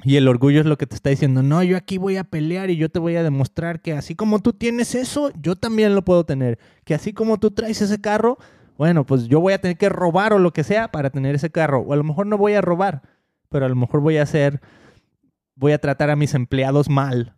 Y 0.04 0.18
el 0.18 0.28
orgullo 0.28 0.60
es 0.60 0.66
lo 0.66 0.78
que 0.78 0.86
te 0.86 0.96
está 0.96 1.10
diciendo, 1.10 1.42
no, 1.42 1.64
yo 1.64 1.78
aquí 1.78 1.98
voy 1.98 2.18
a 2.18 2.26
pelear 2.26 2.70
y 2.70 2.76
yo 2.76 2.90
te 2.90 3.00
voy 3.00 3.16
a 3.16 3.24
demostrar 3.24 3.82
que 3.82 3.94
así 3.94 4.14
como 4.14 4.40
tú 4.40 4.54
tienes 4.54 4.94
eso, 4.94 5.32
yo 5.42 5.56
también 5.56 5.96
lo 5.96 6.04
puedo 6.04 6.26
tener. 6.26 6.60
Que 6.84 6.94
así 6.94 7.14
como 7.14 7.40
tú 7.40 7.52
traes 7.52 7.82
ese 7.82 8.00
carro, 8.00 8.38
bueno, 8.78 9.06
pues 9.06 9.28
yo 9.28 9.40
voy 9.40 9.54
a 9.54 9.62
tener 9.62 9.78
que 9.78 9.90
robar 9.90 10.34
o 10.34 10.40
lo 10.40 10.52
que 10.52 10.64
sea 10.64 10.92
para 10.92 11.10
tener 11.10 11.34
ese 11.36 11.50
carro. 11.50 11.80
O 11.80 11.94
a 11.94 11.96
lo 11.96 12.04
mejor 12.04 12.28
no 12.28 12.38
voy 12.38 12.54
a 12.54 12.62
robar, 12.62 13.04
pero 13.50 13.66
a 13.66 13.70
lo 13.70 13.76
mejor 13.76 14.02
voy 14.02 14.18
a 14.18 14.24
hacer, 14.24 14.60
voy 15.56 15.72
a 15.72 15.80
tratar 15.80 16.10
a 16.10 16.16
mis 16.16 16.34
empleados 16.34 16.90
mal. 16.90 17.36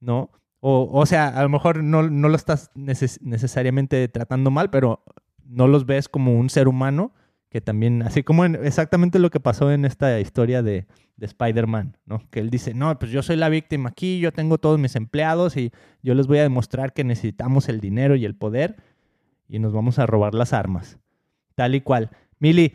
¿no? 0.00 0.30
O, 0.60 0.88
o 0.92 1.06
sea, 1.06 1.28
a 1.28 1.42
lo 1.42 1.48
mejor 1.48 1.82
no, 1.82 2.08
no 2.10 2.28
lo 2.28 2.36
estás 2.36 2.72
neces- 2.74 3.20
necesariamente 3.22 4.08
tratando 4.08 4.50
mal, 4.50 4.70
pero 4.70 5.04
no 5.44 5.68
los 5.68 5.86
ves 5.86 6.08
como 6.08 6.36
un 6.38 6.50
ser 6.50 6.68
humano 6.68 7.12
que 7.50 7.60
también, 7.60 8.02
así 8.02 8.22
como 8.22 8.44
en- 8.44 8.56
exactamente 8.64 9.18
lo 9.18 9.30
que 9.30 9.40
pasó 9.40 9.72
en 9.72 9.84
esta 9.84 10.20
historia 10.20 10.62
de, 10.62 10.86
de 11.16 11.26
Spider-Man, 11.26 11.96
¿no? 12.04 12.22
Que 12.30 12.40
él 12.40 12.50
dice, 12.50 12.74
no, 12.74 12.98
pues 12.98 13.10
yo 13.10 13.22
soy 13.22 13.36
la 13.36 13.48
víctima 13.48 13.88
aquí, 13.90 14.20
yo 14.20 14.32
tengo 14.32 14.58
todos 14.58 14.78
mis 14.78 14.96
empleados 14.96 15.56
y 15.56 15.72
yo 16.02 16.14
les 16.14 16.26
voy 16.26 16.38
a 16.38 16.42
demostrar 16.42 16.92
que 16.92 17.04
necesitamos 17.04 17.68
el 17.68 17.80
dinero 17.80 18.16
y 18.16 18.24
el 18.24 18.34
poder 18.34 18.76
y 19.48 19.58
nos 19.60 19.72
vamos 19.72 19.98
a 19.98 20.06
robar 20.06 20.34
las 20.34 20.52
armas. 20.52 20.98
Tal 21.54 21.74
y 21.74 21.80
cual. 21.80 22.10
Mili, 22.38 22.74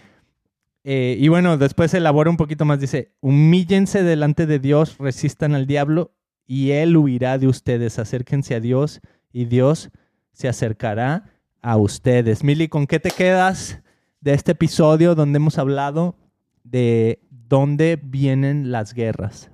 eh, 0.84 1.16
y 1.20 1.28
bueno, 1.28 1.58
después 1.58 1.94
elabora 1.94 2.30
un 2.32 2.38
poquito 2.38 2.66
más, 2.66 2.80
dice, 2.80 3.14
humíllense 3.22 4.02
delante 4.04 4.46
de 4.48 4.60
Dios, 4.60 4.98
resistan 4.98 5.54
al 5.54 5.68
diablo 5.68 6.16
y 6.48 6.72
él 6.72 6.98
huirá 6.98 7.38
de 7.38 7.48
ustedes, 7.48 8.00
acérquense 8.00 8.56
a 8.56 8.60
Dios 8.60 9.02
y 9.32 9.46
Dios 9.46 9.92
se 10.32 10.48
acercará 10.48 11.30
a 11.62 11.78
ustedes. 11.78 12.44
Mili, 12.44 12.68
¿con 12.68 12.88
qué 12.88 13.00
te 13.00 13.12
quedas 13.12 13.83
de 14.24 14.34
este 14.34 14.54
episodio 14.54 15.16
donde 15.16 15.38
hemos 15.38 15.58
hablado 15.58 16.16
de 16.64 17.20
dónde 17.30 18.00
vienen 18.02 18.72
las 18.72 18.94
guerras? 18.94 19.52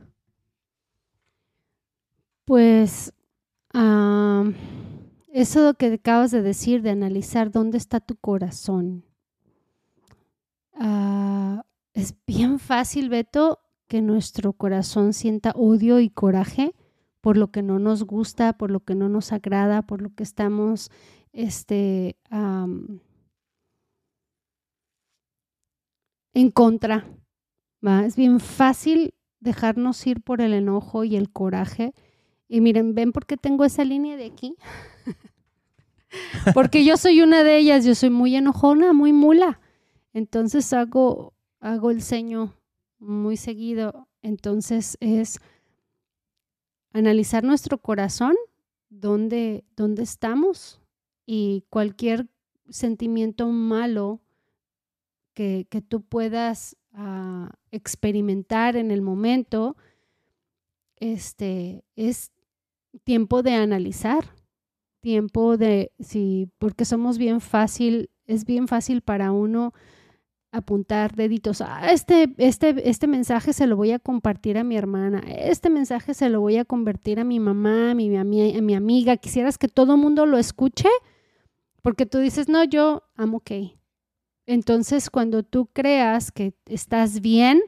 Pues 2.45 3.13
eso 5.31 5.73
que 5.73 5.93
acabas 5.93 6.31
de 6.31 6.41
decir, 6.41 6.81
de 6.81 6.91
analizar 6.91 7.51
dónde 7.51 7.77
está 7.77 7.99
tu 7.99 8.15
corazón. 8.15 9.05
Ah, 10.73 11.63
es 11.93 12.13
bien 12.27 12.59
fácil, 12.59 13.09
Beto, 13.09 13.59
que 13.87 14.01
nuestro 14.01 14.53
corazón 14.53 15.13
sienta 15.13 15.51
odio 15.55 15.99
y 15.99 16.09
coraje 16.09 16.75
por 17.21 17.37
lo 17.37 17.51
que 17.51 17.63
no 17.63 17.79
nos 17.79 18.03
gusta, 18.03 18.53
por 18.53 18.71
lo 18.71 18.79
que 18.81 18.95
no 18.95 19.09
nos 19.09 19.33
agrada, 19.33 19.81
por 19.81 20.01
lo 20.01 20.13
que 20.13 20.23
estamos 20.23 20.89
este, 21.33 22.17
en 26.41 26.51
contra. 26.51 27.05
Es 28.05 28.15
bien 28.15 28.39
fácil 28.39 29.13
dejarnos 29.39 30.05
ir 30.07 30.21
por 30.21 30.41
el 30.41 30.53
enojo 30.53 31.03
y 31.03 31.15
el 31.15 31.29
coraje. 31.31 31.93
Y 32.47 32.61
miren, 32.61 32.95
ven 32.95 33.11
por 33.11 33.25
qué 33.25 33.37
tengo 33.37 33.65
esa 33.65 33.83
línea 33.83 34.17
de 34.17 34.25
aquí. 34.25 34.55
Porque 36.53 36.83
yo 36.83 36.97
soy 36.97 37.21
una 37.21 37.43
de 37.43 37.57
ellas, 37.57 37.85
yo 37.85 37.93
soy 37.95 38.09
muy 38.09 38.35
enojona, 38.35 38.93
muy 38.93 39.13
mula. 39.13 39.59
Entonces 40.13 40.73
hago, 40.73 41.33
hago 41.59 41.91
el 41.91 42.01
ceño 42.01 42.55
muy 42.99 43.37
seguido. 43.37 44.07
Entonces 44.21 44.97
es 44.99 45.39
analizar 46.91 47.43
nuestro 47.43 47.77
corazón, 47.77 48.35
dónde, 48.89 49.63
dónde 49.75 50.03
estamos 50.03 50.81
y 51.25 51.63
cualquier 51.69 52.27
sentimiento 52.69 53.47
malo 53.47 54.21
que, 55.39 55.81
tú 55.81 56.01
puedas 56.01 56.75
ah, 56.91 57.51
experimentar 57.71 58.75
en 58.75 58.91
el 58.91 59.01
momento, 59.01 59.77
este, 60.97 61.85
es 61.95 62.33
tiempo 63.05 63.41
de 63.41 63.53
analizar, 63.53 64.35
tiempo 64.99 65.55
de, 65.55 65.93
sí, 65.99 66.49
porque 66.57 66.83
somos 66.83 67.17
bien 67.17 67.39
fácil, 67.39 68.09
es 68.25 68.43
bien 68.43 68.67
fácil 68.67 69.01
para 69.01 69.31
uno 69.31 69.73
apuntar 70.51 71.15
deditos, 71.15 71.61
ah, 71.61 71.89
este, 71.89 72.33
este, 72.37 72.89
este 72.89 73.07
mensaje 73.07 73.53
se 73.53 73.65
lo 73.65 73.77
voy 73.77 73.91
a 73.91 73.99
compartir 73.99 74.57
a 74.57 74.65
mi 74.65 74.75
hermana, 74.75 75.19
este 75.25 75.69
mensaje 75.69 76.13
se 76.13 76.27
lo 76.27 76.41
voy 76.41 76.57
a 76.57 76.65
convertir 76.65 77.17
a 77.17 77.23
mi 77.23 77.39
mamá, 77.39 77.91
a 77.91 77.95
mi, 77.95 78.13
a 78.17 78.25
mi, 78.25 78.57
a 78.57 78.61
mi 78.61 78.75
amiga, 78.75 79.15
quisieras 79.15 79.57
que 79.57 79.69
todo 79.69 79.93
el 79.93 80.01
mundo 80.01 80.25
lo 80.25 80.37
escuche, 80.37 80.89
porque 81.81 82.05
tú 82.05 82.17
dices, 82.17 82.49
no, 82.49 82.65
yo 82.65 83.03
amo 83.15 83.37
ok. 83.37 83.78
Entonces, 84.51 85.11
cuando 85.11 85.43
tú 85.43 85.67
creas 85.67 86.31
que 86.31 86.55
estás 86.65 87.21
bien, 87.21 87.61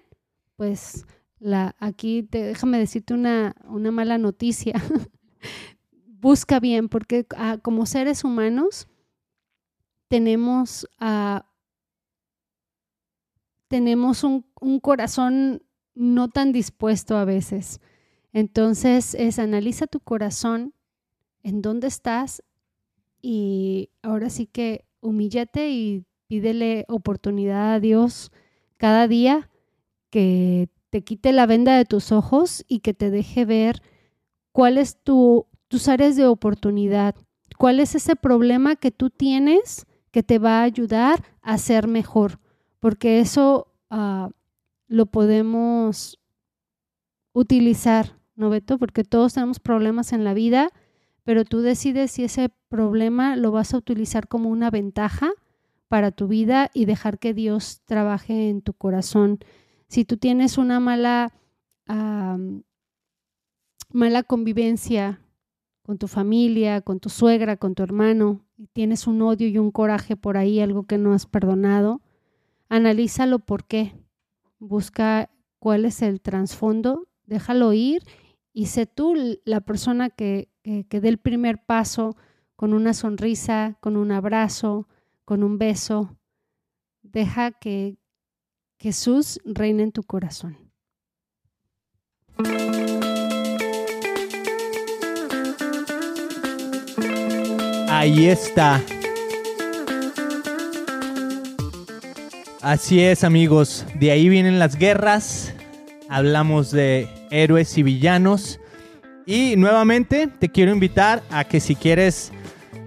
pues 0.56 1.06
la, 1.38 1.76
aquí 1.78 2.24
te, 2.24 2.42
déjame 2.42 2.80
decirte 2.80 3.14
una, 3.14 3.56
una 3.66 3.92
mala 3.92 4.18
noticia. 4.18 4.74
Busca 6.08 6.60
bien, 6.60 6.90
porque 6.90 7.28
ah, 7.38 7.60
como 7.62 7.86
seres 7.86 8.24
humanos 8.24 8.88
tenemos 10.08 10.88
a 10.98 11.46
tenemos 13.68 14.24
un, 14.24 14.44
corazón 14.82 15.62
no 15.94 16.30
tan 16.30 16.52
dispuesto 16.52 17.16
a 17.16 17.26
veces. 17.26 17.80
Entonces 18.34 19.14
es 19.14 19.38
analiza 19.38 19.86
tu 19.86 20.00
corazón, 20.00 20.74
en 21.44 21.62
dónde 21.62 21.86
estás 21.86 22.42
y 23.22 23.92
ahora 24.02 24.32
sí 24.32 24.48
que 24.48 24.88
humíllate 25.00 25.70
y 25.70 26.06
pídele 26.32 26.86
oportunidad 26.88 27.74
a 27.74 27.80
Dios 27.82 28.32
cada 28.78 29.10
día 29.10 29.50
que 30.10 30.70
te 30.90 31.02
quite 31.02 31.34
la 31.34 31.46
venda 31.46 31.76
de 31.76 31.84
tus 31.84 32.14
ojos 32.14 32.64
y 32.70 32.80
que 32.80 32.94
te 32.94 33.12
deje 33.12 33.44
ver 33.44 33.82
cuál 34.54 34.78
es 34.78 34.96
tu, 34.96 35.46
tus 35.68 35.90
áreas 35.90 36.16
de 36.16 36.28
oportunidad, 36.28 37.16
cuál 37.58 37.82
es 37.82 37.96
ese 37.96 38.16
problema 38.16 38.78
que 38.78 38.92
tú 38.92 39.10
tienes 39.10 39.86
que 40.12 40.24
te 40.24 40.40
va 40.40 40.62
a 40.62 40.64
ayudar 40.64 41.22
a 41.42 41.58
ser 41.58 41.90
mejor 41.90 42.40
porque 42.80 43.20
eso 43.20 43.68
ah, 43.90 44.30
lo 44.88 45.08
podemos 45.08 46.18
utilizar, 47.34 48.18
¿no, 48.36 48.50
Beto? 48.50 48.78
Porque 48.78 49.04
todos 49.04 49.34
tenemos 49.34 49.60
problemas 49.60 50.14
en 50.14 50.24
la 50.24 50.34
vida, 50.34 50.70
pero 51.26 51.44
tú 51.44 51.60
decides 51.60 52.12
si 52.12 52.24
ese 52.24 52.54
problema 52.70 53.36
lo 53.36 53.52
vas 53.52 53.74
a 53.74 53.78
utilizar 53.78 54.30
como 54.30 54.48
una 54.48 54.70
ventaja 54.70 55.34
para 55.92 56.12
tu 56.12 56.30
vida 56.30 56.72
y 56.74 56.86
dejar 56.86 57.20
que 57.20 57.34
Dios 57.34 57.82
trabaje 57.84 58.50
en 58.50 58.62
tu 58.62 58.72
corazón. 58.72 59.40
Si 59.90 60.06
tú 60.06 60.16
tienes 60.16 60.58
una 60.58 60.80
mala, 60.80 61.34
mala 63.92 64.24
convivencia 64.24 65.20
con 65.82 65.98
tu 65.98 66.08
familia, 66.08 66.80
con 66.80 67.02
tu 67.02 67.10
suegra, 67.10 67.58
con 67.58 67.76
tu 67.76 67.84
hermano, 67.84 68.46
y 68.56 68.68
tienes 68.68 69.06
un 69.06 69.22
odio 69.22 69.50
y 69.50 69.58
un 69.58 69.70
coraje 69.70 70.16
por 70.16 70.38
ahí, 70.38 70.62
algo 70.62 70.84
que 70.84 70.98
no 70.98 71.12
has 71.12 71.26
perdonado, 71.26 72.00
analízalo 72.70 73.40
por 73.40 73.66
qué, 73.66 73.94
busca 74.60 75.30
cuál 75.60 75.84
es 75.84 76.02
el 76.02 76.22
trasfondo, 76.22 77.10
déjalo 77.26 77.74
ir 77.74 78.04
y 78.54 78.68
sé 78.68 78.86
tú 78.86 79.14
la 79.44 79.60
persona 79.60 80.10
que, 80.10 80.48
que, 80.64 81.02
dé 81.02 81.10
el 81.10 81.18
primer 81.18 81.66
paso 81.66 82.16
con 82.56 82.74
una 82.74 82.94
sonrisa, 82.94 83.78
con 83.82 83.98
un 83.98 84.14
abrazo, 84.14 84.88
con 85.26 85.44
un 85.44 85.58
beso. 85.58 86.18
Deja 87.02 87.52
que 87.52 87.98
Jesús 88.80 89.40
reine 89.46 89.84
en 89.84 89.92
tu 89.92 90.04
corazón. 90.04 90.58
Ahí 97.90 98.28
está. 98.28 98.82
Así 102.62 103.02
es, 103.02 103.24
amigos. 103.24 103.86
De 104.00 104.12
ahí 104.12 104.30
vienen 104.30 104.60
las 104.60 104.76
guerras. 104.76 105.54
Hablamos 106.10 106.72
de 106.72 107.08
héroes 107.30 107.78
y 107.78 107.84
villanos. 107.84 108.60
Y 109.26 109.56
nuevamente 109.56 110.28
te 110.28 110.50
quiero 110.50 110.72
invitar 110.72 111.22
a 111.30 111.44
que 111.44 111.60
si 111.60 111.76
quieres 111.76 112.32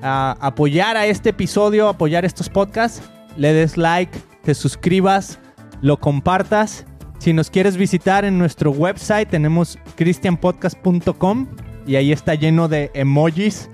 ah, 0.05 0.37
apoyar 0.41 0.97
a 0.97 1.07
este 1.07 1.31
episodio, 1.31 1.89
apoyar 1.89 2.25
estos 2.25 2.49
podcasts, 2.49 3.03
le 3.37 3.53
des 3.53 3.77
like, 3.77 4.17
te 4.45 4.55
suscribas, 4.55 5.41
lo 5.81 5.99
compartas. 5.99 6.87
Si 7.19 7.33
nos 7.33 7.51
quieres 7.51 7.77
visitar 7.77 8.25
en 8.25 8.39
nuestro 8.39 8.71
website, 8.71 9.29
tenemos 9.29 9.79
christianpodcast.com 9.97 11.49
y 11.87 11.97
ahí 11.97 12.13
está 12.13 12.35
lleno 12.35 12.69
de 12.69 12.91
emojis 12.95 13.69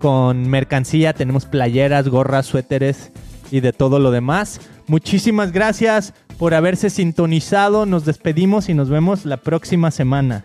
con 0.00 0.48
mercancía. 0.50 1.14
Tenemos 1.14 1.46
playeras, 1.46 2.08
gorras, 2.08 2.46
suéteres 2.46 3.12
y 3.50 3.60
de 3.60 3.72
todo 3.72 3.98
lo 3.98 4.10
demás. 4.10 4.60
Muchísimas 4.88 5.52
gracias 5.52 6.12
por 6.38 6.54
haberse 6.54 6.90
sintonizado. 6.90 7.86
Nos 7.86 8.04
despedimos 8.04 8.68
y 8.68 8.74
nos 8.74 8.90
vemos 8.90 9.24
la 9.24 9.36
próxima 9.36 9.90
semana. 9.90 10.44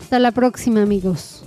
Hasta 0.00 0.18
la 0.18 0.32
próxima, 0.32 0.82
amigos. 0.82 1.37